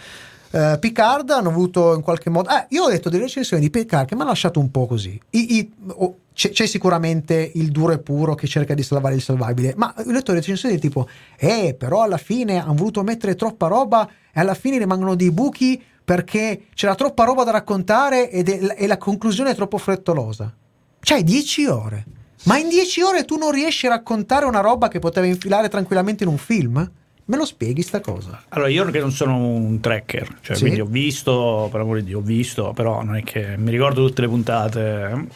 Eh, 0.53 0.77
Picard 0.81 1.31
hanno 1.31 1.49
avuto 1.51 1.95
in 1.95 2.03
qualche 2.03 2.29
modo. 2.31 2.49
Eh, 2.49 2.67
io 2.71 2.85
ho 2.85 2.89
letto 2.89 3.09
delle 3.09 3.25
recensioni 3.25 3.63
di 3.63 3.71
Picard 3.71 4.07
che 4.09 4.15
mi 4.15 4.23
hanno 4.23 4.31
lasciato 4.31 4.59
un 4.59 4.71
po' 4.71 4.87
così. 4.87 5.19
I- 5.31 5.57
i- 5.59 5.73
oh, 5.95 6.19
c'è, 6.35 6.51
c'è 6.51 6.67
sicuramente 6.67 7.53
il 7.55 7.71
duro 7.71 7.93
e 7.93 7.99
puro 7.99 8.35
che 8.35 8.47
cerca 8.49 8.75
di 8.75 8.83
salvare 8.83 9.15
il 9.15 9.23
salvabile, 9.23 9.75
ma 9.77 9.95
ho 9.97 10.11
letto 10.11 10.33
recensioni 10.33 10.75
del 10.75 10.83
tipo: 10.83 11.09
Eh, 11.39 11.75
però 11.79 12.03
alla 12.03 12.17
fine 12.17 12.59
hanno 12.61 12.75
voluto 12.75 13.03
mettere 13.03 13.37
troppa 13.37 13.69
roba 13.69 14.09
e 14.33 14.41
alla 14.41 14.55
fine 14.55 14.79
rimangono 14.79 15.15
dei 15.15 15.31
buchi 15.31 15.81
perché 16.05 16.65
c'era 16.75 16.97
troppa 16.97 17.23
roba 17.25 17.45
da 17.45 17.53
raccontare 17.53 18.31
ed 18.31 18.49
è- 18.49 18.75
e 18.77 18.87
la 18.89 18.97
conclusione 18.99 19.51
è 19.51 19.55
troppo 19.55 19.79
frettolosa. 19.79 20.53
C'hai 20.99 21.23
10 21.23 21.67
ore. 21.67 22.05
Ma 22.45 22.57
in 22.59 22.69
10 22.69 23.03
ore 23.03 23.25
tu 23.25 23.37
non 23.37 23.53
riesci 23.53 23.87
a 23.87 23.91
raccontare 23.91 24.47
una 24.47 24.61
roba 24.61 24.89
che 24.89 24.99
poteva 24.99 25.27
infilare 25.27 25.69
tranquillamente 25.69 26.25
in 26.25 26.31
un 26.31 26.39
film? 26.39 26.91
Me 27.31 27.37
lo 27.37 27.45
spieghi 27.45 27.83
sta 27.83 28.01
cosa? 28.01 28.43
Allora, 28.49 28.69
io 28.71 28.85
che 28.87 28.99
non 28.99 29.13
sono 29.13 29.37
un 29.37 29.79
tracker, 29.79 30.39
cioè, 30.41 30.57
Sì. 30.57 30.63
quindi 30.63 30.81
ho 30.81 30.85
visto, 30.87 31.69
per 31.71 31.81
amore 31.81 32.01
di 32.01 32.07
Dio, 32.07 32.19
ho 32.19 32.23
visto, 32.23 32.73
però 32.75 33.05
non 33.05 33.15
è 33.15 33.23
che 33.23 33.57
mi 33.57 33.71
ricordo 33.71 34.05
tutte 34.05 34.23
le 34.23 34.29
puntate. 34.29 35.27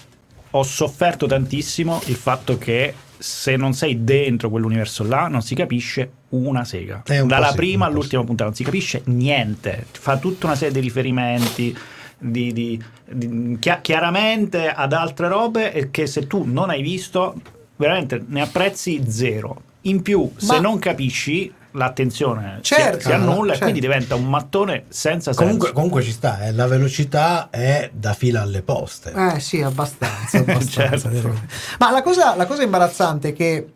Ho 0.50 0.62
sofferto 0.64 1.26
tantissimo 1.26 2.02
il 2.06 2.16
fatto 2.16 2.58
che 2.58 2.94
se 3.16 3.54
non 3.56 3.74
sei 3.74 4.02
dentro 4.02 4.50
quell'universo 4.50 5.04
là 5.04 5.28
non 5.28 5.40
si 5.42 5.54
capisce 5.54 6.10
una 6.30 6.64
sega. 6.64 7.04
Un 7.10 7.28
Dalla 7.28 7.50
sì, 7.50 7.56
prima 7.56 7.86
all'ultima 7.86 8.24
puntata 8.24 8.44
non 8.46 8.54
si 8.54 8.64
capisce 8.64 9.02
niente. 9.04 9.86
Fa 9.92 10.16
tutta 10.18 10.46
una 10.46 10.56
serie 10.56 10.74
di 10.74 10.80
riferimenti. 10.80 11.76
Di, 12.18 12.52
di- 12.52 12.82
di- 13.08 13.56
chia- 13.60 13.80
chiaramente 13.80 14.68
ad 14.68 14.92
altre 14.94 15.28
robe 15.28 15.72
e 15.72 15.90
che 15.90 16.06
se 16.06 16.26
tu 16.26 16.44
non 16.46 16.70
hai 16.70 16.80
visto 16.80 17.34
veramente 17.76 18.22
ne 18.26 18.40
apprezzi 18.40 19.02
zero 19.08 19.60
in 19.82 20.00
più 20.00 20.30
se 20.36 20.46
Ma- 20.54 20.60
non 20.60 20.78
capisci 20.78 21.52
l'attenzione 21.74 22.58
si- 22.62 22.74
Certo, 22.74 23.00
si, 23.00 23.12
annulla 23.12 23.50
e 23.52 23.56
certo. 23.56 23.62
quindi 23.62 23.80
diventa 23.80 24.14
un 24.14 24.28
mattone 24.28 24.84
senza 24.88 25.32
Comunque, 25.34 25.66
senso 25.66 25.74
comunque 25.74 26.02
ci 26.02 26.12
sta, 26.12 26.40
eh, 26.44 26.52
la 26.52 26.66
velocità 26.66 27.48
è 27.50 27.90
da 27.92 28.14
fila 28.14 28.42
alle 28.42 28.62
poste. 28.62 29.12
Eh 29.12 29.40
sì, 29.40 29.60
abbastanza. 29.62 30.38
abbastanza 30.38 31.10
Certo. 31.10 31.40
Ma 31.78 31.90
la 31.90 32.02
cosa, 32.02 32.34
la 32.36 32.46
cosa 32.46 32.62
imbarazzante 32.62 33.28
è 33.28 33.32
che 33.32 33.66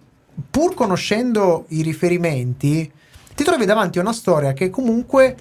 pur 0.50 0.74
conoscendo 0.74 1.64
i 1.68 1.82
riferimenti, 1.82 2.90
ti 3.34 3.44
trovi 3.44 3.64
davanti 3.64 3.98
a 3.98 4.02
una 4.02 4.12
storia 4.12 4.52
che 4.52 4.70
comunque, 4.70 5.36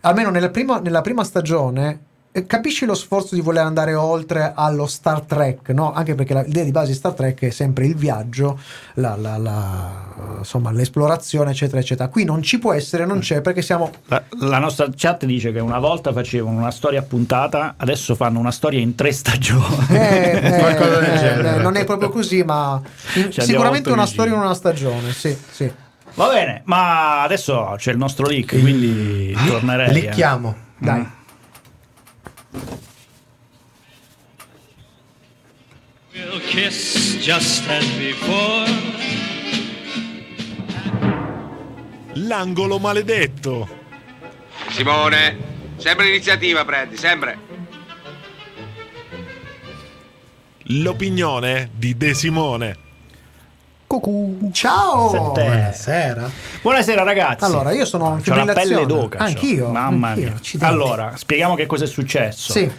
almeno 0.00 0.30
nella 0.30 0.50
prima, 0.50 0.78
nella 0.80 1.00
prima 1.00 1.24
stagione, 1.24 2.00
capisci 2.46 2.84
lo 2.86 2.94
sforzo 2.94 3.34
di 3.34 3.40
voler 3.40 3.64
andare 3.64 3.94
oltre 3.94 4.52
allo 4.54 4.86
Star 4.86 5.22
Trek, 5.22 5.70
no? 5.70 5.92
Anche 5.92 6.14
perché 6.14 6.32
l'idea 6.46 6.62
di 6.64 6.70
base 6.70 6.88
di 6.92 6.94
Star 6.94 7.12
Trek 7.12 7.40
è 7.40 7.50
sempre 7.50 7.86
il 7.86 7.96
viaggio, 7.96 8.58
la- 8.94 9.16
la- 9.16 9.36
la- 9.36 10.38
insomma, 10.38 10.70
l'esplorazione, 10.70 11.50
eccetera, 11.50 11.80
eccetera. 11.80 12.08
Qui 12.08 12.24
non 12.24 12.40
ci 12.42 12.58
può 12.60 12.72
essere, 12.72 13.04
non 13.04 13.18
c'è 13.18 13.40
perché 13.40 13.62
siamo 13.62 13.90
La, 14.06 14.22
la 14.40 14.58
nostra 14.58 14.86
chat 14.94 15.24
dice 15.24 15.50
che 15.52 15.58
una 15.58 15.78
volta 15.80 16.12
facevano 16.12 16.56
una 16.58 16.70
storia 16.70 17.00
a 17.00 17.02
puntata, 17.02 17.74
adesso 17.76 18.14
fanno 18.14 18.38
una 18.38 18.52
storia 18.52 18.78
in 18.78 18.94
tre 18.94 19.10
stagioni. 19.12 19.86
Eh, 19.90 20.40
eh, 20.42 20.50
Qualcosa 20.60 20.98
del 21.00 21.10
eh, 21.14 21.18
genere. 21.18 21.56
eh, 21.56 21.62
non 21.62 21.74
è 21.76 21.84
proprio 21.84 22.10
così, 22.10 22.42
ma 22.44 22.80
in- 23.14 23.32
sicuramente 23.32 23.90
una 23.90 24.06
storia 24.06 24.34
in 24.34 24.38
una 24.40 24.54
stagione. 24.54 25.12
Sì, 25.12 25.36
sì. 25.50 25.70
Va 26.14 26.28
bene, 26.28 26.62
ma 26.64 27.22
adesso 27.22 27.74
c'è 27.76 27.90
il 27.90 27.98
nostro 27.98 28.26
leak, 28.26 28.58
quindi 28.60 29.34
tornerei. 29.46 29.88
eh. 29.88 29.92
Licchiamo. 29.92 30.54
Dai. 30.78 31.18
We'll 36.12 36.40
kiss 36.40 37.16
just 37.20 37.68
as 37.68 37.86
before. 37.96 38.66
L'angolo 42.14 42.78
maledetto. 42.78 43.68
Simone, 44.70 45.36
sempre 45.76 46.06
l'iniziativa 46.06 46.64
prendi, 46.64 46.96
sempre. 46.96 47.38
L'opinione 50.64 51.70
di 51.72 51.96
De 51.96 52.14
Simone. 52.14 52.79
Cucù. 54.00 54.50
Ciao. 54.52 55.08
Sette. 55.10 55.42
Buonasera. 55.42 56.30
Buonasera 56.62 57.02
ragazzi. 57.02 57.42
Allora, 57.42 57.72
io 57.72 57.84
sono 57.84 58.14
in 58.18 58.22
C'ho 58.22 58.34
la 58.36 58.44
pelle 58.44 58.60
fibrillazione. 58.60 58.86
d'oca. 58.86 59.18
c'ho. 59.18 59.24
Anch'io, 59.24 59.68
Mamma 59.68 60.08
anch'io, 60.10 60.24
mia. 60.26 60.34
accidenti. 60.36 60.72
Allora, 60.72 61.12
spieghiamo 61.16 61.56
che 61.56 61.66
cosa 61.66 61.82
è 61.82 61.86
successo. 61.88 62.52
Sì. 62.52 62.70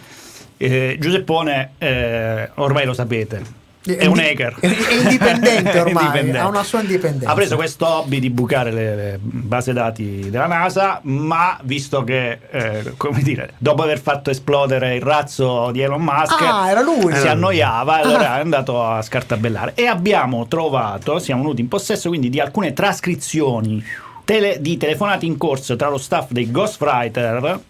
Eh, 0.56 0.96
Giuseppone, 0.98 1.72
eh, 1.76 2.50
ormai 2.54 2.86
lo 2.86 2.94
sapete, 2.94 3.42
è 3.84 4.06
un 4.06 4.18
hacker. 4.18 4.56
È, 4.60 4.66
indipendente 5.00 5.78
ormai, 5.80 6.04
Indipendente. 6.04 6.38
ha 6.38 6.46
una 6.48 6.62
sua 6.62 6.80
indipendenza. 6.80 7.30
Ha 7.30 7.34
preso 7.34 7.56
questo 7.56 7.86
hobby 7.86 8.18
di 8.20 8.30
bucare 8.30 8.70
le, 8.70 8.94
le 8.94 9.18
base 9.20 9.72
dati 9.72 10.28
della 10.30 10.46
NASA, 10.46 11.00
ma 11.04 11.58
visto 11.62 12.04
che, 12.04 12.38
eh, 12.50 12.94
come 12.96 13.22
dire, 13.22 13.54
dopo 13.58 13.82
aver 13.82 14.00
fatto 14.00 14.30
esplodere 14.30 14.94
il 14.96 15.02
razzo 15.02 15.70
di 15.72 15.80
Elon 15.80 16.02
Musk, 16.02 16.40
Ah, 16.40 16.70
era 16.70 16.80
lui. 16.80 17.14
si 17.16 17.26
annoiava 17.28 17.98
e 17.98 18.00
Ah. 18.00 18.04
allora 18.04 18.36
è 18.36 18.40
andato 18.40 18.84
a 18.84 19.02
scartabellare. 19.02 19.72
E 19.74 19.86
abbiamo 19.86 20.46
trovato, 20.46 21.18
siamo 21.18 21.42
venuti 21.42 21.60
in 21.60 21.68
possesso 21.68 22.08
quindi 22.08 22.30
di 22.30 22.40
alcune 22.40 22.72
trascrizioni 22.72 23.84
tele- 24.24 24.58
di 24.60 24.76
telefonate 24.76 25.26
in 25.26 25.36
corso 25.36 25.74
tra 25.76 25.88
lo 25.88 25.98
staff 25.98 26.30
dei 26.30 26.50
Ghostwriter 26.50 27.60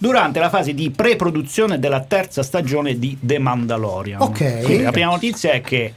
durante 0.00 0.40
la 0.40 0.48
fase 0.48 0.72
di 0.72 0.88
pre-produzione 0.90 1.78
della 1.78 2.00
terza 2.00 2.42
stagione 2.42 2.98
di 2.98 3.18
The 3.20 3.38
Mandalorian. 3.38 4.22
Ok. 4.22 4.62
Quindi 4.62 4.82
la 4.82 4.92
prima 4.92 5.10
notizia 5.10 5.52
è 5.52 5.60
che 5.60 5.92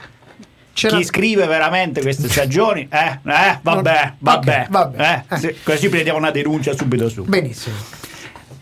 C'era- 0.73 0.97
chi 0.97 1.05
scrive 1.05 1.45
veramente 1.47 2.01
queste 2.01 2.27
stagioni, 2.29 2.85
eh, 2.91 3.19
eh, 3.23 3.59
vabbè, 3.61 4.13
vabbè, 4.19 4.59
Ok, 4.65 4.69
vabbè. 4.69 5.23
eh, 5.29 5.37
sì, 5.37 5.55
così 5.63 5.87
prendiamo 5.87 6.17
una 6.19 6.31
denuncia 6.31 6.75
subito 6.75 7.07
su. 7.07 7.23
Benissimo. 7.23 7.75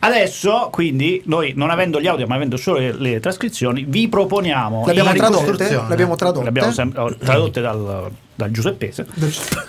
Adesso, 0.03 0.69
quindi, 0.71 1.21
noi 1.25 1.53
non 1.55 1.69
avendo 1.69 1.99
gli 2.01 2.07
audio, 2.07 2.27
ma 2.27 2.35
avendo 2.35 2.57
solo 2.57 2.77
le, 2.79 2.91
le 2.93 3.19
trascrizioni, 3.19 3.85
vi 3.87 4.07
proponiamo 4.09 4.83
Le 4.85 4.91
abbiamo 4.91 5.09
in 5.11 5.15
tradotte? 5.15 5.41
ricostruzione. 5.43 5.87
Le 5.87 5.93
abbiamo 5.93 6.15
tradotte? 6.15 6.43
le 6.43 6.49
abbiamo 6.49 6.71
sem- 6.71 6.93
oh, 6.95 7.15
tradotte 7.15 7.61
dal, 7.61 8.11
dal 8.35 8.51
Giuseppese. 8.51 9.05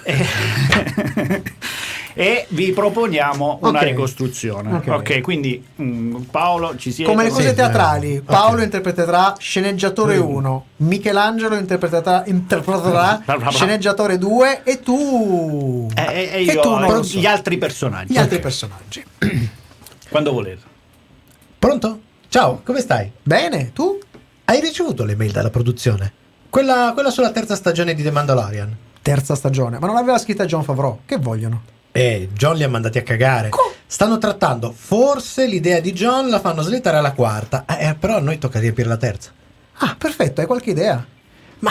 E, 0.05 0.27
e 2.15 2.47
vi 2.51 2.73
proponiamo 2.73 3.59
una 3.63 3.79
Ok. 3.81 3.85
ricostruzione. 3.85 4.73
Ok. 4.75 4.87
Ok, 4.89 5.21
quindi 5.21 5.65
mm, 5.81 6.17
Paolo 6.31 6.77
ci 6.77 6.93
siete. 6.93 7.11
Come 7.11 7.25
le 7.25 7.31
cose 7.31 7.49
Sì, 7.51 7.55
teatrali, 7.55 8.17
eh, 8.17 8.21
Paolo 8.23 8.63
interpreterà 8.63 9.35
sceneggiatore 9.39 10.17
1, 10.19 10.65
Michelangelo 10.77 11.55
interpreterà, 11.57 12.25
interpreterà 12.27 13.23
sceneggiatore 13.51 14.19
2 14.19 14.63
e 14.65 14.81
tu 14.81 15.89
E, 15.95 16.03
e- 16.03 16.31
e 16.33 16.43
io 16.43 16.61
tu 16.61 16.71
non 16.71 16.85
eh, 16.85 16.93
lo 16.93 17.03
so. 17.03 17.19
gli 17.19 17.27
altri 17.27 17.59
personaggi. 17.59 18.13
gli 18.13 18.19
altri 18.19 18.39
personaggi. 18.41 19.05
Quando 20.09 20.33
volete. 20.33 20.61
Pronto? 21.59 22.01
Ciao, 22.29 22.61
come 22.65 22.81
stai? 22.81 23.11
Bene, 23.23 23.73
tu? 23.73 23.99
Hai 24.45 24.61
ricevuto 24.61 25.05
le 25.05 25.15
mail 25.17 25.33
dalla 25.33 25.51
produzione? 25.51 26.13
Quella, 26.51 26.91
quella 26.93 27.11
sulla 27.11 27.31
terza 27.31 27.55
stagione 27.55 27.95
di 27.95 28.03
The 28.03 28.11
Mandalorian. 28.11 28.77
Terza 29.01 29.35
stagione, 29.35 29.79
ma 29.79 29.87
non 29.87 29.97
aveva 29.97 30.19
scritta 30.19 30.45
John 30.45 30.63
Favreau. 30.63 31.01
Che 31.07 31.17
vogliono? 31.17 31.63
Eh, 31.93 32.31
John 32.33 32.57
li 32.57 32.63
ha 32.65 32.69
mandati 32.69 32.99
a 32.99 33.03
cagare. 33.03 33.51
Stanno 33.87 34.17
trattando, 34.19 34.73
forse 34.75 35.47
l'idea 35.47 35.79
di 35.81 35.93
John 35.93 36.31
la 36.31 36.41
fanno 36.41 36.63
slittare 36.63 36.97
alla 36.97 37.13
quarta. 37.13 37.65
Eh, 37.67 37.95
però 37.95 38.17
a 38.17 38.21
noi 38.21 38.39
tocca 38.39 38.59
riempire 38.59 38.89
la 38.89 38.97
terza. 38.97 39.31
Ah, 39.79 39.95
perfetto, 39.99 40.41
hai 40.41 40.47
qualche 40.47 40.71
idea? 40.71 41.05
Ma 41.59 41.71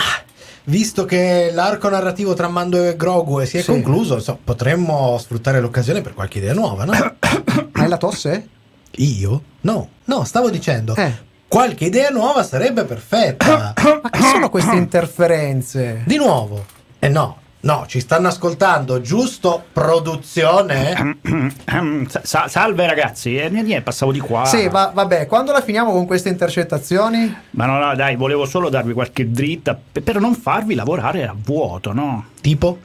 visto 0.64 1.04
che 1.04 1.50
l'arco 1.52 1.88
narrativo 1.88 2.34
tra 2.34 2.46
Mando 2.48 2.82
e 2.84 2.94
Grogu 2.96 3.44
si 3.44 3.58
è 3.58 3.62
Sì. 3.62 3.72
concluso, 3.72 4.20
so, 4.20 4.38
potremmo 4.42 5.18
sfruttare 5.18 5.60
l'occasione 5.60 6.00
per 6.02 6.14
qualche 6.14 6.38
idea 6.38 6.54
nuova, 6.54 6.84
no? 6.84 6.92
Hai 7.72 7.88
la 7.88 7.96
tosse? 7.96 8.48
Io? 8.96 9.42
No, 9.62 9.88
no, 10.04 10.22
stavo 10.24 10.50
dicendo. 10.50 10.94
Eh. 10.94 11.30
Qualche 11.48 11.86
idea 11.86 12.10
nuova 12.10 12.44
sarebbe 12.44 12.84
perfetta. 12.84 13.74
Ma 14.02 14.10
che 14.10 14.20
sono 14.22 14.48
queste 14.48 14.76
interferenze? 14.76 16.02
Di 16.06 16.16
nuovo. 16.16 16.64
Eh 17.00 17.08
no, 17.08 17.38
no, 17.62 17.84
ci 17.86 18.00
stanno 18.00 18.28
ascoltando, 18.28 19.00
giusto? 19.00 19.64
Produzione? 19.72 21.18
Sa- 22.08 22.20
sa- 22.24 22.48
salve 22.48 22.86
ragazzi, 22.86 23.36
eh, 23.36 23.48
niente, 23.48 23.80
passavo 23.82 24.12
di 24.12 24.20
qua. 24.20 24.44
Sì, 24.44 24.68
va- 24.68 24.90
vabbè, 24.94 25.26
quando 25.26 25.52
la 25.52 25.60
finiamo 25.62 25.90
con 25.92 26.06
queste 26.06 26.28
intercettazioni? 26.28 27.34
Ma 27.50 27.66
no, 27.66 27.78
no, 27.78 27.94
dai, 27.94 28.16
volevo 28.16 28.44
solo 28.46 28.68
darvi 28.68 28.92
qualche 28.92 29.30
dritta 29.30 29.78
pe- 29.92 30.00
per 30.02 30.20
non 30.20 30.34
farvi 30.34 30.74
lavorare 30.74 31.26
a 31.26 31.34
vuoto, 31.36 31.92
no? 31.92 32.26
Tipo? 32.40 32.78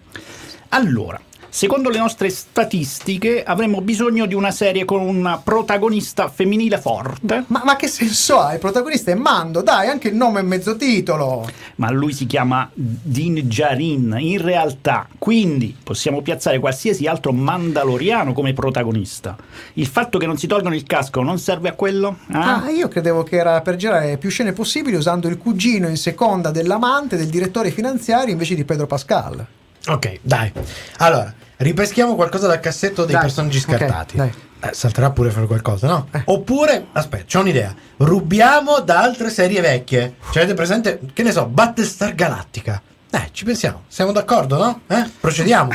Allora, 0.69 1.19
secondo 1.49 1.89
le 1.89 1.97
nostre 1.97 2.29
statistiche 2.29 3.43
avremmo 3.43 3.81
bisogno 3.81 4.25
di 4.25 4.33
una 4.33 4.51
serie 4.51 4.85
con 4.85 5.01
una 5.01 5.37
protagonista 5.37 6.27
femminile 6.29 6.79
forte, 6.79 7.43
Ma, 7.47 7.61
ma 7.63 7.75
che 7.75 7.87
senso 7.87 8.39
ha? 8.39 8.53
Il 8.53 8.59
protagonista 8.59 9.11
è 9.11 9.15
Mando, 9.15 9.61
dai, 9.61 9.87
anche 9.87 10.09
il 10.09 10.15
nome 10.15 10.39
è 10.39 10.43
mezzo 10.43 10.75
titolo. 10.75 11.47
ma 11.75 11.89
lui 11.91 12.13
si 12.13 12.25
chiama 12.25 12.69
Din 12.73 13.41
Djarin 13.43 14.15
in 14.19 14.41
realtà, 14.41 15.07
quindi 15.17 15.75
possiamo 15.83 16.21
piazzare 16.21 16.59
qualsiasi 16.59 17.05
altro 17.07 17.31
mandaloriano 17.31 18.33
come 18.33 18.53
protagonista. 18.53 19.35
Il 19.73 19.87
fatto 19.87 20.17
che 20.17 20.25
non 20.25 20.37
si 20.37 20.47
tolgano 20.47 20.75
il 20.75 20.83
casco 20.83 21.21
non 21.21 21.39
serve 21.39 21.69
a 21.69 21.73
quello? 21.73 22.17
Ah? 22.31 22.63
Ah, 22.63 22.69
io 22.69 22.87
credevo 22.87 23.23
che 23.23 23.37
era 23.37 23.61
per 23.61 23.75
girare 23.75 24.17
più 24.17 24.29
scene 24.29 24.53
possibili 24.53 24.95
usando 24.95 25.27
il 25.27 25.37
cugino 25.37 25.87
in 25.87 25.97
seconda 25.97 26.51
dell'amante 26.51 27.17
del 27.17 27.27
direttore 27.27 27.71
finanziario 27.71 28.31
invece 28.31 28.55
di 28.55 28.63
Pedro 28.65 28.87
Pascal. 28.87 29.45
Ok, 29.87 30.19
dai. 30.21 30.51
Allora, 30.97 31.33
ripeschiamo 31.57 32.15
qualcosa 32.15 32.47
dal 32.47 32.59
cassetto 32.59 33.05
dei 33.05 33.13
Dai, 33.13 33.23
personaggi 33.23 33.59
scartati. 33.59 34.17
dai. 34.17 34.31
Eh, 34.59 34.73
salterà 34.73 35.11
pure 35.11 35.29
fuori 35.29 35.45
qualcosa, 35.47 35.87
no? 35.87 36.07
Eh. 36.11 36.21
Oppure, 36.25 36.87
aspetta, 36.93 37.25
c'ho 37.27 37.41
un'idea. 37.41 37.73
Rubiamo 37.97 38.79
da 38.79 39.01
altre 39.01 39.29
serie 39.29 39.61
vecchie. 39.61 40.15
Cioè, 40.31 40.43
avete 40.43 40.55
presente, 40.55 40.99
che 41.13 41.23
ne 41.23 41.31
so, 41.31 41.45
Battlestar 41.45 42.15
Galactica. 42.15 42.81
Eh, 43.09 43.29
ci 43.31 43.45
pensiamo. 43.45 43.83
Siamo 43.87 44.11
d'accordo, 44.11 44.57
no? 44.57 44.81
Eh? 44.87 45.09
Procediamo. 45.19 45.71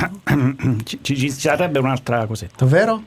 ci, 0.84 0.98
ci, 1.02 1.16
ci 1.16 1.30
sarebbe 1.30 1.78
un'altra 1.78 2.26
cosetta. 2.26 2.56
Davvero? 2.64 3.04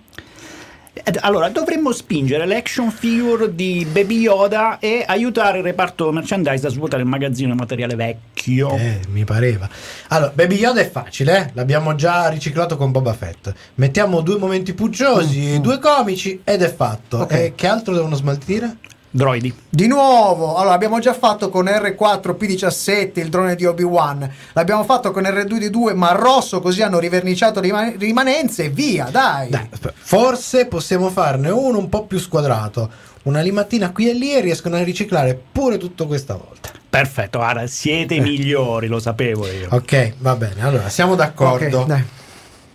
Allora, 1.20 1.50
dovremmo 1.50 1.92
spingere 1.92 2.46
l'action 2.46 2.90
figure 2.90 3.54
di 3.54 3.86
Baby 3.92 4.20
Yoda 4.20 4.80
e 4.80 5.04
aiutare 5.06 5.58
il 5.58 5.64
reparto 5.64 6.12
merchandise 6.12 6.66
a 6.66 6.70
svuotare 6.70 7.04
il 7.04 7.08
magazzino 7.10 7.52
di 7.52 7.58
materiale 7.58 7.96
vecchio. 7.96 8.76
Eh, 8.78 9.02
mi 9.10 9.26
pareva. 9.26 9.68
Allora, 10.10 10.32
Baby 10.34 10.56
Yoda 10.56 10.80
è 10.80 10.90
facile, 10.90 11.38
eh? 11.38 11.50
L'abbiamo 11.54 11.96
già 11.96 12.30
riciclato 12.30 12.78
con 12.78 12.92
Boba 12.92 13.14
Fett. 13.14 13.54
Mettiamo 13.76 14.22
due 14.22 14.38
momenti 14.38 14.74
pucciosi, 14.74 15.60
due 15.60 15.80
comici 15.80 16.40
ed 16.44 16.62
è 16.62 16.74
fatto. 16.74 17.18
Ok. 17.20 17.32
E 17.34 17.54
che 17.56 17.68
altro 17.68 17.94
devono 17.94 18.16
smaltire? 18.16 18.78
Droidi. 19.16 19.56
Di 19.70 19.88
nuovo, 19.88 20.58
allora 20.58 20.74
abbiamo 20.74 21.00
già 21.00 21.14
fatto 21.14 21.48
con 21.48 21.68
R4P17 21.68 23.12
il 23.20 23.30
drone 23.30 23.56
di 23.56 23.64
Obi-Wan, 23.66 24.30
l'abbiamo 24.52 24.84
fatto 24.84 25.12
con 25.12 25.24
R2D2 25.24 25.96
ma 25.96 26.12
rosso 26.12 26.60
così 26.60 26.82
hanno 26.82 27.00
riverniciato 27.00 27.62
rima- 27.62 27.94
rimanenze 27.98 28.66
e 28.66 28.70
via, 28.70 29.06
dai. 29.10 29.50
Dai, 29.50 29.70
forse 29.94 30.66
possiamo 30.66 31.10
farne 31.10 31.50
uno 31.50 31.78
un 31.78 31.88
po' 31.88 32.06
più 32.06 32.20
squadrato. 32.20 32.92
Una 33.24 33.40
limatina 33.40 33.94
qui 33.94 34.10
e 34.10 34.14
lì 34.14 34.34
e 34.34 34.42
riescono 34.42 34.76
a 34.76 34.84
riciclare 34.84 35.40
pure 35.50 35.78
tutto 35.78 36.08
questa 36.08 36.36
volta. 36.36 36.72
Perfetto, 36.90 37.38
guarda, 37.38 37.66
siete 37.68 38.16
i 38.16 38.20
migliori, 38.20 38.88
lo 38.88 39.00
sapevo 39.00 39.48
io. 39.48 39.70
Ok, 39.72 40.16
va 40.18 40.36
bene. 40.36 40.62
Allora, 40.62 40.90
siamo 40.90 41.16
d'accordo. 41.16 41.80
Ok, 41.80 41.86
dai. 41.86 42.04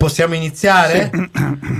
Possiamo 0.00 0.34
iniziare? 0.34 1.10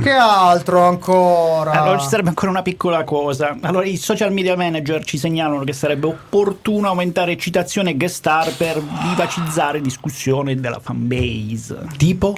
Che 0.03 0.11
altro 0.11 0.83
ancora? 0.83 1.71
Allora 1.71 1.99
ci 1.99 2.07
sarebbe 2.07 2.29
ancora 2.29 2.51
una 2.51 2.61
piccola 2.61 3.03
cosa. 3.03 3.57
Allora 3.63 3.87
i 3.87 3.97
social 3.97 4.31
media 4.31 4.55
manager 4.57 5.03
ci 5.05 5.17
segnalano 5.17 5.65
che 5.65 5.73
sarebbe 5.73 6.07
opportuno 6.07 6.89
aumentare 6.89 7.39
citazione 7.39 7.91
e 7.91 7.97
guest 7.97 8.17
star 8.17 8.55
per 8.55 8.79
vivacizzare 8.83 9.81
discussione 9.81 10.55
della 10.55 10.81
fanbase. 10.81 11.87
tipo? 11.97 12.35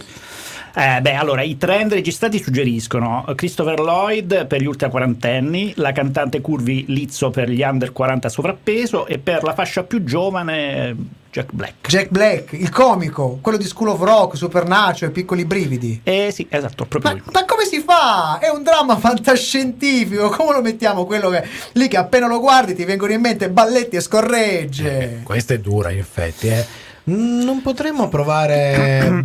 Eh, 0.72 1.00
beh, 1.00 1.14
allora 1.14 1.42
i 1.42 1.56
trend 1.56 1.92
registrati 1.92 2.40
suggeriscono 2.40 3.24
Christopher 3.34 3.80
Lloyd 3.80 4.46
per 4.46 4.62
gli 4.62 4.66
ultra 4.66 4.88
quarantenni, 4.88 5.72
la 5.76 5.90
cantante 5.90 6.40
Curvy 6.40 6.84
Lizzo 6.88 7.30
per 7.30 7.50
gli 7.50 7.62
under 7.62 7.90
40 7.90 8.28
sovrappeso 8.28 9.06
e 9.06 9.18
per 9.18 9.42
la 9.42 9.52
fascia 9.52 9.82
più 9.82 10.04
giovane 10.04 11.20
Jack 11.32 11.52
Black. 11.54 11.88
Jack 11.88 12.10
Black, 12.10 12.52
il 12.52 12.68
comico, 12.68 13.38
quello 13.40 13.56
di 13.56 13.64
School 13.64 13.88
of 13.88 14.00
Rock, 14.02 14.36
Supernacio 14.36 15.06
e 15.06 15.10
Piccoli 15.10 15.46
Brividi. 15.46 16.02
Eh 16.04 16.30
sì, 16.30 16.46
esatto, 16.50 16.84
proprio 16.84 17.12
Ma, 17.14 17.18
lui. 17.18 17.32
ma 17.32 17.46
come 17.46 17.64
si 17.64 17.80
fa? 17.80 18.38
È 18.38 18.50
un 18.50 18.62
dramma 18.62 18.98
fantascientifico. 18.98 20.28
Come 20.28 20.52
lo 20.52 20.60
mettiamo? 20.60 21.06
Quello 21.06 21.30
che 21.30 21.42
lì 21.72 21.88
che 21.88 21.96
appena 21.96 22.26
lo 22.26 22.38
guardi 22.38 22.74
ti 22.74 22.84
vengono 22.84 23.12
in 23.14 23.22
mente 23.22 23.48
balletti 23.48 23.96
e 23.96 24.00
scorregge. 24.00 25.20
Questa 25.24 25.54
è 25.54 25.58
dura, 25.58 25.90
in 25.90 26.00
effetti. 26.00 26.48
Eh. 26.48 26.66
Non 27.04 27.62
potremmo 27.62 28.10
provare. 28.10 29.24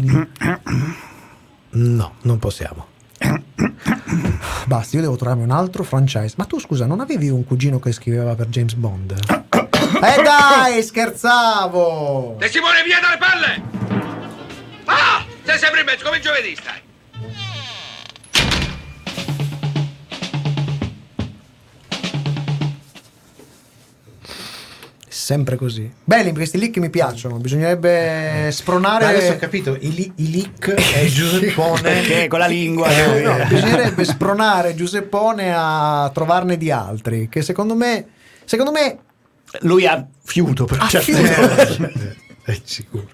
No, 1.71 2.13
non 2.21 2.39
possiamo. 2.39 2.85
Basta, 4.65 4.95
io 4.95 5.01
devo 5.01 5.17
trovarmi 5.17 5.43
un 5.43 5.51
altro 5.51 5.83
franchise. 5.83 6.35
Ma 6.37 6.45
tu 6.45 6.57
scusa, 6.57 6.85
non 6.85 7.01
avevi 7.01 7.27
un 7.27 7.43
cugino 7.43 7.79
che 7.79 7.91
scriveva 7.91 8.33
per 8.33 8.47
James 8.47 8.75
Bond? 8.75 9.45
Eh 10.01 10.21
dai, 10.23 10.83
scherzavo! 10.83 12.35
De 12.37 12.49
Simone, 12.49 12.83
via 12.83 12.99
dalle 12.99 13.17
palle! 13.17 13.61
Ah! 14.85 15.25
Sei 15.43 15.57
sempre 15.57 15.79
in 15.81 15.85
mezzo, 15.85 16.03
come 16.03 16.17
il 16.17 16.21
giovedì 16.23 16.55
stai. 16.55 16.81
Sempre 25.09 25.55
così. 25.55 25.89
Belli 26.03 26.33
questi 26.33 26.57
leak 26.57 26.77
mi 26.77 26.89
piacciono. 26.89 27.37
Bisognerebbe 27.37 28.49
spronare. 28.51 29.03
Ma 29.05 29.09
adesso 29.09 29.33
ho 29.33 29.37
capito, 29.37 29.75
i, 29.79 29.93
li- 29.93 30.11
i 30.17 30.31
leak 30.31 30.71
è 30.73 31.05
Giuseppone. 31.07 31.81
Perché 31.81 32.27
con 32.27 32.39
la 32.39 32.47
lingua. 32.47 32.89
Eh, 32.89 33.21
No, 33.21 33.45
bisognerebbe 33.47 34.03
spronare 34.05 34.75
Giuseppone 34.75 35.53
a 35.55 36.09
trovarne 36.13 36.57
di 36.57 36.71
altri. 36.71 37.29
Che 37.29 37.41
secondo 37.41 37.73
me. 37.75 38.05
Secondo 38.45 38.71
me. 38.71 38.97
Lui 39.61 39.85
ha 39.87 40.05
fiuto 40.23 40.65
per 40.65 40.77
Ha 40.81 40.87
certe 40.87 41.13
fiuto. 41.13 41.91
È 42.43 42.59
sicuro. 42.63 43.07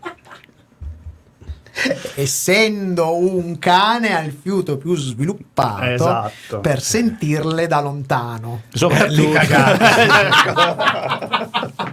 essendo 2.16 3.16
un 3.18 3.58
cane 3.58 4.16
ha 4.16 4.22
il 4.22 4.32
fiuto 4.40 4.78
più 4.78 4.96
sviluppato 4.96 5.84
Esatto. 5.86 6.60
per 6.60 6.80
sentirle 6.82 7.66
da 7.68 7.82
lontano. 7.82 8.62
Soprattutto. 8.72 9.40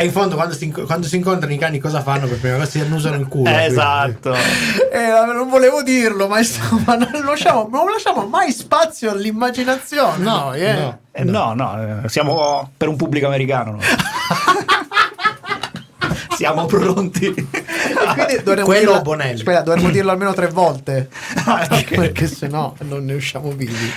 E 0.00 0.04
in 0.04 0.12
fondo 0.12 0.36
quando 0.36 0.54
si, 0.54 0.70
quando 0.70 1.06
si 1.06 1.16
incontrano 1.16 1.52
i 1.52 1.58
cani 1.58 1.78
cosa 1.78 2.02
fanno? 2.02 2.26
Per 2.26 2.38
prima 2.38 2.56
cosa 2.56 2.70
si 2.70 2.80
annusano 2.80 3.16
il 3.16 3.26
culo. 3.26 3.44
quindi- 3.50 3.64
esatto. 3.66 4.34
Eh, 4.34 5.32
non 5.32 5.48
volevo 5.48 5.82
dirlo, 5.82 6.28
ma 6.28 6.38
insomma, 6.38 6.94
non 6.96 7.24
lasciamo, 7.24 7.68
non 7.70 7.90
lasciamo 7.90 8.26
mai 8.26 8.52
spazio 8.52 9.10
all'immaginazione. 9.10 10.22
No, 10.22 10.52
eh. 10.54 10.72
no. 10.72 10.98
Eh, 11.10 11.24
no, 11.24 11.52
no, 11.54 12.02
eh, 12.04 12.08
siamo 12.08 12.70
per 12.76 12.88
un 12.88 12.96
pubblico 12.96 13.26
americano. 13.26 13.72
noi. 13.72 13.80
siamo 16.36 16.66
pronti. 16.66 17.26
E 17.26 17.46
quindi 18.14 18.42
dovremmo 18.44 18.66
Quello 18.66 18.80
dirlo- 18.80 18.94
o 18.96 19.02
Bonelli? 19.02 19.34
Aspetta, 19.34 19.62
dovremmo 19.62 19.90
dirlo 19.90 20.10
almeno 20.12 20.32
tre 20.32 20.46
volte. 20.48 21.08
ok. 21.46 21.94
Perché 21.96 22.26
sennò 22.28 22.72
non 22.80 23.04
ne 23.04 23.14
usciamo 23.14 23.50
vivi. 23.50 23.92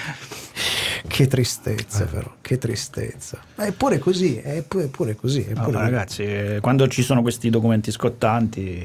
Che 1.12 1.28
tristezza, 1.28 2.06
però, 2.06 2.34
che 2.42 2.58
tristezza. 2.58 3.38
Ma 3.56 3.66
è 3.66 3.74
pure 3.74 4.00
così, 4.00 4.38
è 4.38 4.64
pure, 4.64 4.88
pure 4.88 5.16
così. 5.16 5.44
È 5.44 5.54
No, 5.54 5.64
pure 5.66 5.76
ma 5.78 5.82
ragazzi, 5.84 6.24
eh, 6.24 6.60
quando 6.62 6.88
ci 6.88 7.04
sono 7.04 7.22
questi 7.22 7.50
documenti 7.50 7.92
scottanti. 7.92 8.82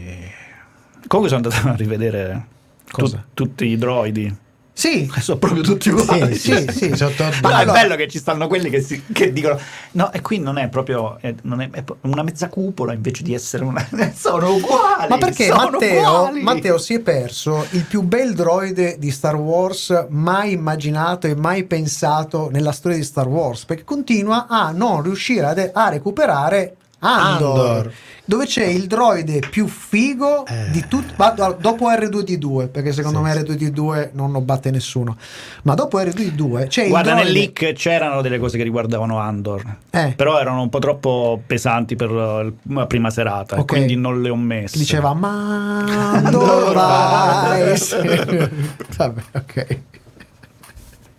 Comunque 1.07 1.37
sono 1.37 1.49
andato 1.49 1.69
a 1.69 1.77
rivedere 1.77 2.47
tu- 2.85 3.17
tutti 3.33 3.67
i 3.67 3.77
droidi. 3.79 4.37
Sì, 4.79 5.11
Sono 5.21 5.39
proprio 5.39 5.63
tutti 5.63 5.89
uguali. 5.89 6.35
sì, 6.37 6.55
sì, 6.69 6.73
sì. 6.91 6.97
Sotto- 6.97 7.25
Ma 7.25 7.49
Ma 7.49 7.51
è 7.59 7.63
allora- 7.63 7.81
bello 7.81 7.95
che 7.97 8.09
ci 8.09 8.19
stanno 8.19 8.47
quelli 8.47 8.69
che, 8.69 8.83
si- 8.83 9.03
che 9.11 9.33
dicono: 9.33 9.59
No, 9.93 10.13
e 10.13 10.21
qui 10.21 10.39
non 10.39 10.59
è 10.59 10.69
proprio 10.69 11.17
è, 11.19 11.35
non 11.45 11.63
è, 11.63 11.71
è 11.71 11.83
una 12.03 12.23
mezza 12.23 12.49
cupola 12.51 12.93
invece 12.93 13.23
di 13.23 13.33
essere 13.33 13.65
una. 13.65 13.83
Sono 14.15 14.53
uguali. 14.55 15.09
Ma 15.09 15.17
perché 15.17 15.49
Matteo, 15.49 16.01
uguali. 16.19 16.43
Matteo 16.43 16.77
si 16.77 16.93
è 16.93 17.01
perso 17.01 17.67
il 17.71 17.85
più 17.85 18.03
bel 18.03 18.35
droide 18.35 18.97
di 18.99 19.11
Star 19.11 19.37
Wars 19.37 20.07
mai 20.11 20.53
immaginato 20.53 21.27
e 21.27 21.35
mai 21.35 21.65
pensato 21.65 22.51
nella 22.53 22.73
storia 22.73 22.99
di 22.99 23.05
Star 23.05 23.29
Wars? 23.29 23.65
Perché 23.65 23.85
continua 23.85 24.47
a 24.47 24.73
non 24.73 25.01
riuscire 25.01 25.47
a, 25.73 25.85
a 25.85 25.89
recuperare 25.89 26.77
Andor, 27.07 27.59
Andor. 27.77 27.93
dove 28.25 28.47
c'è 28.47 28.65
il 28.65 28.87
droide 28.87 29.39
più 29.49 29.67
figo 29.69 30.45
Eh. 30.47 30.71
di 30.71 30.85
tutti, 30.89 31.15
dopo 31.59 31.89
R2D2, 31.91 32.69
perché 32.71 32.93
secondo 32.93 33.19
Sì, 33.19 33.25
me 33.25 33.33
sì. 33.33 33.39
R2D2 33.41 34.09
non 34.13 34.33
lo 34.33 34.41
batte 34.41 34.71
nessuno, 34.71 35.17
ma 35.63 35.75
dopo 35.75 35.99
R2D2 36.01 36.67
c'è 36.67 36.89
Guarda, 36.89 37.11
il 37.11 37.17
nel 37.17 37.25
droide... 37.33 37.53
leak 37.61 37.73
c'erano 37.75 38.21
delle 38.23 38.39
cose 38.39 38.57
che 38.57 38.65
riguardavano 38.65 39.19
Andor, 39.19 39.63
Eh. 39.91 40.15
però 40.17 40.41
erano 40.41 40.63
un 40.63 40.69
po' 40.69 40.79
troppo 40.81 41.41
pesanti 41.47 41.95
per 41.97 42.11
uh, 42.11 42.53
la 42.75 42.87
prima 42.87 43.11
serata, 43.11 43.57
e 43.57 43.61
Ok. 43.61 43.67
quindi 43.67 43.95
non 43.97 44.21
le 44.21 44.29
ho 44.31 44.37
messe. 44.37 44.77
Diceva 44.79 45.15
ma 45.15 46.21
dove 46.31 46.73
vai? 46.75 47.75
Vabbè, 48.97 49.23
ok. 49.35 49.79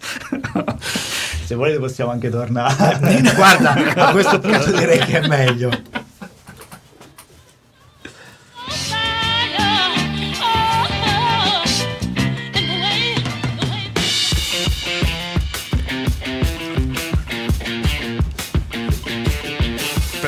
Se 1.47 1.55
volete 1.55 1.79
possiamo 1.79 2.11
anche 2.11 2.29
tornare. 2.29 2.75
Guarda, 3.33 3.71
a 3.71 4.11
questo 4.11 4.37
punto 4.43 4.69
direi 4.69 4.99
che 4.99 5.21
è 5.21 5.27
meglio. 5.29 5.69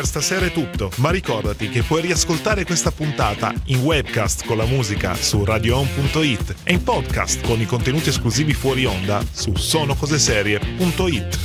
Stasera 0.10 0.48
è 0.48 0.52
tutto, 0.52 0.90
ma 0.96 1.12
ricordati 1.12 1.70
che 1.70 1.84
puoi 1.84 2.02
riascoltare 2.02 2.66
questa 2.66 2.90
puntata 2.90 3.54
in 3.66 3.82
webcast 3.82 4.44
con 4.44 4.58
la 4.58 4.66
musica 4.66 5.14
su 5.14 5.44
radioon.it 5.44 6.56
e 6.64 6.74
in 6.74 6.84
podcast 6.84 7.46
con 7.46 7.62
i 7.62 7.68
contenuti 7.68 8.10
esclusivi 8.10 8.54
fuori 8.54 8.86
onda 8.86 9.24
su 9.32 9.56
sonocoseserie.it. 9.56 11.40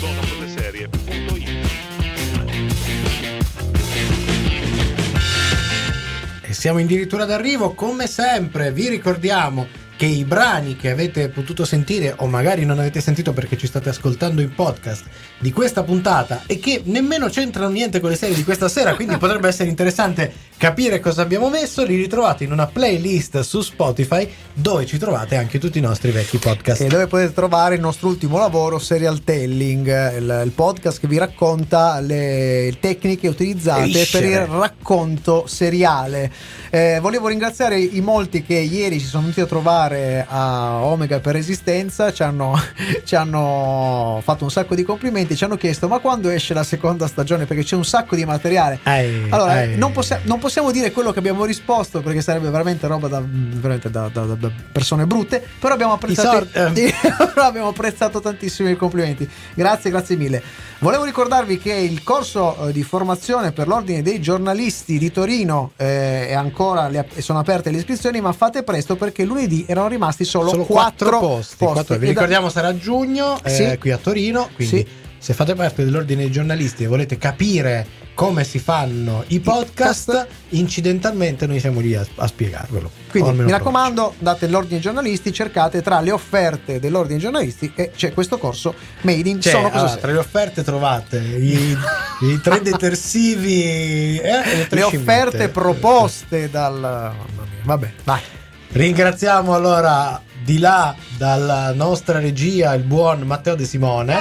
E 6.41 6.53
siamo 6.55 6.79
addirittura 6.79 7.27
d'arrivo, 7.27 7.75
come 7.75 8.07
sempre. 8.07 8.73
Vi 8.73 8.89
ricordiamo 8.89 9.84
che 9.97 10.07
i 10.07 10.25
brani 10.25 10.77
che 10.77 10.91
avete 10.91 11.29
potuto 11.29 11.65
sentire, 11.65 12.15
o 12.19 12.27
magari 12.27 12.65
non 12.65 12.79
avete 12.79 13.01
sentito 13.01 13.33
perché 13.33 13.57
ci 13.57 13.67
state 13.67 13.89
ascoltando 13.89 14.41
in 14.41 14.55
podcast 14.55 15.05
di 15.39 15.53
questa 15.53 15.83
puntata 15.83 16.43
e 16.47 16.59
che 16.59 16.83
nemmeno 16.85 17.29
c'entrano 17.29 17.71
niente 17.71 18.01
con 18.01 18.11
le 18.11 18.17
serie 18.17 18.35
di 18.35 18.45
questa 18.45 18.69
sera, 18.69 18.95
quindi 18.95 19.17
potrebbe 19.19 19.49
essere 19.49 19.69
interessante 19.69 20.33
capire 20.57 21.01
cosa 21.01 21.23
abbiamo 21.23 21.49
messo, 21.51 21.85
li 21.85 21.97
ritrovate 21.97 22.45
in 22.45 22.53
una 22.53 22.67
playlist 22.67 23.41
su 23.41 23.61
Spotify 23.61 24.29
dove 24.53 24.87
ci 24.87 24.99
trovate 24.99 25.37
anche 25.37 25.59
tutti 25.59 25.79
i 25.79 25.81
nostri 25.81 26.11
vecchi 26.11 26.39
podcast. 26.39 26.81
E 26.81 26.87
dove 26.87 27.07
potete 27.07 27.33
trovare 27.33 27.75
il 27.75 27.81
nostro 27.81 28.09
ultimo 28.09 28.39
lavoro, 28.39 28.79
Serial 28.79 29.23
Telling, 29.25 29.87
il, 30.17 30.43
il 30.45 30.51
podcast 30.53 31.01
che 31.01 31.07
vi 31.09 31.19
racconta 31.19 32.01
le 32.01 32.75
tecniche 32.81 33.29
utilizzate 33.29 33.85
Viscere. 33.85 34.29
per 34.29 34.41
il 34.41 34.47
racconto 34.47 35.47
seriale. 35.47 36.31
Eh, 36.71 36.99
volevo 37.01 37.29
ringraziare 37.29 37.79
i 37.79 38.01
molti 38.01 38.43
che 38.43 38.55
ieri 38.55 38.99
si 38.99 39.07
sono 39.07 39.23
venuti 39.23 39.41
a 39.41 39.47
trovare 39.47 40.25
a 40.29 40.83
Omega 40.85 41.21
per 41.21 41.35
Resistenza, 41.35 42.13
ci 42.13 42.23
hanno, 42.23 42.59
ci 43.05 43.15
hanno 43.15 44.21
fatto 44.23 44.45
un 44.45 44.51
sacco 44.51 44.75
di 44.75 44.83
complimenti, 44.83 45.37
ci 45.37 45.45
hanno 45.45 45.57
chiesto 45.57 45.89
ma 45.89 45.99
quando 45.99 46.29
esce 46.31 46.55
la 46.55 46.65
seconda 46.65 47.07
stagione 47.07 47.45
perché 47.47 47.63
c'è 47.65 47.77
un 47.77 47.85
sacco 47.85 48.17
di 48.17 48.25
materiale. 48.25 48.79
Ehi, 48.85 49.27
Allora, 49.31 49.63
ehi. 49.63 49.77
non, 49.77 49.93
possi- 49.93 50.17
non 50.23 50.39
possiamo 50.45 50.71
dire 50.71 50.93
quello 50.93 51.11
che 51.11 51.21
abbiamo 51.21 51.47
risposto 51.47 52.03
perché 52.03 52.21
sarebbe 52.21 52.51
veramente 52.51 52.87
roba 52.87 53.09
da, 53.09 53.23
veramente 53.27 53.89
da, 53.91 54.11
da- 54.13 54.25
da- 54.27 54.51
persone 54.71 55.07
brutte. 55.07 55.43
Però 55.59 55.73
abbiamo 55.73 55.95
apprezzato, 55.95 56.47
però 56.53 57.47
abbiamo 57.47 57.69
apprezzato 57.69 58.21
tantissimo 58.21 58.69
i 58.69 58.77
complimenti. 58.77 59.27
Grazie, 59.55 59.89
grazie 59.89 60.17
mille. 60.17 60.43
Volevo 60.81 61.05
ricordarvi 61.05 61.57
che 61.57 61.73
il 61.73 62.03
corso 62.03 62.69
eh, 62.69 62.73
di 62.73 62.83
formazione 62.83 63.53
per 63.53 63.69
l'ordine 63.69 64.03
dei 64.03 64.21
giornalisti 64.21 64.99
di 64.99 65.11
Torino 65.11 65.73
eh, 65.79 66.29
è 66.29 66.35
ancora 66.35 66.89
le- 66.89 67.09
sono 67.21 67.39
aperte 67.39 67.71
le 67.71 67.79
iscrizioni, 67.79 68.21
ma 68.21 68.33
fate 68.33 68.63
presto 68.65 68.97
perché 68.97 69.25
lunedì 69.25 69.65
erano 69.67 69.89
rimasti 69.89 70.25
solo, 70.25 70.51
Solo 70.51 70.65
quattro 70.65 71.09
quattro 71.09 71.19
posti. 71.37 71.65
quattro. 71.65 71.97
Vi 71.97 72.03
E 72.03 72.07
da- 72.07 72.07
ricordiamo 72.13 72.51
sarà 72.51 72.69
a 72.69 72.77
giugno 72.77 73.39
eh, 73.43 73.49
Sì. 73.49 73.79
qui 73.79 73.93
a 73.93 73.97
Torino. 73.97 74.51
Quindi 74.55 74.77
Sì. 74.77 74.87
se 75.17 75.33
fate 75.33 75.55
parte 75.55 75.85
dell'ordine 75.85 76.25
dei 76.25 76.31
giornalisti 76.31 76.85
e 76.85 76.87
volete 76.87 77.17
capire 77.17 78.03
come 78.15 78.45
si 78.45 78.59
fanno 78.59 79.25
i 79.29 79.41
podcast, 79.41 80.27
incidentalmente 80.51 81.47
noi 81.47 81.59
siamo 81.59 81.81
lì 81.81 81.95
a, 81.95 82.07
a 82.17 82.27
spiegarvelo. 82.27 82.91
Quindi 83.11 83.43
mi 83.43 83.51
raccomando, 83.51 84.15
date 84.19 84.47
l'ordine 84.47 84.75
dei 84.75 84.81
giornalisti, 84.81 85.33
cercate 85.33 85.83
tra 85.83 86.01
le 86.01 86.13
offerte 86.13 86.79
dell'ordine 86.79 87.15
dei 87.15 87.23
giornalisti 87.23 87.73
e 87.75 87.91
c'è 87.95 88.13
questo 88.13 88.39
corso 88.39 88.75
Made 89.03 89.29
in 89.29 89.41
Cioè, 89.41 89.53
Sono 89.53 89.71
allora, 89.71 89.97
tra 89.97 90.13
le 90.13 90.19
offerte 90.19 90.63
trovate 90.63 91.19
i, 91.19 91.77
i 92.23 92.41
tre 92.41 92.61
detersivi 92.63 94.19
eh, 94.19 94.67
le, 94.69 94.83
offerte 94.83 95.49
proposte 95.49 96.49
dal 96.49 96.81
mamma 96.81 97.13
mia, 97.37 97.63
vabbè, 97.65 97.93
vai. 98.05 98.21
Ringraziamo 98.69 99.55
allora 99.55 100.21
di 100.43 100.59
là 100.59 100.95
dalla 101.17 101.73
nostra 101.73 102.19
regia 102.19 102.75
il 102.75 102.83
buon 102.83 103.23
Matteo 103.23 103.55
De 103.55 103.65
Simone. 103.65 104.17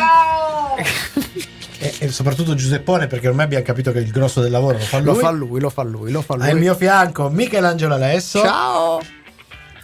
E, 1.84 1.93
e 1.99 2.11
soprattutto 2.11 2.55
Giuseppone 2.55 3.07
perché 3.07 3.27
ormai 3.27 3.45
abbiamo 3.45 3.65
capito 3.65 3.91
che 3.91 3.99
il 3.99 4.09
grosso 4.09 4.39
del 4.39 4.51
lavoro 4.51 4.77
lo 4.77 4.84
fa 4.84 4.97
lui. 4.99 5.05
Lo 5.05 5.15
fa 5.15 5.31
lui, 5.31 5.59
lo 5.59 5.69
fa 5.69 5.84
lui, 5.84 6.11
lo 6.11 6.21
fa 6.21 6.36
lui. 6.36 6.49
Al 6.49 6.57
mio 6.57 6.75
fianco 6.75 7.29
Michelangelo 7.29 7.93
Alesso. 7.93 8.41
Ciao. 8.41 9.01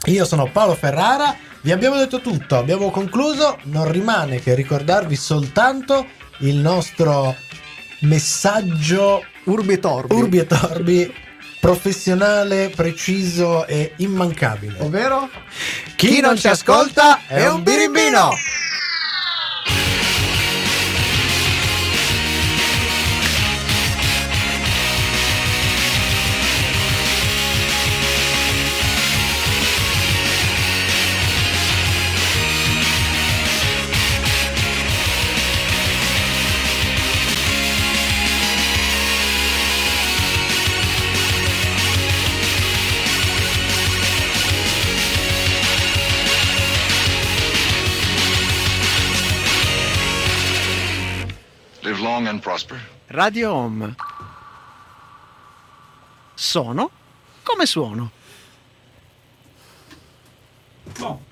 Io 0.06 0.26
sono 0.26 0.50
Paolo 0.52 0.76
Ferrara. 0.76 1.36
Vi 1.62 1.72
abbiamo 1.74 1.97
detto 1.97 2.22
tutto, 2.22 2.58
abbiamo 2.58 2.89
concluso. 2.89 3.58
Non 3.64 3.91
rimane 3.91 4.39
che 4.39 4.56
ricordarvi 4.56 5.18
soltanto 5.18 6.06
il 6.39 6.56
nostro 6.56 7.36
messaggio 8.02 9.24
Urbi 9.43 9.74
e 9.74 9.80
Torbi. 9.80 10.16
Urbi 10.16 10.38
e 10.38 10.47
Torbi 10.47 11.14
professionale, 11.60 12.72
preciso 12.74 13.68
e 13.68 13.93
immancabile. 13.97 14.78
Ovvero? 14.80 15.30
Chi 15.95 16.22
non 16.22 16.38
ci 16.38 16.47
ascolta 16.47 17.28
è 17.28 17.50
un 17.50 17.62
birimbino. 17.62 18.30
Radio 53.08 53.54
Home. 53.54 53.96
Sono 56.34 56.90
come 57.44 57.66
suono. 57.66 58.12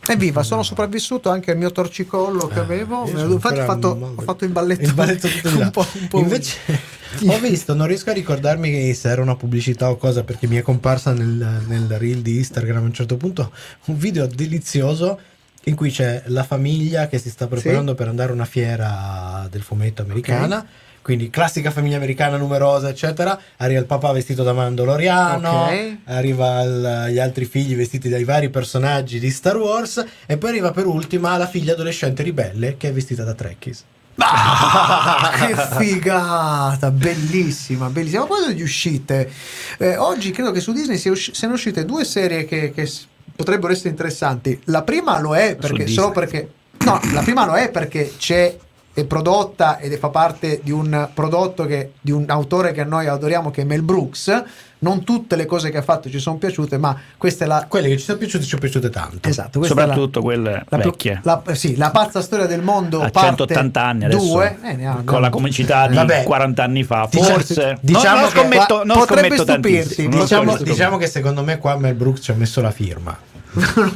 Evviva, 0.07 0.43
sono 0.43 0.63
sopravvissuto 0.63 1.29
anche 1.29 1.51
al 1.51 1.57
mio 1.57 1.71
torcicollo 1.71 2.47
che 2.47 2.59
avevo. 2.59 3.05
io 3.05 3.13
Me- 3.13 3.19
sono 3.19 3.33
Infatti, 3.33 3.59
ho 3.59 3.65
fatto, 3.65 4.13
ho 4.15 4.21
fatto 4.21 4.45
il 4.45 4.51
balletto, 4.51 4.83
Il 4.83 4.93
balletto 4.93 5.27
un 5.57 5.69
po', 5.71 5.85
un 5.93 6.07
po' 6.07 6.19
Invece 6.19 6.57
ho 7.27 7.39
visto, 7.39 7.73
non 7.73 7.87
riesco 7.87 8.09
a 8.09 8.13
ricordarmi 8.13 8.71
che 8.71 8.93
se 8.93 9.09
era 9.09 9.21
una 9.21 9.35
pubblicità 9.35 9.89
o 9.89 9.97
cosa 9.97 10.23
perché 10.23 10.47
mi 10.47 10.55
è 10.55 10.61
comparsa 10.61 11.13
nel, 11.13 11.63
nel 11.67 11.97
reel 11.97 12.21
di 12.21 12.37
Instagram 12.37 12.83
a 12.83 12.85
un 12.85 12.93
certo 12.93 13.17
punto 13.17 13.51
un 13.85 13.97
video 13.97 14.27
delizioso 14.27 15.19
in 15.63 15.75
cui 15.75 15.91
c'è 15.91 16.23
la 16.27 16.43
famiglia 16.43 17.07
che 17.07 17.17
si 17.17 17.29
sta 17.29 17.47
preparando 17.47 17.93
per 17.93 18.07
andare 18.07 18.31
a 18.31 18.33
una 18.33 18.45
fiera 18.45 19.47
del 19.51 19.61
fumetto 19.61 20.01
americana. 20.01 20.65
Quindi 21.07 21.29
classica 21.29 21.71
famiglia 21.71 21.95
americana 21.95 22.35
numerosa, 22.35 22.89
eccetera. 22.89 23.39
Arriva 23.59 23.79
il 23.79 23.85
papà 23.85 24.11
vestito 24.11 24.43
da 24.43 24.51
Mandaloriano, 24.51 25.63
Ok. 25.63 25.97
arriva 26.03 27.07
gli 27.07 27.17
altri 27.17 27.45
figli 27.45 27.77
vestiti 27.77 28.09
dai 28.09 28.25
vari 28.25 28.49
personaggi 28.49 29.17
di 29.17 29.29
Star 29.29 29.55
Wars 29.55 30.03
e 30.25 30.35
poi 30.35 30.49
arriva 30.49 30.71
per 30.71 30.85
ultima 30.85 31.37
la 31.37 31.47
figlia 31.47 31.71
adolescente 31.71 32.23
ribelle 32.23 32.75
che 32.75 32.89
è 32.89 32.91
vestita 32.91 33.23
da 33.23 33.33
Trekkies. 33.33 33.85
Ah, 34.17 35.31
che 35.47 35.55
figata, 35.77 36.91
bellissima, 36.91 37.87
bellissima. 37.87 38.23
Ma 38.23 38.27
quando 38.27 38.49
gli 38.49 38.61
uscite? 38.61 39.31
Eh, 39.77 39.95
oggi 39.95 40.31
credo 40.31 40.51
che 40.51 40.59
su 40.59 40.73
Disney 40.73 40.97
siano 40.97 41.53
uscite 41.53 41.85
due 41.85 42.03
serie 42.03 42.43
che, 42.43 42.73
che 42.73 42.91
potrebbero 43.33 43.71
essere 43.71 43.91
interessanti. 43.91 44.59
La 44.65 44.81
prima 44.83 45.21
lo 45.21 45.37
è 45.37 45.55
perché 45.55 45.87
solo 45.87 46.11
perché 46.11 46.51
no, 46.79 46.99
la 47.13 47.21
prima 47.21 47.45
lo 47.45 47.53
è 47.53 47.71
perché 47.71 48.11
c'è 48.17 48.57
è 49.01 49.05
prodotta 49.05 49.77
ed 49.77 49.93
è 49.93 49.97
fa 49.99 50.09
parte 50.09 50.59
di 50.63 50.71
un 50.71 51.07
prodotto 51.13 51.65
che, 51.65 51.91
di 52.01 52.09
un 52.11 52.25
autore 52.29 52.71
che 52.71 52.83
noi 52.83 53.05
adoriamo 53.07 53.51
che 53.51 53.61
è 53.61 53.65
Mel 53.65 53.83
Brooks. 53.83 54.43
Non 54.79 55.03
tutte 55.03 55.35
le 55.35 55.45
cose 55.47 55.69
che 55.71 55.77
ha 55.77 55.81
fatto 55.81 56.07
ci 56.09 56.19
sono 56.19 56.37
piaciute, 56.37 56.77
ma 56.77 56.95
questa 57.17 57.45
è 57.45 57.47
la 57.47 57.65
Quelle 57.67 57.87
che 57.89 57.97
ci 57.97 58.03
sono 58.05 58.17
piaciute 58.19 58.43
ci 58.43 58.49
sono 58.49 58.61
piaciute 58.61 58.89
tanto. 58.91 59.27
Esatto, 59.27 59.57
è 59.57 59.61
la- 59.61 59.67
Soprattutto 59.67 60.21
quelle 60.21 60.63
la, 60.69 60.77
vecchie. 60.77 61.19
la- 61.23 61.41
sì, 61.53 61.75
la 61.75 61.89
pazza 61.91 62.21
storia 62.21 62.45
del 62.45 62.61
mondo 62.61 62.97
a 63.01 63.09
parte 63.09 63.19
180 63.29 63.83
anni 63.83 64.05
adesso 64.05 64.23
due, 64.25 64.57
eh, 64.63 64.73
ne 64.73 64.87
ha- 64.87 65.01
con 65.03 65.21
la 65.21 65.29
comicità 65.29 65.87
di 65.87 65.95
Vabbè. 65.95 66.23
40 66.23 66.63
anni 66.63 66.83
fa 66.83 67.07
Diciamo- 67.09 67.29
forse 67.33 67.77
diciamo 67.81 68.15
no, 68.15 68.21
non 68.21 68.31
che- 68.31 68.39
scommetto, 68.39 68.83
non 68.83 68.97
potrebbe 68.97 69.35
scommetto 69.35 69.51
stupirsi, 69.51 69.79
tantissimo, 69.87 70.09
non 70.09 70.19
Diciamo, 70.21 70.57
diciamo 70.57 70.97
che 70.97 71.07
secondo 71.07 71.43
me 71.43 71.57
qua 71.57 71.75
Mel 71.77 71.95
Brooks 71.95 72.21
ci 72.23 72.31
ha 72.31 72.35
messo 72.35 72.61
la 72.61 72.71
firma. 72.71 73.17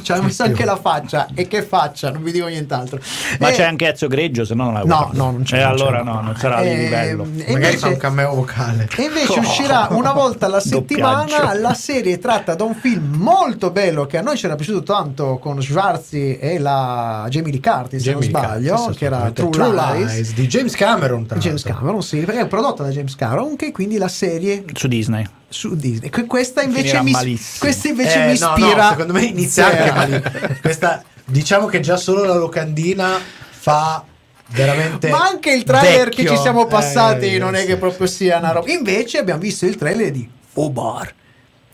Ci 0.02 0.12
ha 0.12 0.20
messo 0.22 0.42
anche 0.42 0.64
la 0.64 0.76
faccia 0.76 1.28
e 1.34 1.46
che 1.48 1.62
faccia, 1.62 2.10
non 2.10 2.22
vi 2.22 2.32
dico 2.32 2.46
nient'altro. 2.46 2.98
ma 3.40 3.48
Eh, 3.48 3.52
c'è 3.52 3.64
anche 3.64 3.92
Ezio 3.92 4.08
Greggio 4.08 4.44
se 4.44 4.54
no 4.54 4.64
non 4.64 4.72
la 4.74 4.78
No, 4.80 4.84
guardo. 4.86 5.16
no, 5.16 5.30
non 5.30 5.42
c'è, 5.42 5.56
e 5.58 5.62
non 5.62 5.70
allora 5.70 5.98
c'è. 5.98 6.04
no 6.04 6.20
non 6.20 6.36
sarà 6.36 6.60
di 6.62 6.68
Eh, 6.68 6.76
livello 6.76 7.22
e 7.24 7.26
Magari 7.26 7.52
invece- 7.52 7.78
fa 7.78 7.88
un 7.88 7.96
cameo 7.96 8.34
vocale. 8.34 8.88
E 8.96 9.02
invece 9.02 9.38
uscirà 9.38 9.88
una 9.90 10.12
volta 10.12 10.46
alla 10.46 10.60
settimana 10.60 11.24
Doppiaggio. 11.24 11.60
la 11.60 11.74
serie 11.74 12.18
tratta 12.18 12.54
da 12.54 12.64
un 12.64 12.74
film 12.74 13.14
molto 13.16 13.70
bello 13.70 14.06
che 14.06 14.18
a 14.18 14.22
noi 14.22 14.36
ci 14.36 14.46
era 14.46 14.54
piaciuto 14.54 14.82
tanto 14.82 15.38
con 15.38 15.60
Schwarzi 15.62 16.38
e 16.38 16.58
la 16.58 17.26
Jamie 17.28 17.52
Lee 17.52 17.60
Curtis, 17.60 18.02
se 18.02 18.12
non 18.12 18.20
Jamie 18.20 18.38
sbaglio, 18.40 18.74
Curtis, 18.74 18.96
che 18.98 19.04
era 19.04 19.16
assolutamente. 19.32 19.50
True, 19.50 20.06
Lies. 20.14 20.34
di 20.34 20.46
James 20.46 20.74
Cameron. 20.74 21.26
Tra 21.26 21.38
James. 21.38 21.62
Cameron, 21.62 22.02
sì, 22.02 22.18
perché 22.20 22.40
è 22.42 22.46
prodotta 22.46 22.82
da 22.82 22.90
James 22.90 23.14
Cameron, 23.16 23.56
che 23.56 23.72
quindi 23.72 23.96
la 23.98 24.08
serie 24.08 24.64
su 24.72 24.88
Disney 24.88 25.24
su 25.52 25.76
Disney. 25.76 26.10
Que- 26.10 26.26
Questa 26.26 26.62
invece 26.62 27.00
mi, 27.02 27.12
questa 27.58 27.88
invece 27.88 28.22
Eh, 28.22 28.26
mi 28.26 28.32
ispira. 28.32 28.82
no, 28.84 28.90
secondo 28.90 29.12
me 29.12 29.22
inizia 29.24 29.66
anche 29.66 29.92
malissimo. 29.92 30.56
Questa, 30.60 31.02
diciamo 31.24 31.66
che 31.66 31.80
già 31.80 31.96
solo 31.96 32.24
la 32.24 32.34
locandina 32.34 33.18
fa 33.50 34.04
veramente. 34.48 35.08
Ma 35.08 35.26
anche 35.26 35.52
il 35.52 35.62
trailer 35.64 36.08
vecchio. 36.08 36.24
che 36.24 36.30
ci 36.36 36.40
siamo 36.40 36.66
passati 36.66 37.34
Eh, 37.34 37.38
non 37.38 37.54
è 37.54 37.64
che 37.64 37.76
proprio 37.76 38.06
sia 38.06 38.38
una 38.38 38.52
roba. 38.52 38.70
Invece 38.72 39.18
abbiamo 39.18 39.40
visto 39.40 39.64
il 39.66 39.76
trailer 39.76 40.10
di 40.10 40.28
Obar, 40.54 41.12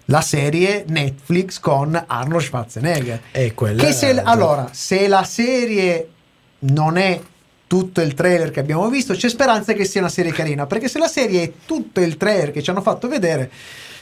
la 0.07 0.21
serie 0.21 0.85
Netflix 0.89 1.59
con 1.59 2.01
Arnold 2.07 2.43
Schwarzenegger. 2.45 3.21
E 3.33 3.55
quella 3.55 3.83
Che 3.83 3.93
se, 3.93 4.21
allora, 4.23 4.69
se 4.73 5.09
la 5.09 5.25
serie 5.25 6.09
non 6.61 6.97
è 6.97 7.21
tutto 7.69 8.01
il 8.01 8.15
trailer 8.15 8.51
che 8.51 8.59
abbiamo 8.61 8.89
visto, 8.89 9.15
c'è 9.15 9.29
speranza 9.29 9.73
che 9.75 9.85
sia 9.85 10.01
una 10.01 10.11
serie 10.11 10.33
carina. 10.33 10.67
Perché 10.67 10.89
se 10.89 10.99
la 10.99 11.07
serie 11.07 11.43
è 11.45 11.53
tutto 11.67 12.01
il 12.01 12.17
trailer 12.17 12.51
che 12.51 12.63
ci 12.63 12.71
hanno 12.71 12.81
fatto 12.83 13.07
vedere, 13.09 13.51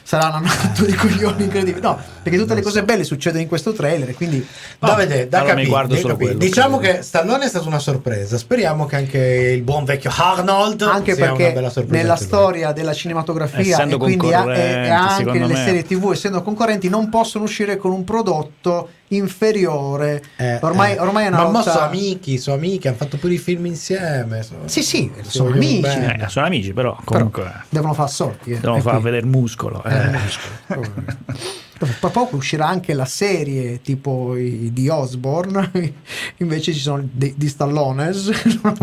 sarà 0.04 0.28
una 0.28 0.38
nato 0.46 0.84
di 0.84 0.94
coglioni 0.94 1.42
incredibile. 1.42 1.80
No, 1.84 1.98
perché 2.22 2.38
tutte 2.38 2.54
le 2.54 2.62
cose 2.62 2.84
belle 2.84 3.02
succedono 3.02 3.42
in 3.42 3.48
questo 3.48 3.72
trailer. 3.72 4.10
e 4.10 4.14
Quindi 4.14 4.46
Da 4.78 4.94
vedere, 4.94 5.28
da 5.28 5.38
Allora 5.38 5.52
capire, 5.54 5.68
guardo 5.68 5.96
solo 5.96 6.08
capire. 6.14 6.30
quello, 6.34 6.46
Diciamo 6.46 6.78
credo. 6.78 6.96
che 6.98 7.02
Stallone 7.02 7.44
è 7.44 7.48
stata 7.48 7.66
una 7.66 7.78
sorpresa. 7.80 8.38
Speriamo 8.38 8.86
che 8.86 8.94
anche 8.96 9.18
il 9.18 9.62
buon 9.62 9.82
vecchio 9.84 10.12
Arnold 10.16 10.82
anche 10.82 11.14
sia 11.16 11.24
una 11.24 11.34
perché 11.34 11.52
bella 11.52 11.70
sorpresa. 11.70 12.02
nella 12.02 12.16
storia 12.16 12.70
della 12.70 12.92
cinematografia 12.94 13.60
Essendo 13.74 13.96
e 13.96 13.98
quindi 13.98 14.32
a- 14.32 14.54
e- 14.56 14.60
e 14.86 14.88
anche 14.90 15.38
nelle 15.40 15.54
me. 15.54 15.64
serie 15.64 15.82
tv 15.82 16.12
essendo 16.12 16.40
concorrenti 16.40 16.88
non 16.88 17.08
possono 17.08 17.42
uscire 17.42 17.76
con 17.76 17.90
un 17.90 18.04
prodotto 18.04 18.90
inferiore 19.08 20.22
Eh, 20.36 20.58
ormai, 20.62 20.94
eh. 20.94 20.98
ormai 21.00 21.24
è 21.24 21.28
una 21.28 21.36
Ma 21.38 21.50
volta 21.50 21.70
sono 21.72 21.84
amici, 21.84 22.38
sono 22.38 22.56
amiche, 22.56 22.88
hanno 22.88 22.96
fatto 22.96 23.16
pure 23.18 23.34
i 23.34 23.38
film 23.38 23.66
insieme. 23.66 24.42
sono- 24.42 24.66
sì 24.66 24.82
sì 24.82 25.10
sono 25.22 25.50
vogliono 25.50 25.64
amici. 25.88 25.98
Eh, 26.22 26.28
sono 26.28 26.46
amici 26.46 26.72
però 26.72 26.96
comunque 27.04 27.64
devono 27.68 27.92
far 27.94 28.10
sorti 28.10 28.52
eh. 28.52 28.58
devono 28.60 28.80
far 28.80 28.94
qui- 28.94 29.02
vedere 29.04 29.22
il 29.22 29.28
muscolo 29.28 29.82
eh. 29.84 29.94
eh, 29.94 30.10
muscolo. 30.10 30.92
Poi 31.78 32.10
poco 32.10 32.36
uscirà 32.36 32.66
anche 32.66 32.94
la 32.94 33.04
serie 33.04 33.82
tipo 33.82 34.34
i- 34.36 34.70
di 34.72 34.88
Osborne, 34.88 35.70
invece 36.38 36.72
ci 36.72 36.80
sono 36.80 37.06
di, 37.10 37.34
di 37.36 37.48
Stallones. 37.48 38.30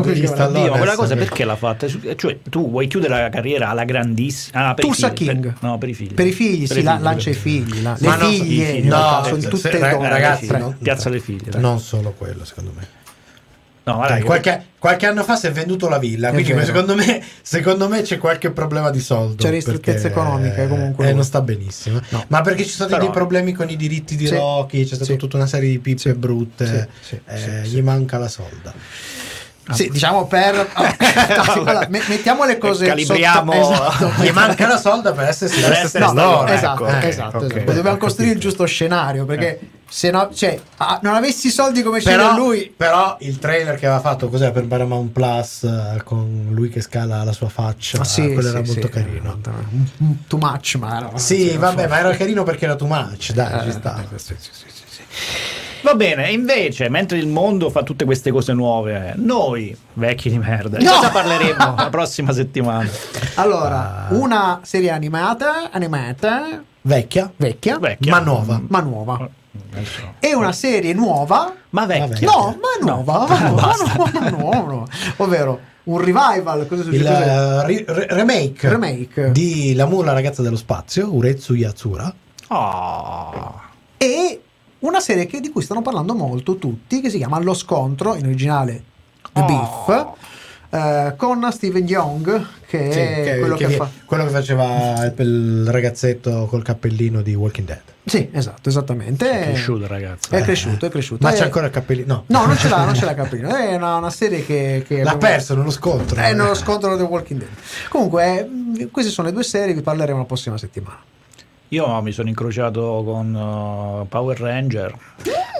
Degli 0.03 0.27
Stallone. 0.27 0.61
Dio, 0.61 0.71
ma 0.71 0.77
quella 0.77 0.95
cosa 0.95 1.13
sì. 1.13 1.19
perché 1.19 1.43
l'ha 1.43 1.55
fatta? 1.55 1.87
Cioè, 1.87 2.39
tu 2.49 2.69
vuoi 2.69 2.85
chiudere 2.87 3.19
la 3.19 3.29
carriera 3.29 3.69
alla 3.69 3.83
grandissima. 3.83 4.69
Ah, 4.69 4.73
per 4.75 4.83
i 4.83 4.87
Tulsa 4.87 5.09
figli, 5.11 5.27
King. 5.29 5.43
per- 5.43 5.55
no, 5.61 5.77
per 5.79 5.89
i 5.89 5.93
figli. 5.95 6.13
Per 6.13 6.27
i 6.27 6.31
figli, 6.31 6.67
Per 6.67 6.75
si 6.75 6.79
i 6.81 6.83
la- 6.83 6.97
lancia 6.99 7.29
i 7.31 7.33
figli, 7.33 7.81
la- 7.81 7.95
le 7.99 8.07
no, 8.07 8.15
figlie, 8.27 8.79
no, 8.81 9.21
sono 9.25 9.37
tutte 9.41 9.79
donne. 9.79 10.09
ragazzi, 10.09 10.47
no. 10.51 10.75
Piazza 10.79 11.09
dei 11.09 11.19
figli. 11.19 11.49
dai. 11.49 11.61
Non 11.61 11.79
solo 11.79 12.13
quello, 12.15 12.45
secondo 12.45 12.71
me. 12.75 12.87
No, 13.85 13.95
guarda 13.95 14.13
Dai, 14.13 14.21
che- 14.21 14.25
qualche, 14.27 14.65
qualche 14.79 15.05
anno 15.07 15.23
fa 15.23 15.35
si 15.35 15.47
è 15.47 15.51
venduto 15.51 15.89
la 15.89 15.97
villa, 15.97 16.29
È 16.29 16.31
quindi 16.31 16.63
secondo 16.65 16.95
me, 16.95 17.21
secondo 17.41 17.89
me 17.89 18.01
c'è 18.01 18.17
qualche 18.17 18.49
problema 18.51 18.89
di 18.89 19.01
soldo. 19.01 19.43
C'è 19.43 19.49
ristrettezze 19.49 20.03
perché, 20.03 20.07
economiche, 20.19 20.67
comunque 20.69 21.09
eh, 21.09 21.13
non 21.13 21.23
sta 21.25 21.41
benissimo. 21.41 21.99
No. 22.09 22.23
Ma 22.29 22.39
perché 22.41 22.63
ci 22.63 22.69
sono 22.69 22.87
stati 22.87 22.91
Però- 22.93 23.03
dei 23.03 23.11
problemi 23.11 23.51
con 23.51 23.69
i 23.69 23.75
diritti 23.75 24.15
di 24.15 24.27
Sì. 24.27 24.35
Rocky, 24.35 24.81
c'è 24.83 24.95
stata 24.95 25.03
Sì. 25.11 25.17
tutta 25.17 25.35
una 25.35 25.47
serie 25.47 25.69
di 25.69 25.79
pippe 25.79 25.99
Sì. 25.99 26.13
brutte, 26.13 26.89
Sì, 27.01 27.09
sì, 27.09 27.19
eh, 27.25 27.37
sì, 27.65 27.69
gli 27.71 27.81
manca 27.81 28.17
la 28.17 28.29
solda. 28.29 28.73
Sì, 29.71 29.89
diciamo 29.89 30.27
per 30.27 30.67
allora, 30.75 31.87
me- 31.89 32.03
mettiamo 32.07 32.43
le 32.43 32.57
cose 32.57 32.85
Calibriamo- 32.85 33.53
sotto- 33.63 33.73
esatto. 33.73 34.11
Gli 34.23 34.29
manca 34.31 34.67
la 34.67 34.77
solda 34.77 35.13
per 35.13 35.29
essere 35.29 35.53
Per 35.53 35.71
essere 35.71 35.87
Stallone, 35.87 36.11
Stallone, 36.11 36.53
esatto, 36.53 36.87
ecco. 36.87 37.05
Eh, 37.05 37.07
esatto, 37.07 37.37
ok. 37.37 37.51
esatto. 37.55 37.71
dobbiamo 37.73 37.97
costruire 37.97 38.33
il 38.33 38.39
giusto 38.39 38.65
scenario 38.65 39.25
perché 39.25 39.59
se 39.87 40.09
no 40.11 40.29
cioè 40.33 40.59
ah, 40.77 40.99
non 41.03 41.13
avessi 41.15 41.47
i 41.47 41.49
soldi 41.51 41.81
come 41.83 42.01
ce 42.01 42.09
Però, 42.09 42.31
l'ha 42.31 42.35
lui 42.35 42.73
però 42.75 43.15
il 43.19 43.37
trailer 43.39 43.75
che 43.77 43.85
aveva 43.85 44.01
fatto 44.01 44.27
cos'è 44.27 44.51
per 44.51 44.65
Paramount 44.65 45.11
Plus 45.11 45.63
eh, 45.63 46.01
con 46.03 46.47
lui 46.49 46.67
che 46.69 46.81
scala 46.81 47.23
la 47.23 47.31
sua 47.31 47.47
faccia, 47.49 47.99
Ah, 48.01 48.03
sì, 48.03 48.33
quello 48.33 48.41
sì, 48.41 48.47
era 48.55 48.65
sì, 48.65 48.71
molto 48.71 48.89
carino. 48.89 49.39
too 50.27 50.39
much 50.39 50.75
ma 50.75 50.97
era- 50.97 51.17
Sì, 51.17 51.55
vabbè, 51.55 51.73
forte. 51.73 51.87
ma 51.87 51.99
era 51.99 52.15
carino 52.17 52.43
perché 52.43 52.65
era 52.65 52.75
too 52.75 52.87
much, 52.87 53.31
dai, 53.31 53.59
Eh, 53.59 53.63
ci 53.65 53.71
sta. 53.71 54.03
eh, 54.13 54.17
sì, 54.19 54.35
sì, 54.39 54.49
sì, 54.51 54.65
sì, 54.67 54.83
sì. 54.89 55.01
Va 55.83 55.95
bene, 55.95 56.31
invece, 56.31 56.87
mentre 56.89 57.17
il 57.17 57.27
mondo 57.27 57.69
fa 57.69 57.83
tutte 57.83 58.05
queste 58.05 58.31
cose 58.31 58.53
nuove, 58.53 59.13
noi, 59.17 59.75
vecchi 59.93 60.29
di 60.29 60.37
merda, 60.37 60.77
di 60.77 60.85
No! 60.85 60.91
cosa 60.93 61.09
parleremo 61.09 61.75
la 61.75 61.89
prossima 61.91 62.31
settimana? 62.31 62.89
allora 63.35 64.07
una 64.11 64.59
serie 64.63 64.89
animata 64.91 65.69
animata 65.71 66.63
Vecchia, 66.85 67.31
vecchia, 67.35 67.79
Vecchia. 67.79 68.11
ma 68.11 68.19
nuova. 68.19 68.61
ma 68.67 68.79
nuova 68.79 69.29
e 70.19 70.33
una 70.35 70.51
serie 70.51 70.93
nuova 70.93 71.53
Ma 71.71 71.85
vecchia. 71.85 72.27
No 72.29 72.57
ma 72.59 72.85
nuova 72.85 73.25
ma 73.27 73.47
nuova, 73.49 73.75
ma 73.79 73.89
nuova, 73.89 74.19
ma 74.19 74.29
nuova. 74.29 74.85
ovvero 75.17 75.59
un 75.83 75.97
revival 75.99 76.65
cosa 76.67 76.81
Il 76.83 76.93
succede? 76.97 77.25
eh, 77.25 77.65
ri- 77.65 77.85
re- 77.87 78.07
remake, 78.09 78.69
Remake. 78.69 79.31
di 79.31 79.73
L'amour, 79.75 80.05
la 80.05 80.13
ragazza 80.13 80.41
dello 80.41 80.55
spazio, 80.55 81.13
Uretsu 81.13 81.53
Yatsura. 81.55 82.13
Oh. 82.47 83.61
e 83.97 84.41
una 84.83 84.99
serie 84.99 85.25
che- 85.25 85.39
di 85.41 85.49
cui 85.49 85.61
stanno 85.61 85.81
parlando 85.81 86.13
molto 86.13 86.55
tutti 86.57 87.01
che 87.01 87.09
si 87.09 87.17
chiama 87.17 87.39
Lo 87.39 87.53
scontro 87.53 88.15
in 88.15 88.25
originale 88.25 88.83
The 89.33 89.41
Oh. 89.41 89.45
Beef 89.45 90.07
eh, 90.69 91.13
con 91.17 91.47
Steven 91.51 91.87
Young 91.87 92.45
che 92.67 92.91
Sì, 92.91 92.99
è 92.99 93.21
che- 93.23 93.39
quello 93.39 93.55
che, 93.55 93.67
che- 93.67 93.75
fa 93.75 93.89
quello 94.05 94.23
che 94.25 94.29
faceva 94.31 95.11
il, 95.17 95.67
ragazzetto 95.69 96.47
col 96.47 96.63
cappellino 96.63 97.21
di 97.21 97.35
Walking 97.35 97.67
Dead. 97.67 97.81
sì 98.05 98.29
esatto 98.33 98.69
esattamente 98.69 99.29
È 99.29 99.43
cresciuto, 99.51 99.85
ragazzo. 99.87 100.33
è 100.35 100.41
cresciuto 100.41 100.85
è 100.87 100.89
cresciuto 100.89 101.23
Ma 101.25 101.31
È- 101.31 101.37
c'è 101.37 101.43
ancora 101.43 101.67
il 101.67 101.71
cappellino? 101.71 102.23
No, 102.27 102.39
no 102.39 102.45
non 102.47 102.57
ce 102.57 102.69
l'ha 102.69 102.83
non 102.85 102.95
ce 102.95 103.05
l'ha 103.05 103.13
capito 103.15 103.47
è 103.47 103.75
una, 103.75 103.95
una 103.97 104.09
serie 104.09 104.43
che, 104.45 104.83
che 104.87 104.95
L'ha 105.03 105.11
abbiamo- 105.11 105.17
perso 105.19 105.55
nello 105.55 105.69
scontro. 105.71 106.19
è 106.19 106.33
nello 106.33 106.55
scontro 106.55 106.97
The 106.97 107.03
Walking 107.03 107.39
Dead 107.39 107.51
comunque 107.89 108.49
eh, 108.79 108.87
queste 108.91 109.11
sono 109.11 109.27
le 109.27 109.33
due 109.33 109.43
serie 109.43 109.73
vi 109.75 109.81
parleremo 109.81 110.17
la 110.19 110.25
prossima 110.25 110.57
settimana 110.57 110.97
Io 111.73 112.01
mi 112.01 112.11
sono 112.11 112.29
incrociato 112.29 113.01
con 113.03 113.33
uh, 113.33 114.07
Power 114.07 114.39
Ranger 114.39 114.95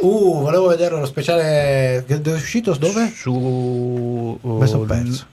Uh, 0.02 0.42
volevo 0.42 0.68
vedere 0.68 1.00
lo 1.00 1.06
speciale. 1.06 2.04
che- 2.06 2.20
Dove 2.20 2.36
è 2.36 2.40
uscito? 2.40 2.74
Dove? 2.74 3.10
su... 3.16 4.38
uh, 4.42 4.58
Me 4.58 4.68
son 4.68 4.86
perso. 4.86 5.26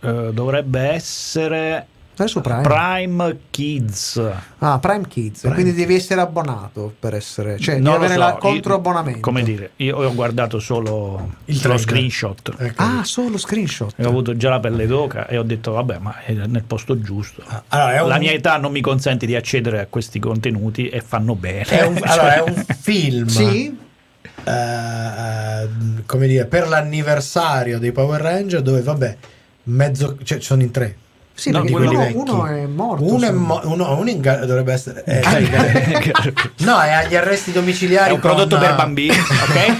eh, 0.00 0.30
dovrebbe 0.32 0.80
essere 0.88 1.86
su 2.24 2.40
Prime 2.40 2.62
Prime 2.62 3.38
Kids. 3.50 4.22
ah 4.58 4.78
Prime 4.78 5.06
Kids 5.06 5.40
Prime 5.40 5.54
quindi 5.54 5.74
devi 5.74 5.94
essere 5.94 6.20
abbonato 6.22 6.94
per 6.98 7.14
essere 7.14 7.58
cioè 7.58 7.78
Non 7.78 7.94
avere 7.96 8.14
so, 8.14 8.18
la 8.20 8.28
io- 8.30 8.36
controabbonamento 8.38 9.20
Come 9.20 9.42
dire, 9.42 9.72
io 9.76 9.96
ho 9.98 10.14
guardato 10.14 10.58
solo 10.58 11.32
Il 11.44 11.60
lo 11.62 11.76
screenshot. 11.76 12.54
Ecco. 12.58 12.82
Ah, 12.82 13.04
solo 13.04 13.36
screenshot. 13.36 13.92
E 13.96 14.04
ho 14.04 14.08
avuto 14.08 14.36
già 14.36 14.48
la 14.50 14.60
pelle 14.60 14.86
d'oca 14.86 15.26
e 15.26 15.36
ho 15.36 15.42
detto 15.42 15.72
vabbè 15.72 15.98
ma 15.98 16.22
è 16.22 16.32
nel 16.32 16.64
posto 16.66 17.00
giusto 17.00 17.42
Allora, 17.68 17.94
è 17.94 18.00
un, 18.02 18.08
la 18.08 18.18
mia 18.18 18.32
età 18.32 18.56
non 18.56 18.72
mi 18.72 18.80
consente 18.80 19.26
di 19.26 19.34
accedere 19.36 19.80
a 19.80 19.86
questi 19.86 20.18
contenuti 20.18 20.88
e 20.88 21.00
fanno 21.02 21.34
bene 21.34 21.64
è 21.64 21.84
un- 21.84 21.98
allora, 22.02 22.34
è 22.36 22.40
un 22.40 22.64
film. 22.80 23.26
Sì? 23.26 23.76
eh, 24.44 25.68
come 26.06 26.26
dire, 26.26 26.46
per 26.46 26.68
l'anniversario 26.68 27.78
dei 27.78 27.92
Power 27.92 28.20
Ranger, 28.20 28.62
dove 28.62 28.80
vabbè, 28.82 29.16
mezzo, 29.64 30.16
cioè 30.22 30.40
sono 30.40 30.62
in 30.62 30.70
tre. 30.70 30.96
Sì, 31.36 31.50
No, 31.50 31.58
perché 31.60 31.72
quelli 31.74 31.94
uno, 31.94 32.46
è 32.46 32.64
morto. 32.66 33.04
Uno, 33.04 33.26
è 33.26 33.30
mo- 33.30 33.60
uno, 33.64 33.98
uno 33.98 34.08
in 34.08 34.20
ga- 34.22 34.46
dovrebbe 34.46 34.72
essere. 34.72 35.04
eh, 35.04 35.20
sai, 35.22 35.46
no, 36.60 36.80
è 36.80 36.92
agli 36.92 37.14
arresti 37.14 37.52
domiciliari. 37.52 38.08
è 38.10 38.12
un 38.14 38.20
prodotto 38.20 38.56
con, 38.56 38.60
per 38.64 38.70
eh, 38.70 38.74
bambini 38.74 39.10
ok? 39.18 39.76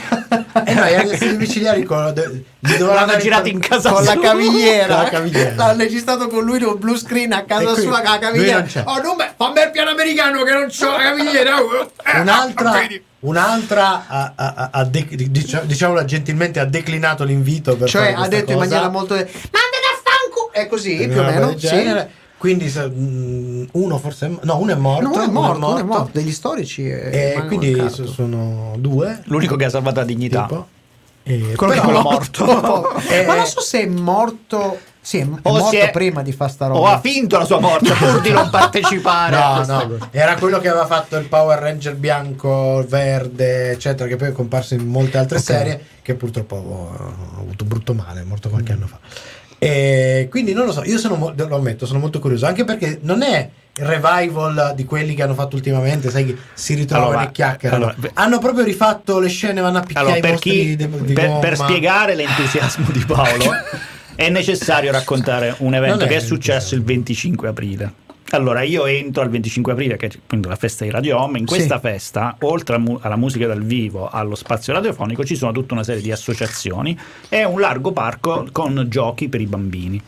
Eh 0.66 0.72
no, 0.74 0.82
è 0.82 0.94
agli 0.94 1.07
arresti 1.07 1.30
domiciliari 1.30 1.82
con. 1.84 2.12
de- 2.12 2.44
gli 2.59 2.76
L'hanno 2.78 3.16
girato 3.18 3.48
in 3.48 3.59
casa 3.59 3.90
con 3.90 4.04
la 4.04 4.12
sua. 4.12 4.20
cavigliera. 4.20 4.94
Con 4.94 5.02
la 5.04 5.09
cavigliera. 5.11 5.54
L'hanno 5.54 5.78
registrato 5.82 6.28
con 6.28 6.44
lui 6.44 6.62
un 6.62 6.78
blue 6.78 6.98
screen 6.98 7.32
a 7.32 7.44
casa 7.44 7.72
qui- 7.72 7.82
sua 7.82 8.00
con 8.00 8.11
la 8.11 8.18
cavigliera. 8.18 8.59
non. 8.74 8.84
Oh, 8.86 9.00
non 9.02 9.16
me, 9.16 9.32
fammi 9.36 9.61
il 9.61 9.70
piano 9.70 9.90
americano 9.90 10.42
che 10.42 10.52
non 10.52 10.66
c'ho 10.68 10.90
la 10.90 11.02
cavigliera. 11.02 11.54
Eh, 12.07 12.20
Un'altra, 12.20 12.70
vedi? 12.72 13.02
un'altra 13.20 14.04
ha, 14.07 14.32
ha- 14.34 14.54
ha- 14.57 14.68
ha 14.72 14.84
de- 14.84 15.07
dicia- 15.30 15.61
diciamolo 15.64 16.04
gentilmente, 16.04 16.61
ha 16.61 16.64
declinato 16.64 17.24
l'invito. 17.24 17.76
Per 17.76 17.88
Cioè, 17.88 18.12
fare 18.12 18.24
ha 18.24 18.28
detto 18.28 18.52
in 18.52 18.59
cosa. 18.59 18.68
maniera 18.68 18.88
molto. 18.88 19.14
Mandate 19.14 19.30
fanculo! 19.32 19.86
È 20.57 20.66
così, 20.68 20.96
più 21.09 21.20
o 21.20 21.24
meno. 21.24 21.50
Sì. 21.50 21.66
genere. 21.66 22.11
Quindi 22.38 22.68
se- 22.68 22.88
mm, 22.88 23.64
uno 23.72 23.98
forse 23.98 24.26
è, 24.26 24.30
no, 24.42 24.59
uno 24.59 24.72
è 24.72 24.74
morto, 24.74 25.02
No, 25.09 25.12
uno 25.14 25.22
è 25.22 25.26
uno 25.26 25.40
morto, 25.40 25.66
uno 25.66 25.78
è 25.78 25.82
morto. 25.82 26.11
Degli 26.12 26.32
storici. 26.32 26.86
eh, 26.88 27.11
E 27.11 27.28
rimangono 27.30 27.46
quindi 27.46 27.72
accanto. 27.72 27.94
so- 27.94 28.07
sono 28.12 28.74
due. 28.78 29.20
l'unico 29.24 29.57
che 29.57 29.64
ha 29.64 29.70
salvato 29.70 30.00
la 30.00 30.07
dignità 30.07 30.42
tipo. 30.42 30.68
E 31.22 31.52
Quello 31.57 31.72
che 31.72 31.80
però- 31.80 31.98
è 31.98 32.02
morto. 32.02 33.00
Eh, 33.09 33.24
Ma 33.26 33.34
non 33.36 33.46
so 33.46 33.61
se 33.61 33.80
è 33.82 33.86
morto. 33.86 34.78
Sì, 35.00 35.18
è 35.18 35.22
è 35.22 35.26
O 35.42 35.50
morto 35.50 35.68
si 35.68 35.76
è- 35.76 35.90
prima 35.92 36.22
di 36.22 36.32
fare 36.32 36.50
sta 36.50 36.66
roba. 36.66 36.78
o 36.80 36.84
ha 36.86 37.00
finto 37.00 37.38
la 37.38 37.44
sua 37.44 37.61
morte 37.61 37.92
pur 37.94 38.20
di 38.20 38.30
non 38.32 38.50
partecipare 38.50 39.36
No, 39.36 39.64
no, 39.64 39.98
era 40.11 40.34
quello 40.36 40.59
che 40.59 40.68
aveva 40.68 40.86
fatto 40.86 41.16
il 41.16 41.26
Power 41.28 41.59
Ranger 41.61 41.94
bianco, 41.94 42.84
verde, 42.88 43.70
eccetera, 43.70 44.09
che 44.09 44.16
poi 44.16 44.28
è 44.28 44.32
comparso 44.32 44.74
in 44.74 44.86
molte 44.86 45.16
altre 45.18 45.38
Ok. 45.38 45.44
serie, 45.44 45.84
che 46.02 46.14
purtroppo 46.14 46.92
ha 46.98 47.38
avuto 47.40 47.64
brutto 47.64 47.94
male, 47.94 48.20
è 48.22 48.24
morto 48.24 48.48
qualche 48.48 48.72
anno 48.72 48.86
fa. 48.88 48.98
E 49.59 50.28
quindi 50.30 50.52
non 50.52 50.66
lo 50.66 50.72
so, 50.72 50.84
io 50.84 50.98
sono, 50.98 51.32
lo 51.34 51.57
ammetto, 51.57 51.86
sono 51.86 51.98
molto 51.98 52.18
curioso, 52.18 52.46
anche 52.46 52.64
perché 52.64 52.98
non 53.02 53.22
è 53.22 53.48
il 53.78 53.84
revival 53.84 54.72
di 54.74 54.84
quelli 54.84 55.14
che 55.14 55.22
hanno 55.22 55.34
fatto 55.34 55.57
ultimamente, 55.57 56.11
sai 56.11 56.26
che 56.26 56.36
si 56.54 56.74
ritrovano 56.74 57.11
Allora, 57.11 57.28
e 57.28 57.32
chiacchierano. 57.32 57.84
allora, 57.86 58.11
hanno 58.14 58.38
proprio 58.38 58.64
rifatto 58.64 59.18
le 59.18 59.28
scene, 59.28 59.61
vanno 59.61 59.78
a 59.78 59.82
picchiare 59.82 60.07
Allora, 60.07 60.20
per, 60.20 60.38
chi, 60.38 60.76
di, 60.76 60.88
di 60.88 61.12
per, 61.12 61.38
per 61.38 61.57
spiegare 61.57 62.14
l'entusiasmo 62.14 62.86
di 62.90 63.04
Paolo 63.07 63.50
è 64.14 64.28
necessario 64.28 64.92
raccontare 64.92 65.54
un 65.59 65.74
evento 65.74 66.07
che 66.07 66.16
è 66.16 66.20
successo 66.20 66.74
il 66.74 66.84
l'entusiasmo. 66.84 66.86
25 66.86 67.48
aprile. 67.48 67.92
Allora, 68.31 68.62
io 68.62 68.87
entro 68.87 69.22
al 69.22 69.31
25 69.31 69.72
aprile, 69.72 69.97
che 69.97 70.07
è 70.07 70.11
quindi 70.27 70.49
la 70.49 70.57
festa 70.57 70.85
di 70.85 70.91
Radio 70.91 71.20
Home. 71.20 71.39
In 71.39 71.47
questa 71.47 71.77
Sì. 71.77 71.81
festa, 71.83 72.37
oltre 72.41 72.77
mu- 72.79 72.99
alla 73.01 73.14
musica 73.16 73.47
dal 73.47 73.62
vivo, 73.62 74.09
allo 74.09 74.35
spazio 74.35 74.72
radiofonico, 74.72 75.24
ci 75.24 75.37
sono 75.37 75.53
tutta 75.53 75.74
una 75.74 75.85
serie 75.85 76.03
di 76.03 76.11
associazioni 76.11 76.99
e 77.29 77.45
un 77.45 77.61
largo 77.61 77.93
parco 77.93 78.47
con 78.51 78.87
giochi 78.89 79.29
per 79.29 79.41
i 79.41 79.47
bambini. 79.47 80.03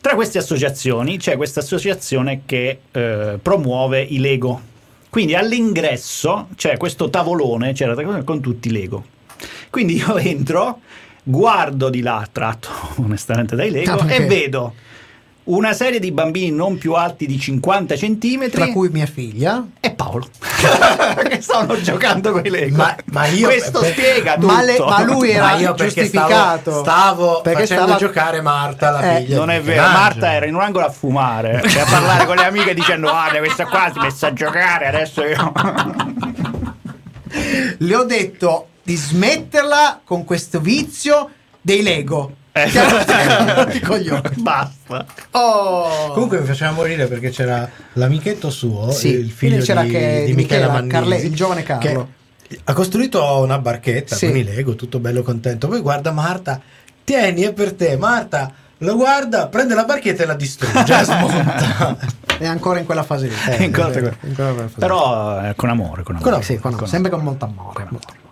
Tra 0.00 0.14
queste 0.14 0.38
associazioni 0.38 1.18
c'è 1.18 1.36
questa 1.36 1.60
associazione 1.60 2.42
che 2.46 2.80
eh, 2.90 3.38
promuove 3.42 4.00
i 4.00 4.20
Lego. 4.20 4.60
Quindi 5.10 5.34
all'ingresso 5.34 6.48
c'è 6.56 6.76
questo 6.78 7.10
tavolone 7.10 7.72
c'era 7.72 7.94
con 8.24 8.40
tutti 8.40 8.68
i 8.68 8.70
Lego. 8.72 9.04
Quindi 9.70 9.96
io 9.96 10.16
entro, 10.16 10.80
guardo 11.22 11.90
di 11.90 12.00
là, 12.00 12.26
tratto 12.30 12.68
onestamente 13.02 13.54
dai 13.54 13.70
Lego, 13.70 13.92
Ah, 13.98 14.12
e 14.14 14.24
vedo 14.26 14.74
una 15.48 15.72
serie 15.72 15.98
di 15.98 16.10
bambini 16.12 16.50
non 16.50 16.76
più 16.76 16.92
alti 16.94 17.26
di 17.26 17.38
50 17.38 17.96
centimetri 17.96 18.60
Tra 18.62 18.70
cui 18.72 18.88
mia 18.90 19.06
figlia. 19.06 19.64
e 19.80 19.90
Paolo 19.92 20.28
che 21.28 21.40
stavano 21.40 21.80
giocando 21.80 22.32
con 22.32 22.44
i 22.44 22.50
Lego. 22.50 22.76
Ma- 22.76 22.94
ma 23.06 23.26
io- 23.26 23.48
Questo 23.48 23.80
per- 23.80 23.92
spiega 23.92 24.34
tutto. 24.34 24.46
Ma, 24.46 24.62
le- 24.62 24.78
ma 24.78 25.02
lui 25.04 25.30
era 25.30 25.44
Ma 25.44 25.56
io 25.56 25.74
perché 25.74 26.02
giustificato. 26.02 26.70
stavo, 26.70 26.82
stavo 26.82 27.40
Perché 27.40 27.60
facendo 27.60 27.82
stava- 27.84 27.98
giocare 27.98 28.40
Marta, 28.42 28.90
la 28.90 29.16
Eh, 29.16 29.20
figlia. 29.22 29.36
Non 29.36 29.50
è 29.50 29.62
vero. 29.62 29.80
Marta 29.82 30.32
era 30.32 30.46
in 30.46 30.54
un 30.54 30.60
angolo 30.60 30.84
a 30.86 30.90
fumare 30.90 31.62
e 31.62 31.80
a 31.80 31.84
parlare 31.88 32.26
con 32.26 32.36
le 32.36 32.44
amiche 32.44 32.74
dicendo 32.74 33.08
guarda 33.08 33.38
questa 33.38 33.64
qua 33.66 33.90
si 33.92 33.98
è 33.98 34.02
messa 34.02 34.26
a 34.26 34.32
giocare 34.34 34.86
adesso 34.86 35.22
io 35.24 35.52
Le 37.78 37.94
ho 37.94 38.04
detto 38.04 38.68
di 38.82 38.96
smetterla 38.96 40.00
con 40.04 40.24
questo 40.24 40.60
vizio 40.60 41.30
dei 41.60 41.82
Lego. 41.82 42.32
Eh, 42.64 43.70
Ti 43.72 43.80
coglioni. 43.80 44.20
Basta. 44.36 45.06
Oh. 45.32 46.12
Comunque 46.12 46.40
mi 46.40 46.46
faceva 46.46 46.70
morire 46.72 47.06
perché 47.06 47.30
c'era 47.30 47.68
l'amichetto 47.94 48.50
suo, 48.50 48.90
Sì, 48.90 49.08
il 49.08 49.30
figlio 49.30 49.62
c'era 49.62 49.82
di, 49.82 49.90
che- 49.90 50.22
di 50.26 50.32
Michela 50.34 50.68
Michela, 50.70 50.86
Carle- 50.86 51.16
il 51.18 51.34
giovane 51.34 51.62
Carlo. 51.62 52.08
che 52.48 52.60
ha 52.64 52.72
costruito 52.72 53.22
una 53.42 53.58
barchetta 53.58 54.16
Sì. 54.16 54.26
con 54.28 54.36
i 54.36 54.44
Lego, 54.44 54.74
tutto 54.74 54.98
bello 54.98 55.22
contento. 55.22 55.68
Poi 55.68 55.80
guarda 55.80 56.10
Marta, 56.12 56.60
tieni 57.04 57.42
è 57.42 57.52
per 57.52 57.74
te. 57.74 57.96
Marta 57.96 58.50
lo 58.82 58.94
guarda, 58.94 59.48
prende 59.48 59.74
la 59.74 59.84
barchetta 59.84 60.22
e 60.22 60.26
la 60.26 60.34
distrugge, 60.34 60.92
la 60.92 61.04
smonta. 61.04 61.96
È 62.38 62.46
ancora 62.46 62.78
in 62.78 62.86
quella 62.86 63.02
fase 63.02 63.26
lì. 63.28 63.34
Eh, 63.48 63.64
ancora- 63.64 63.88
fase 63.90 64.00
lì. 64.00 64.70
Però 64.78 65.42
eh, 65.44 65.54
con 65.56 65.68
amore, 65.68 66.02
con 66.04 66.14
amore. 66.16 66.30
Con- 66.32 66.42
sì, 66.42 66.56
con- 66.58 66.86
sempre 66.86 67.10
con 67.10 67.20
molto 67.20 67.44
amore. 67.44 67.86
molto 67.90 68.08
amore. 68.08 68.26